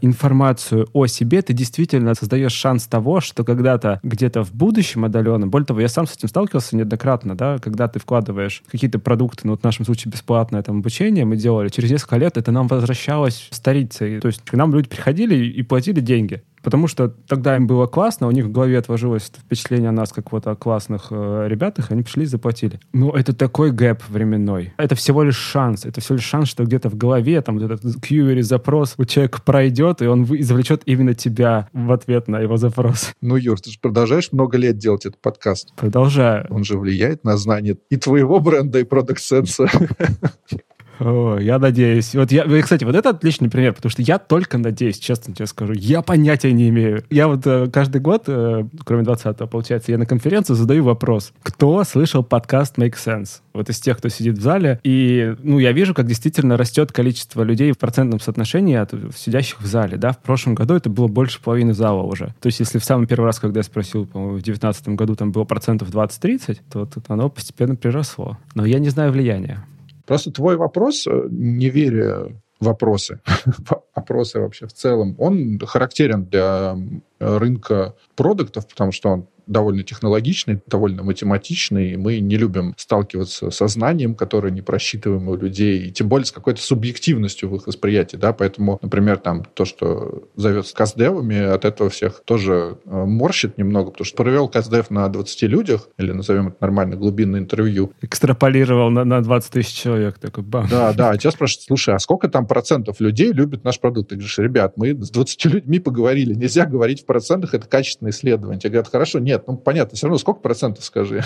информацию 0.00 0.88
о 0.92 1.06
себе, 1.06 1.42
ты 1.42 1.52
действительно 1.52 2.14
создаешь 2.14 2.52
шанс 2.52 2.86
того, 2.86 3.20
что 3.20 3.44
когда-то 3.44 4.00
где-то 4.02 4.42
в 4.42 4.52
будущем 4.54 5.04
отдаленном, 5.04 5.50
более 5.50 5.66
того, 5.66 5.80
я 5.80 5.88
сам 5.88 6.06
с 6.06 6.16
этим 6.16 6.28
сталкивался 6.28 6.76
неоднократно, 6.76 7.36
да, 7.36 7.58
когда 7.58 7.88
ты 7.88 7.98
вкладываешь 7.98 8.62
какие-то 8.70 8.98
продукты, 8.98 9.42
ну, 9.44 9.52
вот 9.52 9.60
в 9.60 9.64
нашем 9.64 9.84
случае 9.84 10.12
бесплатное 10.12 10.62
там 10.62 10.78
обучение 10.78 11.24
мы 11.24 11.36
делали, 11.36 11.68
через 11.68 11.90
несколько 11.90 12.16
лет 12.16 12.36
это 12.36 12.50
нам 12.52 12.66
возвращалось 12.68 13.48
старицей. 13.50 14.20
То 14.20 14.28
есть 14.28 14.42
к 14.42 14.54
нам 14.54 14.72
люди 14.74 14.88
приходили 14.88 15.36
и 15.36 15.62
платили 15.62 16.00
деньги 16.00 16.42
потому 16.64 16.88
что 16.88 17.08
тогда 17.08 17.56
им 17.56 17.66
было 17.66 17.86
классно, 17.86 18.26
у 18.26 18.30
них 18.30 18.46
в 18.46 18.50
голове 18.50 18.78
отложилось 18.78 19.30
впечатление 19.36 19.90
о 19.90 19.92
нас, 19.92 20.12
как 20.12 20.32
вот 20.32 20.46
о 20.46 20.56
классных 20.56 21.08
э, 21.10 21.46
ребятах, 21.48 21.90
они 21.90 22.02
пришли 22.02 22.24
и 22.24 22.26
заплатили. 22.26 22.80
Но 22.92 23.10
это 23.10 23.34
такой 23.34 23.70
гэп 23.70 24.02
временной. 24.08 24.72
Это 24.78 24.94
всего 24.94 25.22
лишь 25.22 25.36
шанс. 25.36 25.84
Это 25.84 26.00
всего 26.00 26.16
лишь 26.16 26.24
шанс, 26.24 26.48
что 26.48 26.64
где-то 26.64 26.88
в 26.88 26.96
голове 26.96 27.40
там 27.42 27.58
вот 27.58 27.70
этот 27.70 27.84
query 27.96 28.42
запрос 28.42 28.94
у 28.96 29.04
человека 29.04 29.40
пройдет, 29.44 30.02
и 30.02 30.06
он 30.06 30.24
извлечет 30.24 30.82
именно 30.86 31.14
тебя 31.14 31.68
в 31.72 31.92
ответ 31.92 32.28
на 32.28 32.40
его 32.40 32.56
запрос. 32.56 33.12
Ну, 33.20 33.36
Юр, 33.36 33.60
ты 33.60 33.70
же 33.70 33.78
продолжаешь 33.80 34.32
много 34.32 34.56
лет 34.56 34.78
делать 34.78 35.06
этот 35.06 35.20
подкаст. 35.20 35.74
Продолжаю. 35.76 36.46
Он 36.50 36.64
же 36.64 36.78
влияет 36.78 37.24
на 37.24 37.36
знание 37.36 37.76
и 37.90 37.96
твоего 37.96 38.40
бренда, 38.40 38.80
и 38.80 38.84
продукт 38.84 39.20
сенса 39.20 39.68
О, 41.00 41.38
я 41.38 41.58
надеюсь. 41.58 42.14
Вот 42.14 42.30
я, 42.30 42.44
кстати, 42.62 42.84
вот 42.84 42.94
это 42.94 43.10
отличный 43.10 43.50
пример, 43.50 43.74
потому 43.74 43.90
что 43.90 44.02
я 44.02 44.18
только 44.18 44.58
надеюсь, 44.58 44.98
честно 44.98 45.34
тебе 45.34 45.46
скажу. 45.46 45.72
Я 45.72 46.02
понятия 46.02 46.52
не 46.52 46.68
имею. 46.68 47.04
Я 47.10 47.28
вот 47.28 47.46
э, 47.46 47.68
каждый 47.72 48.00
год, 48.00 48.24
э, 48.26 48.64
кроме 48.84 49.02
20-го, 49.02 49.46
получается, 49.46 49.92
я 49.92 49.98
на 49.98 50.06
конференцию 50.06 50.56
задаю 50.56 50.84
вопрос. 50.84 51.32
Кто 51.42 51.82
слышал 51.84 52.22
подкаст 52.22 52.78
Make 52.78 52.94
Sense? 52.94 53.40
Вот 53.52 53.70
из 53.70 53.80
тех, 53.80 53.98
кто 53.98 54.08
сидит 54.08 54.38
в 54.38 54.42
зале. 54.42 54.80
И, 54.84 55.34
ну, 55.42 55.58
я 55.58 55.72
вижу, 55.72 55.94
как 55.94 56.06
действительно 56.06 56.56
растет 56.56 56.92
количество 56.92 57.42
людей 57.42 57.72
в 57.72 57.78
процентном 57.78 58.20
соотношении 58.20 58.76
от 58.76 58.92
сидящих 59.16 59.60
в 59.60 59.66
зале, 59.66 59.96
да. 59.96 60.12
В 60.12 60.18
прошлом 60.18 60.54
году 60.54 60.74
это 60.74 60.90
было 60.90 61.08
больше 61.08 61.40
половины 61.40 61.74
зала 61.74 62.02
уже. 62.02 62.34
То 62.40 62.46
есть, 62.46 62.60
если 62.60 62.78
в 62.78 62.84
самый 62.84 63.06
первый 63.06 63.26
раз, 63.26 63.38
когда 63.38 63.60
я 63.60 63.64
спросил, 63.64 64.06
по-моему, 64.06 64.34
в 64.34 64.42
2019 64.42 64.88
году 64.90 65.16
там 65.16 65.32
было 65.32 65.44
процентов 65.44 65.90
20-30, 65.90 66.58
то 66.70 66.88
оно 67.08 67.28
постепенно 67.28 67.76
приросло. 67.76 68.38
Но 68.54 68.64
я 68.64 68.78
не 68.78 68.88
знаю 68.88 69.12
влияния. 69.12 69.64
Просто 70.06 70.30
твой 70.30 70.56
вопрос, 70.56 71.06
э, 71.06 71.28
не 71.30 71.70
веря 71.70 72.26
вопросы, 72.60 73.20
вопросы 73.94 74.40
вообще 74.40 74.66
в 74.66 74.72
целом, 74.72 75.16
он 75.18 75.58
характерен 75.58 76.24
для 76.24 76.76
рынка 77.18 77.94
продуктов, 78.16 78.68
потому 78.68 78.92
что 78.92 79.10
он 79.10 79.26
довольно 79.46 79.82
технологичный, 79.82 80.60
довольно 80.66 81.02
математичный, 81.02 81.92
и 81.92 81.96
мы 81.96 82.20
не 82.20 82.36
любим 82.36 82.74
сталкиваться 82.76 83.50
со 83.50 83.66
знанием, 83.66 84.14
которое 84.14 84.50
не 84.50 84.62
просчитываем 84.62 85.28
у 85.28 85.36
людей, 85.36 85.88
и 85.88 85.90
тем 85.92 86.08
более 86.08 86.26
с 86.26 86.32
какой-то 86.32 86.60
субъективностью 86.60 87.48
в 87.48 87.56
их 87.56 87.66
восприятии, 87.66 88.16
да, 88.16 88.32
поэтому, 88.32 88.78
например, 88.82 89.18
там 89.18 89.44
то, 89.44 89.64
что 89.64 90.28
зовется 90.36 90.74
каздевами, 90.74 91.38
от 91.38 91.64
этого 91.64 91.90
всех 91.90 92.22
тоже 92.24 92.78
э, 92.84 93.04
морщит 93.04 93.58
немного, 93.58 93.90
потому 93.90 94.06
что 94.06 94.16
провел 94.16 94.48
каздев 94.48 94.90
на 94.90 95.08
20 95.08 95.42
людях, 95.42 95.88
или 95.98 96.12
назовем 96.12 96.48
это 96.48 96.56
нормально, 96.60 96.96
глубинное 96.96 97.40
интервью. 97.40 97.92
Экстраполировал 98.00 98.90
на, 98.90 99.04
на 99.04 99.22
20 99.22 99.52
тысяч 99.52 99.74
человек, 99.74 100.18
такой 100.18 100.44
бам. 100.44 100.66
Да, 100.70 100.92
да, 100.92 101.10
а 101.10 101.16
тебя 101.18 101.30
спрашивают, 101.30 101.64
слушай, 101.66 101.94
а 101.94 101.98
сколько 101.98 102.28
там 102.28 102.46
процентов 102.46 103.00
людей 103.00 103.32
любят 103.32 103.64
наш 103.64 103.80
продукт? 103.80 104.10
Ты 104.10 104.16
говоришь, 104.16 104.38
ребят, 104.38 104.74
мы 104.76 104.94
с 104.94 105.10
20 105.10 105.44
людьми 105.46 105.78
поговорили, 105.78 106.34
нельзя 106.34 106.66
говорить 106.66 107.02
в 107.02 107.06
процентах, 107.06 107.54
это 107.54 107.66
качественное 107.66 108.12
исследование. 108.12 108.60
Тебе 108.60 108.70
говорят, 108.70 108.90
хорошо, 108.90 109.18
нет, 109.18 109.33
ну 109.46 109.56
понятно, 109.56 109.96
все 109.96 110.06
равно 110.06 110.18
сколько 110.18 110.40
процентов 110.40 110.84
скажи? 110.84 111.22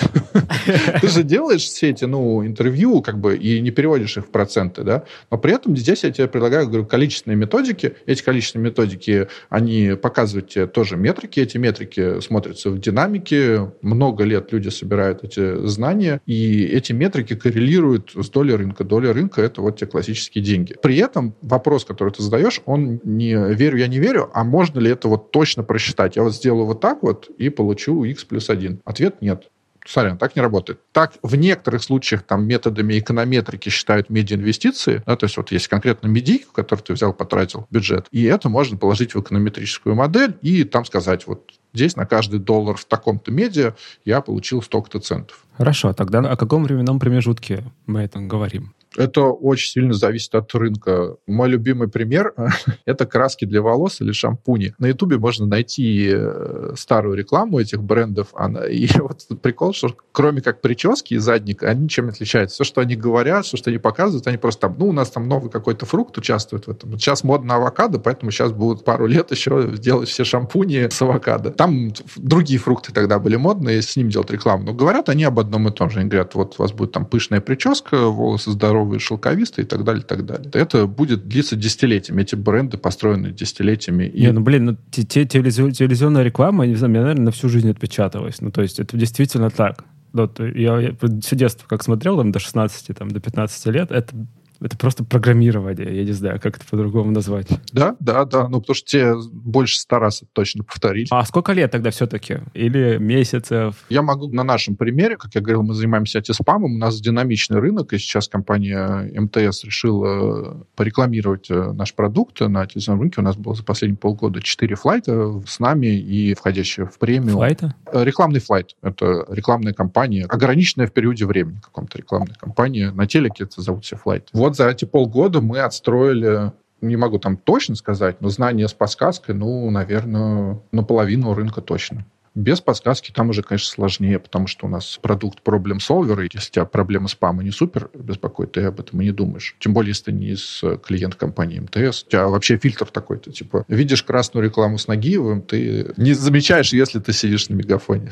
Ты 1.00 1.09
же 1.09 1.22
делаешь 1.22 1.62
все 1.62 1.90
эти, 1.90 2.04
ну, 2.04 2.46
интервью, 2.46 3.02
как 3.02 3.18
бы, 3.18 3.36
и 3.36 3.61
не 3.61 3.70
переводишь 3.70 4.16
их 4.16 4.26
в 4.26 4.30
проценты, 4.30 4.82
да? 4.82 5.04
Но 5.30 5.38
при 5.38 5.54
этом 5.54 5.76
здесь 5.76 6.04
я 6.04 6.11
тебе 6.11 6.28
предлагаю, 6.28 6.66
говорю, 6.66 6.86
количественные 6.86 7.36
методики. 7.36 7.94
Эти 8.06 8.22
количественные 8.22 8.70
методики, 8.70 9.28
они 9.48 9.92
показывают 10.00 10.48
тебе 10.50 10.66
тоже 10.66 10.96
метрики. 10.96 11.40
Эти 11.40 11.59
метрики 11.59 12.20
смотрятся 12.20 12.70
в 12.70 12.78
динамике. 12.78 13.72
Много 13.82 14.24
лет 14.24 14.52
люди 14.52 14.68
собирают 14.68 15.24
эти 15.24 15.66
знания, 15.66 16.20
и 16.26 16.64
эти 16.64 16.92
метрики 16.92 17.34
коррелируют 17.34 18.12
с 18.14 18.28
долей 18.30 18.54
рынка. 18.54 18.84
Доля 18.84 19.12
рынка— 19.12 19.42
это 19.42 19.62
вот 19.62 19.78
те 19.78 19.86
классические 19.86 20.44
деньги. 20.44 20.74
При 20.82 20.96
этом 20.98 21.34
вопрос, 21.42 21.84
который 21.84 22.12
ты 22.12 22.22
задаешь, 22.22 22.61
он 22.64 23.00
не 23.04 23.34
верю, 23.54 23.78
я 23.78 23.86
не 23.88 23.98
верю, 23.98 24.30
а 24.34 24.44
можно 24.44 24.78
ли 24.78 24.90
это 24.90 25.09
вот 25.09 25.30
точно 25.30 25.62
просчитать? 25.62 26.16
Я 26.16 26.22
вот 26.22 26.34
сделаю 26.34 26.66
вот 26.66 26.80
так 26.80 27.02
вот 27.02 27.30
и 27.38 27.48
получу 27.48 27.97
x 28.05 28.24
плюс 28.24 28.51
1. 28.51 28.80
Ответ 28.84 29.22
нет. 29.22 29.51
Сорян, 29.88 30.18
так 30.18 30.36
не 30.36 30.42
работает. 30.42 30.80
Так 30.92 31.14
в 31.22 31.34
некоторых 31.34 31.82
случаях 31.82 32.22
там 32.22 32.46
методами 32.46 32.99
эконометрики 32.99 33.70
считают 33.70 34.11
медиа-инвестиции, 34.11 35.03
да, 35.07 35.16
то 35.16 35.24
есть 35.24 35.38
вот 35.38 35.51
есть 35.51 35.68
конкретно 35.68 36.09
медийку, 36.09 36.53
которую 36.53 36.84
ты 36.84 36.92
взял, 36.92 37.14
потратил 37.14 37.66
бюджет, 37.70 38.07
и 38.11 38.24
это 38.24 38.51
можно 38.51 38.76
положить 38.76 39.14
в 39.14 39.20
эконометрическую 39.20 39.94
модель 39.94 40.36
и 40.42 40.64
там 40.64 40.84
сказать, 40.84 41.26
вот 41.26 41.53
здесь 41.72 41.96
на 41.96 42.05
каждый 42.05 42.38
доллар 42.38 42.76
в 42.76 42.84
таком-то 42.84 43.30
медиа 43.30 43.74
я 44.05 44.20
получил 44.20 44.61
столько-то 44.61 45.01
центов. 45.01 45.46
Хорошо, 45.57 45.94
тогда 45.94 46.18
о 46.18 46.36
каком 46.36 46.64
временном 46.64 46.99
промежутке 46.99 47.64
мы 47.86 48.01
это 48.01 48.20
говорим? 48.20 48.74
Это 48.97 49.22
очень 49.22 49.70
сильно 49.70 49.93
зависит 49.93 50.34
от 50.34 50.55
рынка. 50.55 51.16
Мой 51.26 51.49
любимый 51.49 51.89
пример— 51.89 52.34
это 52.84 53.07
краски 53.07 53.45
для 53.45 53.62
волос 53.62 54.01
или 54.01 54.12
шампуни. 54.12 54.74
На 54.78 54.86
Ютубе 54.86 55.18
можно 55.18 55.47
найти 55.47 56.11
э, 56.12 56.72
старую 56.76 57.16
рекламу 57.16 57.59
этих 57.61 57.82
брендов. 57.82 58.28
И 58.70 58.89
вот 58.99 59.26
прикол, 59.43 59.72
что 59.72 59.95
кроме 60.12 60.41
как 60.41 60.61
прически 60.61 61.14
и 61.14 61.18
задника, 61.18 61.68
они 61.68 61.89
чем 61.89 62.09
отличаются? 62.09 62.55
Все, 62.55 62.64
что 62.64 62.80
они 62.80 62.97
говорят, 62.97 63.45
все, 63.45 63.57
что 63.57 63.70
они 63.70 63.78
показывают, 63.78 64.26
они 64.26 64.39
просто 64.39 64.62
там, 64.62 64.76
ну, 64.78 64.89
у 64.89 64.93
нас 64.93 65.11
там 65.11 65.28
новый 65.28 65.51
какой-то 65.51 65.86
фрукт 65.86 66.16
участвует 66.18 66.66
в 66.66 66.70
этом. 66.70 66.99
Сейчас 66.99 67.24
модно 67.24 67.57
авокадо, 67.57 67.99
поэтому 67.99 68.30
сейчас 68.30 68.53
будут 68.53 68.84
пару 68.84 69.07
лет 69.07 69.30
еще 69.30 69.76
делать 69.76 70.09
все 70.09 70.24
шампуни 70.24 70.89
с 70.91 71.01
авокадо. 71.03 71.51
Там 71.51 71.93
другие 72.16 72.59
фрукты 72.59 72.93
тогда 72.93 73.18
были 73.18 73.36
модные, 73.36 73.82
с 73.82 73.97
ним 73.97 74.09
делать 74.09 74.30
рекламу. 74.30 74.64
Но 74.64 74.74
говорят 74.74 75.09
они 75.09 75.24
об 75.24 75.39
одном 75.39 75.68
и 75.68 75.70
том 75.70 75.91
же. 75.91 76.01
Они 76.01 76.09
говорят, 76.09 76.34
вот 76.34 76.55
у 76.59 76.62
вас 76.62 76.72
будет 76.72 76.93
там 76.93 77.07
пышная 77.07 77.41
прическа, 77.41 78.07
волосы 78.07 78.51
здоровые, 78.51 78.78
здоровые, 78.79 79.01
шелковистые 79.01 79.64
и 79.64 79.68
так 79.68 79.85
далее, 79.85 80.03
и 80.03 80.07
так 80.07 80.24
далее. 80.24 80.51
Это 80.53 80.87
будет 80.87 81.29
длиться 81.29 81.57
десятилетиями. 81.57 82.22
Эти 82.22 82.35
бренды 82.35 82.79
построены 82.79 83.33
десятилетиями. 83.33 84.05
И... 84.05 84.20
Не, 84.20 84.33
ну, 84.33 84.41
блин, 84.41 84.64
ну, 84.64 84.76
те, 84.91 85.05
те, 85.05 85.24
телевизионная 85.24 86.22
реклама, 86.22 86.66
не 86.66 86.76
знаю, 86.76 86.91
мне, 86.91 87.01
наверное, 87.01 87.24
на 87.24 87.31
всю 87.31 87.49
жизнь 87.49 87.70
отпечаталась. 87.70 88.41
Ну, 88.41 88.51
то 88.51 88.62
есть 88.62 88.79
это 88.79 88.97
действительно 88.97 89.51
так. 89.51 89.85
Вот, 90.12 90.41
я, 90.41 90.79
я 90.81 90.97
все 91.20 91.37
детство 91.37 91.66
как 91.68 91.83
смотрел, 91.83 92.16
там, 92.16 92.33
до 92.33 92.39
16, 92.39 92.97
там, 92.97 93.11
до 93.11 93.20
15 93.20 93.66
лет, 93.66 93.91
это 93.91 94.14
это 94.61 94.76
просто 94.76 95.04
программирование, 95.04 95.96
я 95.96 96.04
не 96.04 96.12
знаю, 96.12 96.40
как 96.40 96.56
это 96.56 96.66
по-другому 96.66 97.11
назвать. 97.11 97.48
Да, 97.72 97.96
да, 98.00 98.24
да, 98.24 98.48
ну 98.48 98.61
потому 98.61 98.74
что 98.74 98.86
те 98.86 99.14
больше 99.32 99.78
ста 99.78 99.98
раз 99.98 100.22
это 100.22 100.30
точно 100.32 100.64
повторили. 100.64 101.06
А 101.11 101.24
сколько 101.24 101.52
лет 101.52 101.70
тогда 101.70 101.90
все-таки? 101.90 102.38
Или 102.54 102.98
месяцев? 102.98 103.76
Я 103.88 104.02
могу 104.02 104.28
на 104.28 104.42
нашем 104.42 104.76
примере, 104.76 105.16
как 105.16 105.34
я 105.34 105.40
говорил, 105.40 105.62
мы 105.62 105.74
занимаемся 105.74 106.18
антиспамом, 106.18 106.74
у 106.74 106.78
нас 106.78 107.00
динамичный 107.00 107.61
рынок, 107.61 107.92
и 107.92 107.98
сейчас 107.98 108.28
компания 108.28 109.11
МТС 109.20 109.64
решила 109.64 110.66
порекламировать 110.74 111.50
э, 111.50 111.72
наш 111.72 111.94
продукт 111.94 112.40
на 112.40 112.66
телевизионном 112.66 113.02
рынке. 113.02 113.20
У 113.20 113.24
нас 113.24 113.36
было 113.36 113.54
за 113.54 113.64
последние 113.64 113.98
полгода 113.98 114.40
4 114.40 114.74
флайта 114.76 115.42
с 115.46 115.59
нами 115.59 115.86
и 115.86 116.34
входящие 116.34 116.86
в 116.86 116.98
премию. 116.98 117.34
Флайта? 117.34 117.74
Э, 117.92 118.04
рекламный 118.04 118.40
флайт. 118.40 118.76
Это 118.82 119.24
рекламная 119.28 119.72
кампания, 119.72 120.24
ограниченная 120.28 120.86
в 120.86 120.92
периоде 120.92 121.26
времени, 121.26 121.61
каком-то 121.61 121.98
рекламная 121.98 122.34
кампания. 122.34 122.90
На 122.92 123.06
телеке 123.06 123.44
это 123.44 123.61
зовут 123.61 123.84
все 123.84 123.96
флайт. 123.96 124.28
Вот 124.32 124.47
вот 124.49 124.57
за 124.57 124.68
эти 124.68 124.84
полгода 124.84 125.40
мы 125.40 125.61
отстроили 125.61 126.53
не 126.80 126.96
могу 126.96 127.18
там 127.18 127.36
точно 127.36 127.74
сказать, 127.74 128.20
но 128.20 128.28
знания 128.28 128.68
с 128.68 128.72
подсказкой, 128.72 129.34
ну, 129.34 129.68
наверное, 129.70 130.61
наполовину 130.70 131.34
рынка 131.34 131.61
точно. 131.61 132.07
Без 132.34 132.61
подсказки 132.61 133.11
там 133.11 133.30
уже, 133.30 133.42
конечно, 133.42 133.68
сложнее, 133.68 134.20
потому 134.20 134.46
что 134.46 134.66
у 134.66 134.68
нас 134.68 134.96
продукт 135.03 135.42
проблем 135.42 135.80
солвера, 135.80 136.24
и 136.24 136.28
если 136.32 136.51
у 136.51 136.53
тебя 136.53 136.64
проблема 136.66 137.09
спама 137.09 137.42
не 137.42 137.51
супер 137.51 137.90
беспокоит, 137.94 138.53
ты 138.53 138.62
об 138.62 138.78
этом 138.78 139.01
и 139.01 139.07
не 139.07 139.11
думаешь. 139.11 139.57
Тем 139.59 139.72
более, 139.72 139.90
если 139.90 140.05
ты 140.05 140.12
не 140.12 140.28
из 140.28 140.62
клиент 140.84 141.16
компании 141.16 141.59
МТС. 141.59 142.05
У 142.05 142.11
тебя 142.11 142.28
вообще 142.28 142.57
фильтр 142.57 142.86
такой-то, 142.86 143.32
типа, 143.32 143.64
видишь 143.66 144.05
красную 144.05 144.44
рекламу 144.44 144.78
с 144.78 144.86
Нагиевым, 144.86 145.42
ты 145.42 145.92
не 145.96 146.12
замечаешь, 146.12 146.72
если 146.72 147.01
ты 147.01 147.12
сидишь 147.12 147.49
на 147.49 147.55
мегафоне. 147.55 148.11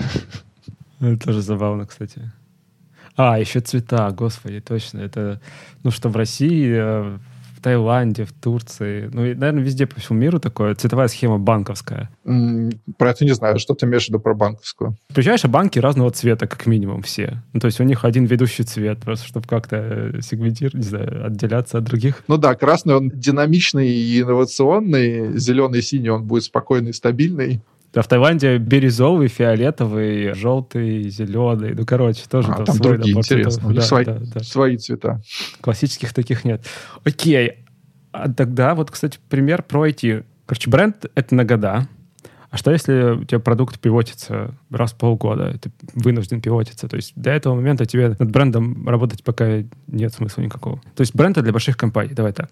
Это 0.99 1.25
тоже 1.25 1.41
забавно, 1.41 1.87
кстати. 1.87 2.33
А, 3.17 3.39
еще 3.39 3.61
цвета, 3.61 4.11
господи, 4.11 4.61
точно. 4.61 4.99
Это, 5.01 5.41
ну, 5.83 5.91
что 5.91 6.09
в 6.09 6.17
России, 6.17 6.71
э, 6.71 7.19
в 7.57 7.63
Таиланде, 7.63 8.25
в 8.25 8.33
Турции, 8.33 9.09
ну, 9.13 9.25
и, 9.25 9.35
наверное, 9.35 9.63
везде 9.63 9.87
по 9.87 9.99
всему 9.99 10.19
миру 10.19 10.39
такое, 10.39 10.75
цветовая 10.75 11.09
схема 11.09 11.39
банковская. 11.39 12.11
Про 12.99 13.11
это 13.11 13.25
не 13.25 13.35
знаю, 13.35 13.59
что 13.59 13.75
ты 13.75 13.87
имеешь 13.87 14.05
в 14.05 14.09
виду 14.09 14.21
про 14.21 14.35
банковскую? 14.35 14.97
Приезжаешь, 15.09 15.45
а 15.45 15.49
банки 15.49 15.79
разного 15.79 16.11
цвета, 16.11 16.47
как 16.47 16.67
минимум, 16.67 17.03
все. 17.03 17.43
Ну, 17.55 17.61
то 17.61 17.67
есть 17.67 17.81
у 17.81 17.85
них 17.85 18.05
один 18.05 18.27
ведущий 18.27 18.65
цвет, 18.65 19.01
просто 19.01 19.27
чтобы 19.27 19.49
как-то 19.49 19.77
э, 19.77 20.21
сегментировать, 20.21 20.75
не 20.75 20.83
знаю, 20.83 21.27
отделяться 21.27 21.79
от 21.79 21.85
других. 21.85 22.23
Ну 22.29 22.37
да, 22.37 22.55
красный 22.55 22.95
он 22.95 23.11
динамичный 23.11 23.89
и 23.89 24.21
инновационный, 24.21 25.39
зеленый 25.39 25.79
и 25.79 25.83
синий 25.83 26.11
он 26.11 26.25
будет 26.25 26.45
спокойный 26.45 26.91
и 26.91 26.93
стабильный. 26.93 27.63
А 27.97 28.03
в 28.03 28.09
Таиланде 28.09 28.59
бирюзовый, 28.59 29.29
фиолетовый, 29.29 30.35
желтый, 30.35 31.09
зеленый. 31.09 31.75
Ну, 31.75 31.87
короче, 31.87 32.25
тоже 32.29 32.53
а, 32.53 32.57
там, 32.57 32.67
там 32.67 32.79
другие, 32.79 33.17
интересно. 33.17 33.73
Да, 33.73 33.81
свои, 33.81 34.05
да, 34.05 34.19
да. 34.19 34.41
свои 34.41 34.77
цвета. 34.77 35.23
Классических 35.63 36.13
таких 36.13 36.45
нет. 36.45 36.65
Окей. 37.05 37.65
А 38.13 38.33
тогда 38.33 38.75
вот, 38.75 38.91
кстати, 38.91 39.19
пример 39.29 39.63
про 39.63 39.89
IT. 39.89 40.25
Короче, 40.47 40.71
бренд— 40.71 41.07
это 41.15 41.35
на 41.35 41.45
года. 41.45 41.89
А 42.51 42.59
что, 42.59 42.71
если 42.71 43.21
у 43.21 43.25
тебя 43.25 43.41
продукт 43.41 43.81
пивотится 43.81 44.55
раз 44.71 44.93
в 44.93 44.97
полгода? 44.97 45.59
Ты 45.59 45.71
вынужден 45.95 46.41
пивотиться. 46.41 46.89
То 46.89 46.97
есть 46.97 47.13
до 47.17 47.31
этого 47.31 47.55
момента 47.55 47.87
тебе 47.87 48.15
над 48.19 48.31
брендом 48.31 48.89
работать 48.89 49.25
пока 49.25 49.63
нет 49.87 50.13
смысла 50.13 50.43
никакого. 50.43 50.81
То 50.95 51.01
есть 51.01 51.15
бренд— 51.15 51.39
для 51.43 51.53
больших 51.53 51.77
компаний. 51.77 52.15
Давай 52.15 52.33
так. 52.33 52.51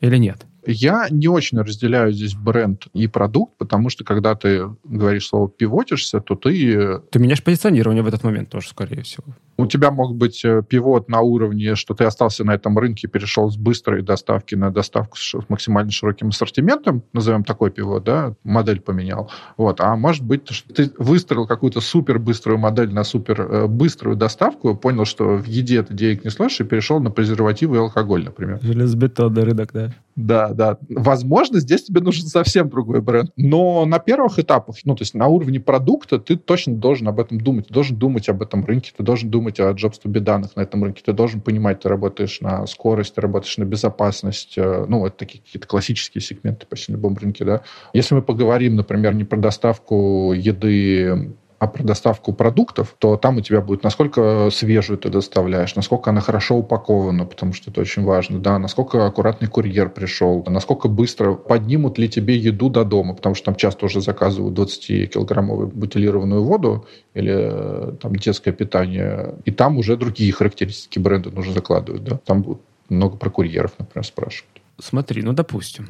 Или 0.00 0.18
нет? 0.18 0.46
Я 0.66 1.06
не 1.10 1.28
очень 1.28 1.58
разделяю 1.58 2.12
здесь 2.12 2.34
бренд 2.34 2.86
и 2.92 3.06
продукт, 3.06 3.56
потому 3.56 3.88
что 3.88 4.04
когда 4.04 4.34
ты 4.34 4.68
говоришь 4.84 5.28
слово 5.28 5.48
«пивотишься», 5.48 6.20
то 6.20 6.34
ты... 6.34 7.00
Ты 7.10 7.18
меняешь 7.18 7.42
позиционирование 7.42 8.02
в 8.02 8.08
этот 8.08 8.24
момент 8.24 8.50
тоже, 8.50 8.68
скорее 8.68 9.02
всего. 9.02 9.24
У 9.58 9.66
тебя 9.66 9.90
мог 9.90 10.14
быть 10.14 10.44
э, 10.44 10.62
пивот 10.68 11.08
на 11.08 11.20
уровне, 11.20 11.76
что 11.76 11.94
ты 11.94 12.04
остался 12.04 12.44
на 12.44 12.54
этом 12.54 12.76
рынке, 12.78 13.08
перешел 13.08 13.50
с 13.50 13.56
быстрой 13.56 14.02
доставки 14.02 14.54
на 14.54 14.70
доставку 14.70 15.16
с 15.16 15.34
максимально 15.48 15.90
широким 15.90 16.28
ассортиментом, 16.28 17.02
назовем 17.12 17.42
такой 17.42 17.70
пивот, 17.70 18.04
да, 18.04 18.34
модель 18.44 18.80
поменял. 18.80 19.30
Вот. 19.56 19.80
А 19.80 19.96
может 19.96 20.24
быть, 20.24 20.50
что 20.50 20.74
ты 20.74 20.90
выстроил 20.98 21.46
какую-то 21.46 21.80
супер 21.80 22.18
быструю 22.18 22.58
модель 22.58 22.92
на 22.92 23.04
супер 23.04 23.40
э, 23.40 23.66
быструю 23.66 24.16
доставку, 24.16 24.76
понял, 24.76 25.06
что 25.06 25.36
в 25.36 25.46
еде 25.46 25.82
ты 25.82 25.94
денег 25.94 26.24
не 26.24 26.30
сложишь, 26.30 26.60
и 26.60 26.64
перешел 26.64 27.00
на 27.00 27.10
презервативы 27.10 27.76
и 27.76 27.80
алкоголь, 27.80 28.24
например. 28.24 28.58
Железобетонный 28.60 29.44
рынок, 29.44 29.70
да. 29.72 29.94
Да, 30.16 30.48
да. 30.48 30.78
Возможно, 30.88 31.60
здесь 31.60 31.84
тебе 31.84 32.00
нужен 32.00 32.26
совсем 32.26 32.70
другой 32.70 33.02
бренд. 33.02 33.30
Но 33.36 33.84
на 33.84 33.98
первых 33.98 34.38
этапах, 34.38 34.76
ну, 34.84 34.96
то 34.96 35.02
есть 35.02 35.12
на 35.14 35.26
уровне 35.26 35.60
продукта, 35.60 36.18
ты 36.18 36.36
точно 36.36 36.74
должен 36.74 37.06
об 37.08 37.20
этом 37.20 37.38
думать. 37.38 37.68
Ты 37.68 37.74
должен 37.74 37.96
думать 37.98 38.28
об 38.30 38.40
этом 38.42 38.64
рынке, 38.64 38.92
ты 38.96 39.02
должен 39.02 39.30
думать 39.30 39.60
о 39.60 39.72
be 39.72 40.20
данных 40.20 40.56
на 40.56 40.62
этом 40.62 40.82
рынке. 40.82 41.02
Ты 41.04 41.12
должен 41.12 41.42
понимать, 41.42 41.80
ты 41.80 41.90
работаешь 41.90 42.40
на 42.40 42.66
скорость, 42.66 43.14
ты 43.14 43.20
работаешь 43.20 43.58
на 43.58 43.64
безопасность. 43.64 44.54
Э, 44.56 44.86
ну, 44.88 45.04
это 45.04 45.18
такие 45.18 45.42
какие-то 45.42 45.68
классические 45.68 46.22
сегменты 46.22 46.66
почти 46.66 46.92
на 46.92 46.96
любом 46.96 47.14
рынке, 47.16 47.44
да. 47.44 47.62
Если 47.92 48.14
мы 48.14 48.22
поговорим, 48.22 48.76
например, 48.76 49.14
не 49.14 49.24
про 49.24 49.36
доставку 49.36 50.32
еды 50.32 51.34
а 51.58 51.66
про 51.66 51.82
доставку 51.82 52.32
продуктов, 52.32 52.94
то 52.98 53.16
там 53.16 53.38
у 53.38 53.40
тебя 53.40 53.60
будет, 53.60 53.82
насколько 53.82 54.50
свежую 54.50 54.98
ты 54.98 55.08
доставляешь, 55.08 55.74
насколько 55.74 56.10
она 56.10 56.20
хорошо 56.20 56.56
упакована, 56.56 57.24
потому 57.24 57.54
что 57.54 57.70
это 57.70 57.80
очень 57.80 58.04
важно, 58.04 58.40
да, 58.40 58.58
насколько 58.58 59.06
аккуратный 59.06 59.48
курьер 59.48 59.88
пришел, 59.88 60.44
насколько 60.46 60.88
быстро 60.88 61.34
поднимут 61.34 61.98
ли 61.98 62.08
тебе 62.08 62.36
еду 62.36 62.68
до 62.68 62.84
дома, 62.84 63.14
потому 63.14 63.34
что 63.34 63.46
там 63.46 63.54
часто 63.56 63.86
уже 63.86 64.00
заказывают 64.00 64.58
20-килограммовую 64.58 65.68
бутилированную 65.68 66.44
воду 66.44 66.86
или 67.14 67.32
э, 67.34 67.92
там 68.00 68.14
детское 68.16 68.52
питание, 68.52 69.34
и 69.44 69.50
там 69.50 69.78
уже 69.78 69.96
другие 69.96 70.32
характеристики 70.32 70.98
бренда 70.98 71.30
нужно 71.30 71.54
закладывать, 71.54 72.04
да, 72.04 72.18
там 72.24 72.42
будет 72.42 72.60
много 72.90 73.16
про 73.16 73.30
курьеров, 73.30 73.72
например, 73.78 74.04
спрашивают. 74.04 74.60
Смотри, 74.78 75.22
ну, 75.22 75.32
допустим, 75.32 75.88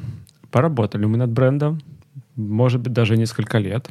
поработали 0.49 1.05
мы 1.05 1.17
над 1.17 1.29
брендом, 1.29 1.81
может 2.35 2.81
быть, 2.81 2.93
даже 2.93 3.17
несколько 3.17 3.57
лет, 3.57 3.89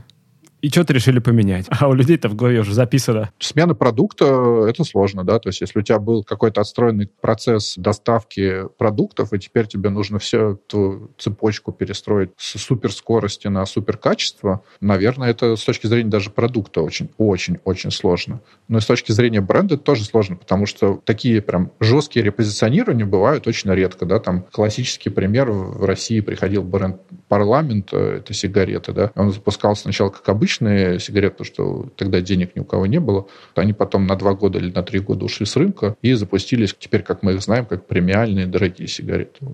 и 0.62 0.68
что-то 0.68 0.92
решили 0.92 1.18
поменять. 1.18 1.66
А 1.68 1.88
у 1.88 1.94
людей-то 1.94 2.28
в 2.28 2.34
голове 2.34 2.60
уже 2.60 2.74
записано. 2.74 3.30
Смена 3.38 3.74
продукта— 3.74 4.66
это 4.68 4.84
сложно, 4.84 5.24
да, 5.24 5.38
то 5.38 5.48
есть 5.48 5.60
если 5.60 5.78
у 5.78 5.82
тебя 5.82 5.98
был 5.98 6.24
какой-то 6.24 6.60
отстроенный 6.60 7.08
процесс 7.20 7.74
доставки 7.76 8.62
продуктов, 8.78 9.32
и 9.32 9.38
теперь 9.38 9.66
тебе 9.66 9.90
нужно 9.90 10.18
всю 10.18 10.54
эту 10.54 11.10
цепочку 11.18 11.72
перестроить 11.72 12.30
с 12.36 12.58
суперскорости 12.58 13.48
на 13.48 13.66
суперкачество, 13.66 14.62
наверное, 14.80 15.30
это 15.30 15.56
с 15.56 15.64
точки 15.64 15.86
зрения 15.86 16.10
даже 16.10 16.30
продукта 16.30 16.80
очень-очень-очень 16.80 17.90
сложно. 17.90 18.40
Но 18.68 18.78
и 18.78 18.80
с 18.80 18.86
точки 18.86 19.12
зрения 19.12 19.40
бренда 19.40 19.76
тоже 19.76 20.04
сложно, 20.04 20.36
потому 20.36 20.66
что 20.66 21.00
такие 21.04 21.42
прям 21.42 21.70
жесткие 21.80 22.24
репозиционирования 22.24 23.06
бывают 23.06 23.46
очень 23.46 23.72
редко, 23.72 24.06
да, 24.06 24.18
там 24.18 24.42
классический 24.50 25.10
пример 25.10 25.50
в 25.50 25.84
России 25.84 26.20
приходил 26.20 26.62
бренд 26.62 27.00
«Парламент», 27.28 27.90
э, 27.92 28.16
это 28.18 28.34
сигареты, 28.34 28.92
да, 28.92 29.12
он 29.14 29.32
запускался 29.32 29.82
сначала 29.82 30.08
как 30.08 30.28
обычно, 30.28 30.45
обычные 30.46 31.00
сигареты, 31.00 31.42
что 31.42 31.88
тогда 31.96 32.20
денег 32.20 32.54
ни 32.54 32.60
у 32.60 32.64
кого 32.64 32.86
не 32.86 33.00
было. 33.00 33.26
Они 33.56 33.72
потом 33.72 34.06
на 34.06 34.14
два 34.14 34.34
года 34.34 34.58
или 34.60 34.70
на 34.70 34.82
три 34.84 35.00
года 35.00 35.24
ушли 35.24 35.44
с 35.44 35.56
рынка 35.56 35.96
и 36.02 36.12
запустились 36.12 36.74
теперь, 36.78 37.02
как 37.02 37.24
мы 37.24 37.32
их 37.32 37.42
знаем, 37.42 37.66
как 37.66 37.86
премиальные 37.86 38.46
дорогие 38.46 38.86
сигареты. 38.86 39.44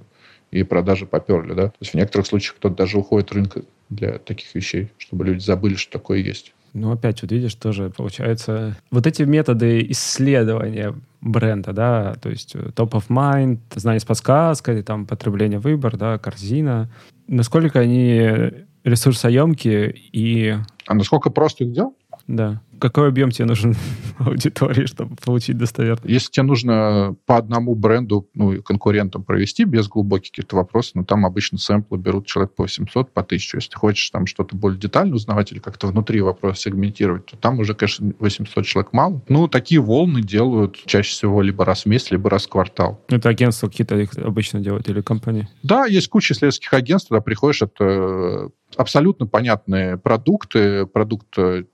И 0.50 0.64
продажи 0.64 1.06
поперли, 1.06 1.54
да. 1.54 1.68
То 1.68 1.76
есть 1.80 1.92
в 1.92 1.96
некоторых 1.96 2.26
случаях 2.26 2.56
кто-то 2.56 2.76
даже 2.76 2.98
уходит 2.98 3.30
с 3.30 3.32
рынка 3.32 3.62
для 3.88 4.18
таких 4.18 4.54
вещей, 4.54 4.90
чтобы 4.98 5.24
люди 5.24 5.42
забыли, 5.42 5.76
что 5.76 5.92
такое 5.98 6.18
есть. 6.18 6.52
Ну, 6.74 6.92
опять, 6.92 7.22
вот 7.22 7.32
видишь, 7.32 7.54
тоже 7.54 7.90
получается... 7.90 8.76
Вот 8.90 9.06
эти 9.06 9.22
методы 9.22 9.84
исследования 9.90 10.94
бренда, 11.20 11.72
да, 11.72 12.14
то 12.20 12.28
есть 12.30 12.54
э, 12.54 12.70
top 12.74 12.92
of 12.92 13.08
mind, 13.08 13.58
знание 13.74 14.00
с 14.00 14.04
подсказкой, 14.04 14.82
там, 14.82 15.06
потребление 15.06 15.58
выбор, 15.58 15.96
да, 15.96 16.18
корзина. 16.18 16.90
Насколько 17.28 17.80
они 17.80 18.64
ресурсоемкие 18.84 19.94
и... 20.12 20.56
А 20.86 20.94
насколько 20.94 21.30
просто 21.30 21.64
их 21.64 21.72
делать? 21.72 21.94
Да. 22.26 22.60
Какой 22.82 23.06
объем 23.06 23.30
тебе 23.30 23.44
нужен 23.44 23.76
аудитории, 24.18 24.86
чтобы 24.86 25.14
получить 25.14 25.56
достоверность? 25.56 26.04
Если 26.04 26.32
тебе 26.32 26.42
нужно 26.42 27.14
по 27.26 27.36
одному 27.36 27.76
бренду, 27.76 28.28
ну, 28.34 28.60
конкурентам 28.60 29.22
провести 29.22 29.62
без 29.62 29.86
глубоких 29.86 30.32
каких-то 30.32 30.56
вопросов, 30.56 30.96
ну, 30.96 31.04
там 31.04 31.24
обычно 31.24 31.58
сэмплы 31.58 31.96
берут 31.96 32.26
человек 32.26 32.56
по 32.56 32.64
800, 32.64 33.12
по 33.14 33.20
1000. 33.20 33.58
Если 33.58 33.70
ты 33.70 33.76
хочешь 33.76 34.10
там 34.10 34.26
что-то 34.26 34.56
более 34.56 34.80
детально 34.80 35.14
узнавать 35.14 35.52
или 35.52 35.60
как-то 35.60 35.86
внутри 35.86 36.22
вопрос 36.22 36.58
сегментировать, 36.58 37.26
то 37.26 37.36
там 37.36 37.60
уже, 37.60 37.74
конечно, 37.74 38.14
800 38.18 38.66
человек 38.66 38.92
мало. 38.92 39.22
Ну, 39.28 39.46
такие 39.46 39.80
волны 39.80 40.20
делают 40.20 40.76
чаще 40.84 41.12
всего 41.12 41.40
либо 41.40 41.64
раз 41.64 41.84
в 41.84 41.86
месяц, 41.86 42.10
либо 42.10 42.30
раз 42.30 42.46
в 42.46 42.48
квартал. 42.48 43.00
Это 43.10 43.28
агентства 43.28 43.68
какие-то 43.68 43.96
их 43.96 44.12
обычно 44.18 44.58
делают 44.58 44.88
или 44.88 45.02
компании? 45.02 45.48
Да, 45.62 45.86
есть 45.86 46.08
куча 46.08 46.34
исследовательских 46.34 46.74
агентств, 46.74 47.10
туда 47.10 47.20
приходишь, 47.20 47.62
это 47.62 48.50
абсолютно 48.76 49.28
понятные 49.28 49.98
продукты, 49.98 50.86
продукт 50.86 51.38
э, 51.38 51.64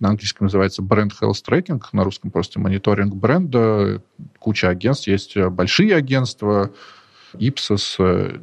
на 0.00 0.10
английском 0.10 0.46
называется 0.46 0.82
brand 0.82 1.12
health 1.20 1.42
tracking, 1.46 1.82
на 1.92 2.04
русском 2.04 2.30
просто 2.30 2.60
мониторинг 2.60 3.14
бренда. 3.14 4.02
Куча 4.38 4.68
агентств, 4.68 5.06
есть 5.08 5.36
большие 5.36 5.94
агентства, 5.94 6.70
Ipsos, 7.34 7.98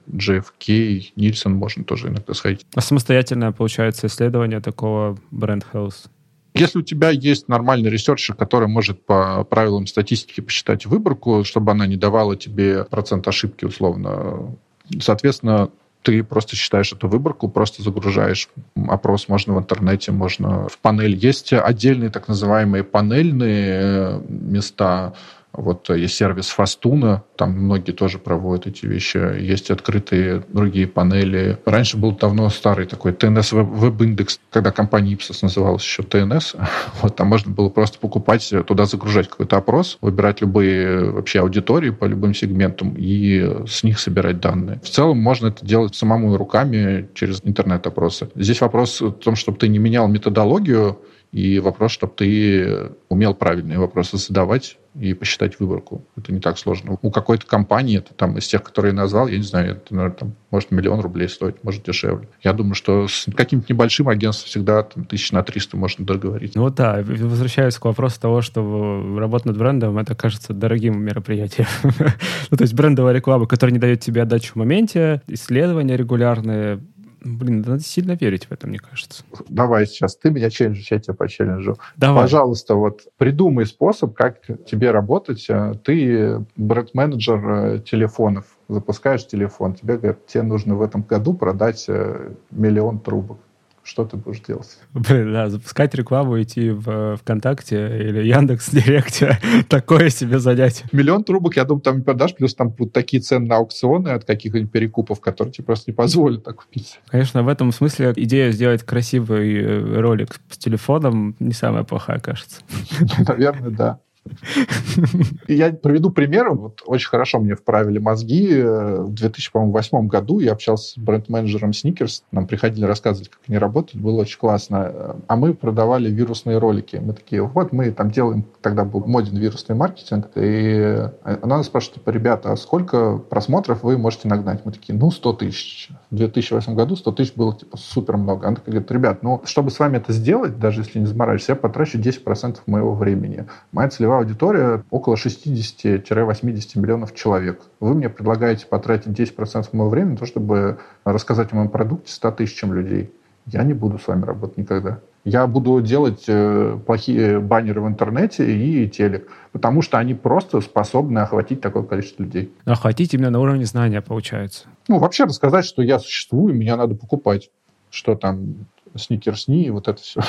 GFK, 0.07 1.13
Nielsen 1.15 1.49
можно 1.49 1.83
тоже 1.83 2.09
иногда 2.09 2.33
сходить. 2.33 2.65
А 2.75 2.81
самостоятельное, 2.81 3.51
получается, 3.51 4.07
исследование 4.07 4.59
такого 4.59 5.17
brand 5.31 5.65
health? 5.73 6.07
Если 6.53 6.79
у 6.79 6.83
тебя 6.83 7.09
есть 7.09 7.49
нормальный 7.49 7.89
researcher, 7.89 8.35
который 8.35 8.67
может 8.67 9.05
по 9.05 9.43
правилам 9.43 9.87
статистики 9.87 10.39
посчитать 10.39 10.85
выборку, 10.85 11.43
чтобы 11.43 11.71
она 11.71 11.85
не 11.85 11.97
давала 11.97 12.37
тебе 12.37 12.85
процент 12.85 13.27
ошибки 13.27 13.65
условно, 13.65 14.55
соответственно, 15.01 15.69
ты 16.05 16.23
просто 16.23 16.55
считаешь 16.55 16.93
эту 16.93 17.07
выборку, 17.07 17.49
просто 17.49 17.81
загружаешь 17.81 18.47
опрос, 18.87 19.27
можно 19.27 19.55
в 19.55 19.59
интернете, 19.59 20.11
можно 20.11 20.69
в 20.69 20.77
панель. 20.77 21.15
Есть 21.15 21.51
отдельные 21.51 22.11
так 22.11 22.27
называемые 22.27 22.83
панельные 22.83 23.65
э, 23.67 24.21
места, 24.29 25.13
вот 25.57 25.89
есть 25.89 26.15
сервис 26.15 26.49
Фастуна, 26.49 27.23
там 27.35 27.51
многие 27.51 27.91
тоже 27.91 28.19
проводят 28.19 28.67
эти 28.67 28.85
вещи. 28.85 29.17
Есть 29.39 29.71
открытые 29.71 30.43
другие 30.49 30.87
панели. 30.87 31.57
Раньше 31.65 31.97
был 31.97 32.11
давно 32.11 32.49
старый 32.49 32.85
такой 32.85 33.11
TNS 33.11 33.63
веб-индекс, 33.63 34.39
когда 34.49 34.71
компания 34.71 35.13
Ipsos 35.13 35.39
называлась 35.41 35.83
еще 35.83 36.03
TNS. 36.03 36.59
Вот 37.01 37.15
там 37.15 37.27
можно 37.27 37.51
было 37.51 37.69
просто 37.69 37.99
покупать, 37.99 38.51
туда 38.67 38.85
загружать 38.85 39.29
какой-то 39.29 39.57
опрос, 39.57 39.97
выбирать 40.01 40.41
любые 40.41 41.11
вообще 41.11 41.41
аудитории 41.41 41.89
по 41.89 42.05
любым 42.05 42.33
сегментам 42.33 42.95
и 42.97 43.65
с 43.67 43.83
них 43.83 43.99
собирать 43.99 44.39
данные. 44.39 44.79
В 44.83 44.89
целом 44.89 45.17
можно 45.19 45.47
это 45.47 45.65
делать 45.65 45.95
самому 45.95 46.35
руками 46.37 47.09
через 47.13 47.41
интернет-опросы. 47.43 48.29
Здесь 48.35 48.61
вопрос 48.61 49.01
в 49.01 49.11
том, 49.11 49.35
чтобы 49.35 49.57
ты 49.57 49.67
не 49.67 49.77
менял 49.77 50.07
методологию, 50.07 50.99
и 51.31 51.59
вопрос, 51.59 51.91
чтобы 51.91 52.13
ты 52.15 52.91
умел 53.09 53.33
правильные 53.33 53.77
вопросы 53.77 54.17
задавать 54.17 54.77
и 54.99 55.13
посчитать 55.13 55.59
выборку. 55.59 56.05
Это 56.17 56.31
не 56.31 56.39
так 56.39 56.57
сложно. 56.57 56.97
У 57.01 57.11
какой-то 57.11 57.45
компании, 57.45 57.97
это 57.97 58.13
там 58.13 58.37
из 58.37 58.47
тех, 58.47 58.63
которые 58.63 58.91
я 58.91 58.97
назвал, 58.97 59.27
я 59.27 59.37
не 59.37 59.43
знаю, 59.43 59.71
это, 59.73 59.93
наверное, 59.93 60.17
там, 60.17 60.35
может 60.51 60.71
миллион 60.71 61.01
рублей 61.01 61.27
стоить, 61.27 61.63
может 61.63 61.83
дешевле. 61.83 62.27
Я 62.43 62.53
думаю, 62.53 62.75
что 62.75 63.07
с 63.07 63.27
каким-то 63.35 63.71
небольшим 63.71 64.07
агентством 64.07 64.47
всегда 64.47 64.83
там, 64.83 65.05
тысяч 65.05 65.31
на 65.31 65.43
300 65.43 65.77
можно 65.77 66.05
договориться. 66.05 66.57
Ну 66.57 66.69
да, 66.69 67.03
возвращаюсь 67.03 67.77
к 67.77 67.85
вопросу 67.85 68.19
того, 68.19 68.41
что 68.41 69.17
работа 69.17 69.49
над 69.49 69.57
брендом, 69.57 69.97
это 69.97 70.15
кажется 70.15 70.53
дорогим 70.53 71.01
мероприятием. 71.01 71.67
ну, 71.83 72.57
то 72.57 72.63
есть 72.63 72.73
брендовая 72.73 73.13
реклама, 73.13 73.47
которая 73.47 73.73
не 73.73 73.79
дает 73.79 73.99
тебе 73.99 74.21
отдачу 74.21 74.53
в 74.53 74.55
моменте, 74.55 75.21
исследования 75.27 75.97
регулярные, 75.97 76.79
Блин, 77.25 77.61
надо 77.65 77.79
сильно 77.79 78.11
верить 78.11 78.45
в 78.45 78.51
это, 78.51 78.67
мне 78.67 78.77
кажется. 78.77 79.23
Давай 79.49 79.87
сейчас 79.87 80.15
ты 80.15 80.29
меня 80.29 80.51
челленджишь, 80.51 80.91
я 80.91 80.99
тебя 80.99 81.15
почелленджу. 81.15 81.75
Давай. 81.97 82.23
Пожалуйста, 82.23 82.75
вот 82.75 83.01
придумай 83.17 83.65
способ, 83.65 84.13
как 84.13 84.41
тебе 84.67 84.91
работать. 84.91 85.47
Ты 85.83 86.45
бренд-менеджер 86.55 87.49
э, 87.49 87.79
телефонов, 87.79 88.45
запускаешь 88.67 89.25
телефон, 89.25 89.73
тебе 89.73 89.97
говорят, 89.97 90.27
тебе 90.27 90.43
нужно 90.43 90.75
в 90.75 90.83
этом 90.83 91.01
году 91.01 91.33
продать 91.33 91.85
э, 91.87 92.33
миллион 92.51 92.99
трубок 92.99 93.39
что 93.85 94.03
ты 94.03 94.17
будешь 94.17 94.41
делать? 94.41 94.79
Блин, 94.93 95.31
да, 95.31 95.47
запускать 95.47 95.93
рекламу, 95.93 96.41
идти 96.41 96.71
в 96.71 96.89
э, 96.89 97.15
ВКонтакте 97.17 97.99
или 97.99 98.23
Яндекс 98.23 98.71
Директе, 98.71 99.39
такое 99.69 100.09
себе 100.09 100.39
занятие. 100.39 100.85
Миллион 100.91 101.23
трубок, 101.23 101.55
я 101.55 101.65
думаю, 101.65 101.81
там 101.81 101.97
не 101.97 102.03
продашь, 102.03 102.35
плюс 102.35 102.55
там 102.55 102.69
будут 102.69 102.93
такие 102.93 103.21
цены 103.21 103.45
на 103.47 103.57
аукционы 103.57 104.09
от 104.09 104.25
каких-нибудь 104.25 104.71
перекупов, 104.71 105.21
которые 105.21 105.53
тебе 105.53 105.65
просто 105.65 105.91
не 105.91 105.95
позволят 105.95 106.43
так 106.43 106.55
купить. 106.55 106.99
Конечно, 107.07 107.43
в 107.43 107.47
этом 107.47 107.71
смысле 107.71 108.11
идея 108.15 108.51
сделать 108.51 108.81
красивый 108.81 109.55
э, 109.55 109.99
ролик 109.99 110.39
с 110.49 110.57
телефоном 110.57 111.35
не 111.39 111.53
самая 111.53 111.83
плохая, 111.83 112.19
кажется. 112.19 112.61
Наверное, 113.27 113.69
да. 113.69 113.99
Я 115.47 115.71
приведу 115.71 116.09
пример. 116.11 116.49
Вот 116.51 116.81
очень 116.85 117.09
хорошо 117.09 117.39
мне 117.39 117.55
вправили 117.55 117.99
мозги. 117.99 118.61
В 118.61 119.11
2008 119.11 120.07
году 120.07 120.39
я 120.39 120.53
общался 120.53 120.93
с 120.93 120.97
бренд-менеджером 120.97 121.71
Snickers. 121.71 122.23
Нам 122.31 122.47
приходили 122.47 122.85
рассказывать, 122.85 123.29
как 123.29 123.39
они 123.47 123.57
работают. 123.57 124.03
Было 124.03 124.21
очень 124.21 124.39
классно. 124.39 125.17
А 125.27 125.35
мы 125.35 125.53
продавали 125.53 126.09
вирусные 126.09 126.57
ролики. 126.57 126.97
Мы 126.97 127.13
такие, 127.13 127.41
вот 127.43 127.71
мы 127.71 127.91
там 127.91 128.11
делаем, 128.11 128.45
тогда 128.61 128.83
был 128.83 129.05
моден 129.05 129.37
вирусный 129.37 129.75
маркетинг. 129.75 130.29
И 130.35 131.09
она 131.23 131.57
нас 131.57 131.67
спрашивает, 131.67 131.99
типа, 131.99 132.09
ребята, 132.09 132.51
а 132.51 132.57
сколько 132.57 133.17
просмотров 133.17 133.83
вы 133.83 133.97
можете 133.97 134.27
нагнать? 134.27 134.65
Мы 134.65 134.71
такие, 134.71 134.97
ну, 134.97 135.11
100 135.11 135.33
тысяч. 135.33 135.89
В 136.09 136.15
2008 136.15 136.75
году 136.75 136.95
100 136.95 137.11
тысяч 137.11 137.33
было, 137.35 137.55
типа, 137.55 137.77
супер 137.77 138.17
много. 138.17 138.47
Она 138.47 138.55
такая 138.55 138.71
говорит, 138.71 138.91
ребят, 138.91 139.23
ну, 139.23 139.41
чтобы 139.45 139.71
с 139.71 139.79
вами 139.79 139.97
это 139.97 140.13
сделать, 140.13 140.59
даже 140.59 140.81
если 140.81 140.99
не 140.99 141.05
заморачиваюсь, 141.05 141.49
я 141.49 141.55
потрачу 141.55 141.99
10% 141.99 142.57
моего 142.65 142.93
времени. 142.93 143.45
Моя 143.71 143.89
целевая 143.89 144.14
целевая 144.15 144.21
аудитория 144.21 144.83
около 144.89 145.15
60-80 145.15 146.79
миллионов 146.79 147.13
человек. 147.13 147.61
Вы 147.79 147.95
мне 147.95 148.09
предлагаете 148.09 148.65
потратить 148.65 149.19
10% 149.19 149.69
моего 149.73 149.89
времени 149.89 150.11
на 150.11 150.17
то, 150.17 150.25
чтобы 150.25 150.79
рассказать 151.03 151.51
о 151.51 151.55
моем 151.55 151.69
продукте 151.69 152.11
100 152.11 152.31
тысячам 152.31 152.73
людей. 152.73 153.11
Я 153.47 153.63
не 153.63 153.73
буду 153.73 153.99
с 153.99 154.07
вами 154.07 154.25
работать 154.25 154.57
никогда. 154.57 154.99
Я 155.23 155.47
буду 155.47 155.81
делать 155.81 156.23
э, 156.27 156.77
плохие 156.85 157.39
баннеры 157.39 157.81
в 157.81 157.87
интернете 157.87 158.45
и 158.45 158.87
телек, 158.87 159.27
потому 159.51 159.81
что 159.81 159.97
они 159.97 160.13
просто 160.13 160.61
способны 160.61 161.19
охватить 161.19 161.61
такое 161.61 161.83
количество 161.83 162.23
людей. 162.23 162.51
Охватить 162.65 163.13
именно 163.13 163.31
на 163.31 163.39
уровне 163.39 163.65
знания, 163.65 164.01
получается. 164.01 164.67
Ну, 164.87 164.99
вообще 164.99 165.25
рассказать, 165.25 165.65
что 165.65 165.81
я 165.81 165.99
существую, 165.99 166.53
меня 166.53 166.77
надо 166.77 166.95
покупать. 166.95 167.49
Что 167.91 168.15
там, 168.15 168.55
сникерсни 168.95 169.65
и 169.65 169.69
вот 169.69 169.87
это 169.87 170.01
все. 170.01 170.21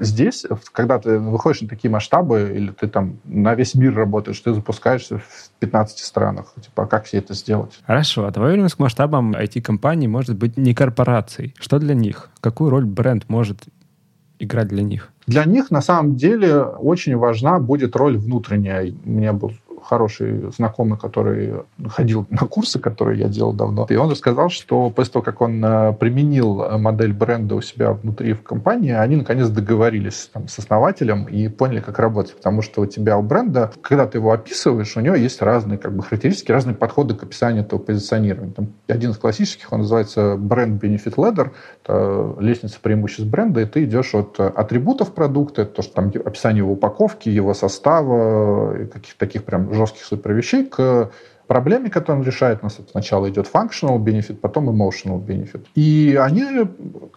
Здесь, 0.00 0.46
когда 0.72 0.98
ты 0.98 1.18
выходишь 1.18 1.62
на 1.62 1.68
такие 1.68 1.90
масштабы, 1.90 2.52
или 2.54 2.70
ты 2.70 2.88
там 2.88 3.18
на 3.24 3.54
весь 3.54 3.74
мир 3.74 3.94
работаешь, 3.94 4.40
ты 4.40 4.54
запускаешься 4.54 5.18
в 5.18 5.50
15 5.58 5.98
странах. 5.98 6.54
Типа, 6.60 6.84
а 6.84 6.86
как 6.86 7.04
все 7.04 7.18
это 7.18 7.34
сделать? 7.34 7.78
Хорошо, 7.86 8.26
а 8.26 8.32
твой 8.32 8.52
уровень 8.52 8.68
к 8.68 8.78
масштабам 8.78 9.34
IT-компаний 9.34 10.08
может 10.08 10.36
быть 10.36 10.56
не 10.56 10.74
корпорацией. 10.74 11.54
Что 11.58 11.78
для 11.78 11.94
них? 11.94 12.30
Какую 12.40 12.70
роль 12.70 12.84
бренд 12.84 13.28
может 13.28 13.66
играть 14.38 14.68
для 14.68 14.82
них? 14.82 15.10
Для 15.26 15.44
них 15.44 15.70
на 15.70 15.82
самом 15.82 16.16
деле 16.16 16.62
очень 16.62 17.16
важна 17.16 17.58
будет 17.58 17.96
роль 17.96 18.16
внутренняя. 18.16 18.92
Меня 19.04 19.32
был 19.32 19.52
хороший 19.84 20.50
знакомый, 20.52 20.98
который 20.98 21.62
ходил 21.88 22.26
на 22.30 22.46
курсы, 22.46 22.78
которые 22.78 23.20
я 23.20 23.28
делал 23.28 23.52
давно, 23.52 23.86
и 23.88 23.96
он 23.96 24.10
рассказал, 24.10 24.48
что 24.48 24.90
после 24.90 25.12
того, 25.12 25.22
как 25.22 25.40
он 25.40 25.64
э, 25.64 25.92
применил 25.94 26.78
модель 26.78 27.12
бренда 27.12 27.54
у 27.54 27.60
себя 27.60 27.92
внутри 27.92 28.32
в 28.32 28.42
компании, 28.42 28.92
они 28.92 29.16
наконец 29.16 29.48
договорились 29.48 30.30
там, 30.32 30.48
с 30.48 30.58
основателем 30.58 31.24
и 31.24 31.48
поняли, 31.48 31.80
как 31.80 31.98
работать. 31.98 32.36
Потому 32.36 32.62
что 32.62 32.82
у 32.82 32.86
тебя 32.86 33.16
у 33.18 33.22
бренда, 33.22 33.72
когда 33.82 34.06
ты 34.06 34.18
его 34.18 34.32
описываешь, 34.32 34.96
у 34.96 35.00
него 35.00 35.14
есть 35.14 35.42
разные 35.42 35.78
как 35.78 35.94
бы, 35.94 36.02
характеристики, 36.02 36.52
разные 36.52 36.74
подходы 36.74 37.14
к 37.14 37.22
описанию 37.22 37.64
этого 37.64 37.78
позиционирования. 37.80 38.52
Там, 38.54 38.68
один 38.88 39.10
из 39.10 39.18
классических, 39.18 39.72
он 39.72 39.80
называется 39.80 40.36
бренд 40.36 40.82
Benefit 40.82 41.14
Ladder, 41.16 41.50
это 41.82 42.36
лестница 42.40 42.78
преимуществ 42.80 43.28
бренда, 43.28 43.60
и 43.60 43.64
ты 43.66 43.84
идешь 43.84 44.14
от 44.14 44.38
атрибутов 44.40 45.14
продукта, 45.14 45.64
то, 45.64 45.82
что 45.82 45.94
там 45.94 46.12
описание 46.24 46.58
его 46.58 46.72
упаковки, 46.72 47.28
его 47.28 47.54
состава, 47.54 48.86
каких-то 48.92 49.18
таких 49.18 49.44
прям 49.44 49.67
жестких 49.72 50.04
супер 50.04 50.32
вещей 50.32 50.64
к 50.66 51.10
проблеме, 51.48 51.90
которую 51.90 52.20
он 52.20 52.26
решает. 52.26 52.60
У 52.60 52.66
нас 52.66 52.78
сначала 52.90 53.28
идет 53.28 53.50
functional 53.52 53.98
benefit, 53.98 54.36
потом 54.36 54.70
emotional 54.70 55.24
benefit. 55.24 55.66
И 55.74 56.16
они 56.20 56.44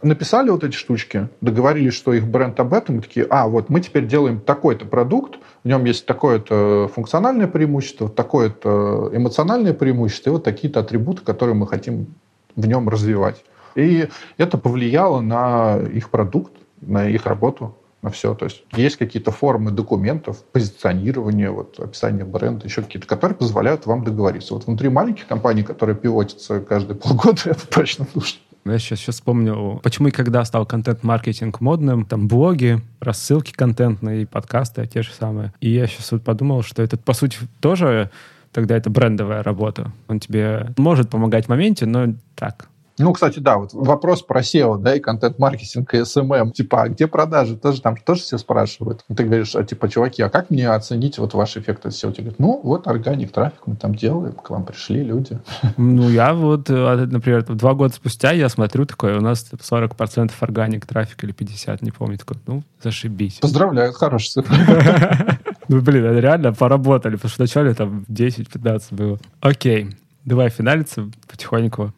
написали 0.02 0.50
вот 0.50 0.64
эти 0.64 0.74
штучки, 0.74 1.28
договорились, 1.42 1.94
что 1.94 2.14
их 2.14 2.26
бренд 2.26 2.60
об 2.60 2.74
этом, 2.74 2.98
и 2.98 3.02
такие, 3.02 3.28
а, 3.30 3.48
вот 3.48 3.70
мы 3.70 3.82
теперь 3.82 4.08
делаем 4.08 4.40
такой-то 4.40 4.86
продукт, 4.86 5.38
в 5.64 5.68
нем 5.68 5.84
есть 5.84 6.06
такое-то 6.06 6.90
функциональное 6.96 7.48
преимущество, 7.48 8.10
такое-то 8.10 9.12
эмоциональное 9.14 9.74
преимущество, 9.74 10.32
и 10.32 10.34
вот 10.34 10.44
такие-то 10.44 10.80
атрибуты, 10.80 11.22
которые 11.24 11.56
мы 11.56 11.68
хотим 11.68 12.16
в 12.56 12.66
нем 12.66 12.90
развивать. 12.90 13.44
И 13.76 14.08
это 14.38 14.58
повлияло 14.58 15.22
на 15.22 15.78
их 15.78 16.10
продукт, 16.10 16.54
на 16.82 17.08
их 17.08 17.26
работу 17.26 17.76
на 18.02 18.10
все. 18.10 18.34
То 18.36 18.46
есть 18.46 18.64
есть 18.76 18.98
какие-то 18.98 19.32
формы 19.32 19.72
документов, 19.72 20.44
позиционирования, 20.52 21.52
вот, 21.52 21.80
описания 21.80 22.26
бренда, 22.26 22.68
еще 22.68 22.82
какие-то, 22.82 23.08
которые 23.08 23.38
позволяют 23.38 23.86
вам 23.86 24.04
договориться. 24.04 24.54
Вот 24.54 24.66
внутри 24.66 24.90
маленьких 24.90 25.28
компаний, 25.28 25.64
которые 25.64 25.96
пивотятся 25.96 26.60
каждые 26.62 26.98
полгода, 27.02 27.42
это 27.46 27.68
точно 27.68 28.08
нужно. 28.14 28.40
Я 28.64 28.78
сейчас, 28.78 29.00
сейчас 29.00 29.16
вспомнил, 29.16 29.80
почему 29.82 30.10
и 30.10 30.12
когда 30.12 30.46
стал 30.46 30.68
контент-маркетинг 30.68 31.62
модным, 31.62 32.06
там 32.06 32.28
блоги, 32.28 32.80
рассылки 33.00 33.52
контентные, 33.54 34.28
подкасты 34.28 34.86
те 34.86 35.02
же 35.02 35.12
самые. 35.14 35.52
И 35.62 35.72
я 35.72 35.88
сейчас 35.88 36.12
вот 36.12 36.24
подумал, 36.24 36.62
что 36.62 36.84
это, 36.84 36.96
по 36.98 37.14
сути, 37.14 37.38
тоже 37.60 38.12
тогда 38.52 38.78
это 38.78 38.92
брендовая 38.92 39.42
работа. 39.42 39.92
Он 40.08 40.20
тебе 40.20 40.68
может 40.78 41.10
помогать 41.10 41.46
в 41.46 41.50
моменте, 41.50 41.88
но 41.88 42.14
так, 42.36 42.70
ну, 43.02 43.14
кстати, 43.14 43.40
да, 43.40 43.58
вот 43.58 43.74
вопрос 43.74 44.22
про 44.22 44.42
SEO, 44.42 44.78
да, 44.78 44.96
и 44.96 45.00
контент-маркетинг, 45.00 45.94
и 45.94 45.98
SMM. 45.98 46.52
Типа, 46.52 46.84
а 46.84 46.90
где 46.90 47.08
продажи? 47.08 47.58
Тоже 47.58 47.82
там 47.82 47.98
тоже 47.98 48.22
все 48.22 48.38
спрашивают. 48.38 49.04
Ты 49.16 49.24
говоришь, 49.24 49.56
а 49.56 49.64
типа, 49.64 49.90
чуваки, 49.90 50.22
а 50.22 50.30
как 50.30 50.50
мне 50.50 50.70
оценить 50.70 51.18
вот 51.18 51.34
ваш 51.34 51.58
эффект 51.58 51.86
от 51.86 51.94
SEO? 51.94 52.12
Тебе 52.12 52.24
говорят, 52.24 52.40
ну, 52.40 52.60
вот 52.64 52.88
органик, 52.88 53.32
трафик 53.32 53.68
мы 53.68 53.76
там 53.76 53.96
делаем, 53.96 54.34
к 54.34 54.50
вам 54.50 54.66
пришли 54.66 55.04
люди. 55.04 55.40
Ну, 55.78 56.10
я 56.10 56.34
вот, 56.34 56.70
э, 56.70 57.06
например, 57.06 57.44
два 57.44 57.74
года 57.74 57.94
спустя 57.94 58.32
я 58.32 58.50
смотрю 58.50 58.86
такой, 58.86 59.18
у 59.18 59.22
нас 59.22 59.52
40% 59.52 60.32
органик 60.40 60.86
трафик 60.86 61.24
или 61.24 61.32
50, 61.32 61.82
не 61.82 61.92
помню, 61.92 62.18
такой, 62.18 62.38
ну, 62.48 62.64
зашибись. 62.84 63.40
Поздравляю, 63.40 63.94
хорошая 63.94 64.44
цифра. 64.44 65.38
Ну, 65.68 65.80
блин, 65.80 66.18
реально 66.20 66.52
поработали, 66.52 67.16
потому 67.16 67.30
что 67.30 67.44
вначале 67.44 67.74
там 67.74 68.04
10-15 68.10 68.94
было. 68.94 69.20
Окей, 69.40 69.96
давай 70.26 70.50
финалиться 70.50 71.10
потихоньку 71.30 71.94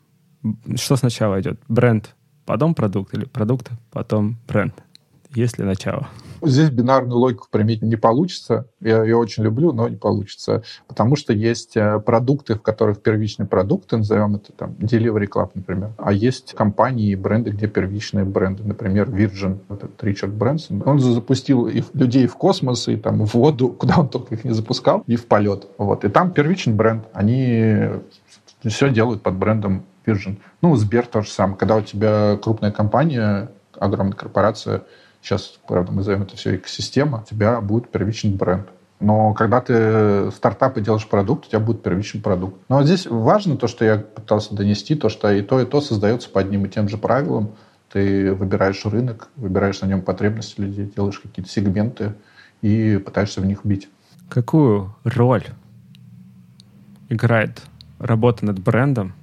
что 0.76 0.96
сначала 0.96 1.40
идет? 1.40 1.60
Бренд, 1.68 2.16
потом 2.46 2.76
продукт 2.76 3.14
или 3.14 3.26
продукт, 3.26 3.72
потом 3.92 4.38
бренд? 4.48 4.74
Есть 5.36 5.58
ли 5.58 5.66
начало? 5.66 6.10
Здесь 6.44 6.70
бинарную 6.70 7.18
логику 7.18 7.48
применить 7.50 7.82
не 7.82 7.96
получится. 7.96 8.68
Я 8.82 9.04
ее 9.04 9.16
очень 9.16 9.44
люблю, 9.44 9.72
но 9.72 9.88
не 9.88 9.96
получится. 9.96 10.62
Потому 10.88 11.16
что 11.16 11.34
есть 11.34 11.76
э, 11.76 12.00
продукты, 12.00 12.56
в 12.56 12.62
которых 12.62 13.02
первичный 13.02 13.48
продукт, 13.48 13.92
назовем 13.94 14.36
это 14.36 14.52
там 14.52 14.72
Delivery 14.74 15.28
Club, 15.28 15.52
например. 15.56 15.94
А 15.98 16.12
есть 16.12 16.54
компании 16.54 17.12
и 17.12 17.16
бренды, 17.16 17.52
где 17.52 17.68
первичные 17.68 18.26
бренды. 18.26 18.64
Например, 18.64 19.10
Virgin, 19.10 19.60
этот 19.70 20.04
Ричард 20.04 20.34
Брэнсон. 20.34 20.84
Он 20.86 21.00
запустил 21.00 21.68
и 21.68 21.82
людей 21.94 22.28
в 22.28 22.36
космос, 22.36 22.88
и 22.88 22.98
там 22.98 23.26
в 23.26 23.34
воду, 23.34 23.70
куда 23.80 24.00
он 24.00 24.10
только 24.10 24.36
их 24.36 24.44
не 24.44 24.52
запускал, 24.52 25.04
и 25.08 25.16
в 25.16 25.26
полет. 25.26 25.68
Вот. 25.78 26.04
И 26.04 26.10
там 26.10 26.32
первичный 26.32 26.74
бренд. 26.74 27.06
Они 27.14 27.88
все 28.66 28.90
делают 28.90 29.24
под 29.24 29.36
брендом 29.36 29.84
Virgin. 30.06 30.38
Ну, 30.62 30.76
Сбер 30.76 31.08
тоже 31.08 31.30
самое. 31.30 31.58
Когда 31.58 31.76
у 31.78 31.82
тебя 31.82 32.38
крупная 32.42 32.72
компания, 32.72 33.50
огромная 33.78 34.16
корпорация, 34.16 34.84
сейчас, 35.22 35.60
правда, 35.68 35.92
мы 35.92 35.98
назовем 35.98 36.24
это 36.24 36.36
все 36.36 36.56
экосистема, 36.56 37.22
у 37.22 37.30
тебя 37.30 37.62
будет 37.62 37.90
первичный 37.90 38.32
бренд. 38.32 38.68
Но 39.00 39.34
когда 39.34 39.60
ты 39.60 40.32
стартап 40.32 40.78
и 40.78 40.82
делаешь 40.82 41.08
продукт, 41.08 41.48
у 41.48 41.50
тебя 41.50 41.60
будет 41.60 41.84
первичный 41.84 42.22
продукт. 42.22 42.56
Но 42.70 42.84
здесь 42.84 43.06
важно 43.06 43.58
то, 43.58 43.68
что 43.68 43.84
я 43.84 43.98
пытался 43.98 44.56
донести, 44.56 44.96
то, 44.96 45.10
что 45.10 45.30
и 45.32 45.42
то, 45.42 45.60
и 45.60 45.66
то 45.66 45.82
создается 45.82 46.30
по 46.30 46.40
одним 46.40 46.66
и 46.66 46.70
тем 46.70 46.88
же 46.88 46.98
правилам. 46.98 47.56
Ты 47.92 48.34
выбираешь 48.34 48.86
рынок, 48.86 49.28
выбираешь 49.36 49.82
на 49.82 49.88
нем 49.88 50.02
потребности 50.02 50.62
людей, 50.62 50.92
делаешь 50.96 51.20
какие-то 51.20 51.52
сегменты 51.52 52.14
и 52.62 52.98
пытаешься 52.98 53.42
в 53.42 53.46
них 53.46 53.66
бить. 53.66 53.90
Какую 54.30 54.96
роль 55.04 55.44
играет 57.10 57.62
работа 58.00 58.46
над 58.46 58.60
брендом 58.60 59.14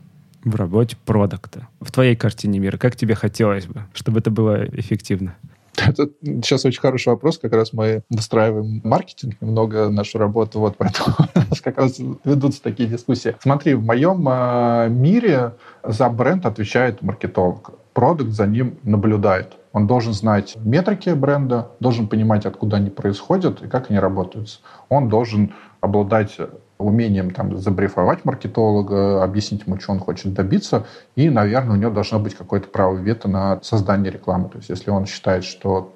в 0.45 0.55
работе 0.55 0.97
продукта? 1.05 1.69
В 1.81 1.93
твоей 1.93 2.17
картине 2.17 2.59
мира, 2.59 2.79
как 2.79 2.97
тебе 2.97 3.15
хотелось 3.15 3.67
бы, 3.67 3.85
чтобы 3.93 4.21
это 4.21 4.31
было 4.31 4.65
эффективно? 4.73 5.37
Это 5.77 6.11
сейчас 6.23 6.65
очень 6.65 6.81
хороший 6.81 7.09
вопрос. 7.09 7.39
Как 7.39 7.53
раз 7.53 7.73
мы 7.73 8.03
выстраиваем 8.11 8.81
маркетинг, 8.85 9.37
немного 9.41 9.89
нашу 9.89 10.19
работу, 10.19 10.61
вот 10.61 10.77
поэтому 10.77 11.17
как 11.63 11.79
раз 11.79 11.99
ведутся 12.25 12.63
такие 12.63 12.89
дискуссии. 12.89 13.37
Смотри, 13.41 13.75
в 13.75 13.85
моем 13.85 14.27
э, 14.29 14.89
мире 14.91 15.55
за 15.85 16.09
бренд 16.09 16.47
отвечает 16.47 17.03
маркетолог. 17.03 17.73
Продукт 17.95 18.31
за 18.31 18.47
ним 18.47 18.79
наблюдает. 18.83 19.57
Он 19.73 19.87
должен 19.87 20.13
знать 20.13 20.57
метрики 20.57 21.11
бренда, 21.11 21.71
должен 21.81 22.09
понимать, 22.09 22.47
откуда 22.47 22.77
они 22.77 22.91
происходят 22.91 23.63
и 23.63 23.69
как 23.69 23.91
они 23.91 23.99
работают. 23.99 24.61
Он 24.89 25.09
должен 25.09 25.55
обладать 25.81 26.37
умением 26.81 27.31
там, 27.31 27.57
забрифовать 27.57 28.25
маркетолога, 28.25 29.23
объяснить 29.23 29.67
ему, 29.67 29.79
что 29.79 29.93
он 29.93 30.01
хочет 30.01 30.33
добиться, 30.33 30.87
и, 31.17 31.29
наверное, 31.29 31.77
у 31.77 31.79
него 31.79 31.91
должно 31.91 32.19
быть 32.19 32.35
какое-то 32.35 32.69
право 32.69 32.97
вето 32.97 33.29
на 33.29 33.61
создание 33.63 34.13
рекламы. 34.13 34.49
То 34.49 34.59
есть 34.59 34.71
если 34.71 34.91
он 34.91 35.07
считает, 35.07 35.45
что 35.45 35.93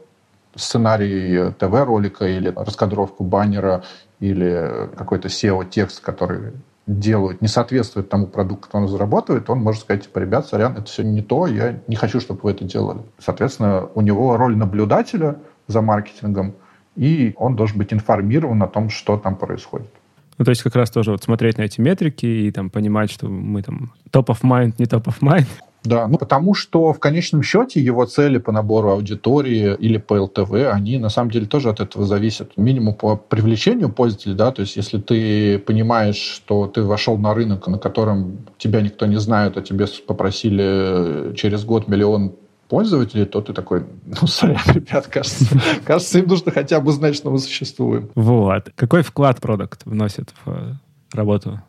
сценарий 0.55 1.53
ТВ-ролика 1.59 2.27
или 2.27 2.53
раскадровку 2.55 3.25
баннера 3.25 3.83
или 4.21 4.91
какой-то 4.97 5.29
SEO-текст, 5.29 6.01
который 6.01 6.53
делают, 6.87 7.41
не 7.41 7.49
соответствует 7.49 8.09
тому 8.11 8.27
продукту, 8.27 8.67
который 8.67 8.83
он 8.83 8.89
разрабатывает, 8.89 9.49
он 9.49 9.59
может 9.61 9.83
сказать, 9.83 10.05
типа, 10.05 10.19
ребят, 10.19 10.47
сорян, 10.47 10.77
это 10.77 10.85
все 10.85 11.03
не 11.03 11.23
то, 11.23 11.47
я 11.47 11.81
не 11.89 11.97
хочу, 11.97 12.21
чтобы 12.21 12.41
вы 12.43 12.51
это 12.51 12.65
делали. 12.65 13.01
Соответственно, 13.19 13.89
у 13.95 14.01
него 14.03 14.37
роль 14.37 14.57
наблюдателя 14.57 15.37
за 15.67 15.81
маркетингом, 15.81 16.55
и 16.95 17.35
он 17.39 17.57
должен 17.57 17.79
быть 17.79 17.93
информирован 17.93 18.63
о 18.63 18.69
том, 18.69 18.91
что 18.91 19.17
там 19.17 19.37
происходит. 19.37 19.91
Ну, 20.39 20.45
то 20.45 20.51
есть 20.51 20.63
как 20.63 20.75
раз 20.75 20.91
тоже 20.91 21.13
вот 21.13 21.23
смотреть 21.23 21.59
на 21.59 21.63
эти 21.63 21.81
метрики 21.81 22.27
и 22.27 22.51
там 22.51 22.71
понимать, 22.71 23.11
что 23.11 23.29
мы 23.29 23.63
там 23.63 23.93
top 24.11 24.27
of 24.27 24.41
mind, 24.43 24.75
не 24.79 24.87
top 24.87 25.05
of 25.05 25.21
mind. 25.21 25.47
Да, 25.85 26.09
ну 26.09 26.17
потому 26.17 26.55
что 26.55 26.95
в 26.95 26.99
конечном 26.99 27.43
счете 27.43 27.81
его 27.81 28.07
цели 28.07 28.39
по 28.39 28.53
набору 28.53 28.91
аудитории 28.91 29.77
или 29.79 29.99
по 29.99 30.15
ЛТВ, 30.15 30.53
они 30.73 30.99
на 30.99 31.11
самом 31.11 31.31
деле 31.31 31.45
тоже 31.45 31.69
от 31.69 31.81
этого 31.81 32.07
зависят. 32.07 32.57
Минимум 32.57 32.95
по 32.95 33.17
привлечению 33.17 33.91
пользователей, 33.91 34.35
да, 34.35 34.51
то 34.51 34.63
есть 34.63 34.77
если 34.77 34.99
ты 34.99 35.59
понимаешь, 35.59 36.17
что 36.17 36.67
ты 36.67 36.83
вошел 36.83 37.19
на 37.19 37.35
рынок, 37.35 37.69
на 37.69 37.79
котором 37.79 38.39
тебя 38.57 38.81
никто 38.81 39.05
не 39.05 39.21
знает, 39.21 39.59
а 39.59 39.63
тебе 39.63 39.87
попросили 40.07 41.35
через 41.37 41.65
год 41.65 41.87
миллион 41.87 42.35
пользователей, 42.75 43.25
то 43.25 43.41
ты 43.41 43.53
такой, 43.53 43.85
ну, 44.05 44.27
сорян, 44.27 44.59
ребят, 44.75 45.07
кажется, 45.07 45.45
кажется, 45.85 46.19
им 46.19 46.27
нужно 46.27 46.51
хотя 46.51 46.81
бы 46.81 46.91
знать, 46.91 47.15
что 47.15 47.31
мы 47.31 47.39
существуем. 47.39 48.11
Вот. 48.17 48.73
Какой 48.75 49.03
вклад 49.03 49.41
продукт 49.41 49.83
вносит 49.85 50.35
в 50.45 50.51
э, 50.51 50.73
работу 51.13 51.63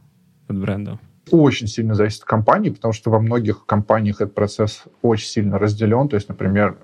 над 0.47 0.59
брендом? 0.59 0.99
Очень 1.29 1.67
сильно 1.67 1.93
зависит 1.93 2.21
от 2.21 2.25
компании, 2.25 2.71
потому 2.71 2.91
что 2.91 3.11
во 3.11 3.19
многих 3.19 3.67
компаниях 3.67 4.15
этот 4.19 4.33
процесс 4.33 4.85
очень 5.03 5.27
сильно 5.27 5.59
разделен. 5.59 6.07
То 6.09 6.15
есть, 6.15 6.27
например, 6.27 6.75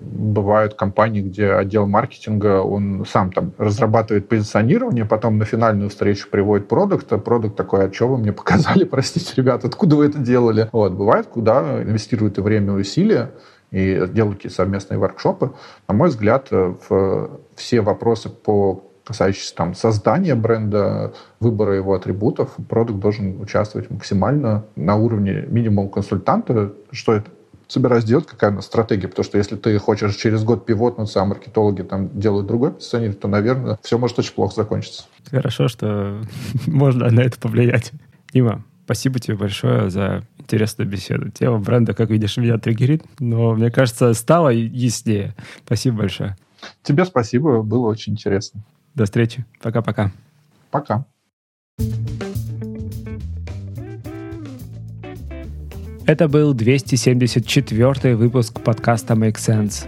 бывают 0.00 0.74
компании, 0.74 1.20
где 1.20 1.52
отдел 1.52 1.86
маркетинга, 1.86 2.62
он 2.62 3.06
сам 3.08 3.30
там 3.30 3.52
разрабатывает 3.58 4.28
позиционирование, 4.28 5.04
потом 5.04 5.38
на 5.38 5.44
финальную 5.44 5.88
встречу 5.90 6.28
приводит 6.28 6.66
продукт, 6.66 7.12
а 7.12 7.18
продукт 7.18 7.54
такой, 7.54 7.86
а 7.86 7.92
что 7.92 8.08
вы 8.08 8.18
мне 8.18 8.32
показали, 8.32 8.82
простите, 8.90 9.34
ребята, 9.36 9.68
откуда 9.68 9.94
вы 9.94 10.06
это 10.06 10.18
делали? 10.18 10.68
Вот, 10.72 10.94
бывает, 10.94 11.28
куда 11.28 11.80
инвестируют 11.84 12.38
и 12.38 12.40
время, 12.40 12.72
и 12.72 12.80
усилия, 12.80 13.30
и 13.70 14.06
делают 14.12 14.38
какие 14.38 14.52
совместные 14.52 14.98
воркшопы. 14.98 15.52
На 15.86 15.94
мой 15.94 16.08
взгляд, 16.08 16.48
э, 16.50 16.74
в 16.88 17.40
все 17.54 17.80
вопросы 17.80 18.28
по 18.28 18.84
касающиеся 19.04 19.54
там, 19.54 19.74
создания 19.74 20.34
бренда, 20.34 21.14
выбора 21.40 21.74
его 21.74 21.94
атрибутов, 21.94 22.54
продукт 22.68 23.00
должен 23.00 23.40
участвовать 23.40 23.90
максимально 23.90 24.66
на 24.76 24.96
уровне 24.96 25.46
минимум 25.48 25.88
консультанта, 25.88 26.74
что 26.92 27.14
это 27.14 27.30
собираюсь 27.68 28.04
делать, 28.04 28.26
какая 28.26 28.50
у 28.50 28.54
нас 28.54 28.66
стратегия, 28.66 29.08
потому 29.08 29.24
что 29.24 29.38
если 29.38 29.56
ты 29.56 29.78
хочешь 29.78 30.16
через 30.16 30.42
год 30.44 30.66
пивотнуться, 30.66 31.22
а 31.22 31.24
маркетологи 31.24 31.82
там 31.82 32.18
делают 32.18 32.46
другой 32.46 32.72
позиционирование, 32.72 33.20
то, 33.20 33.28
наверное, 33.28 33.78
все 33.82 33.98
может 33.98 34.18
очень 34.18 34.34
плохо 34.34 34.54
закончиться. 34.54 35.04
Хорошо, 35.30 35.68
что 35.68 36.20
можно 36.66 37.10
на 37.10 37.20
это 37.20 37.38
повлиять. 37.38 37.92
Дима, 38.32 38.62
спасибо 38.88 39.18
тебе 39.18 39.36
большое 39.36 39.90
за 39.90 40.24
интересную 40.38 40.88
беседу. 40.88 41.30
Тема 41.30 41.58
бренда, 41.58 41.92
как 41.92 42.08
видишь, 42.08 42.38
меня 42.38 42.56
триггерит, 42.56 43.04
но, 43.20 43.52
мне 43.52 43.70
кажется, 43.70 44.14
стало 44.14 44.48
яснее. 44.48 45.34
Спасибо 45.66 45.98
большое. 45.98 46.38
Тебе 46.82 47.04
спасибо, 47.04 47.60
было 47.60 47.88
очень 47.88 48.14
интересно. 48.14 48.62
До 48.94 49.04
встречи. 49.04 49.44
Пока-пока. 49.60 50.10
Пока. 50.70 51.04
Это 56.06 56.26
был 56.26 56.54
274 56.54 58.16
выпуск 58.16 58.58
подкаста 58.62 59.12
Make 59.12 59.34
Sense. 59.34 59.86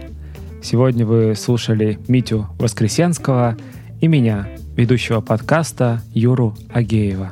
Сегодня 0.61 1.07
вы 1.07 1.33
слушали 1.33 1.97
Митю 2.07 2.49
Воскресенского 2.59 3.57
и 3.99 4.07
меня, 4.07 4.47
ведущего 4.77 5.21
подкаста 5.21 6.03
Юру 6.13 6.55
Агеева. 6.71 7.31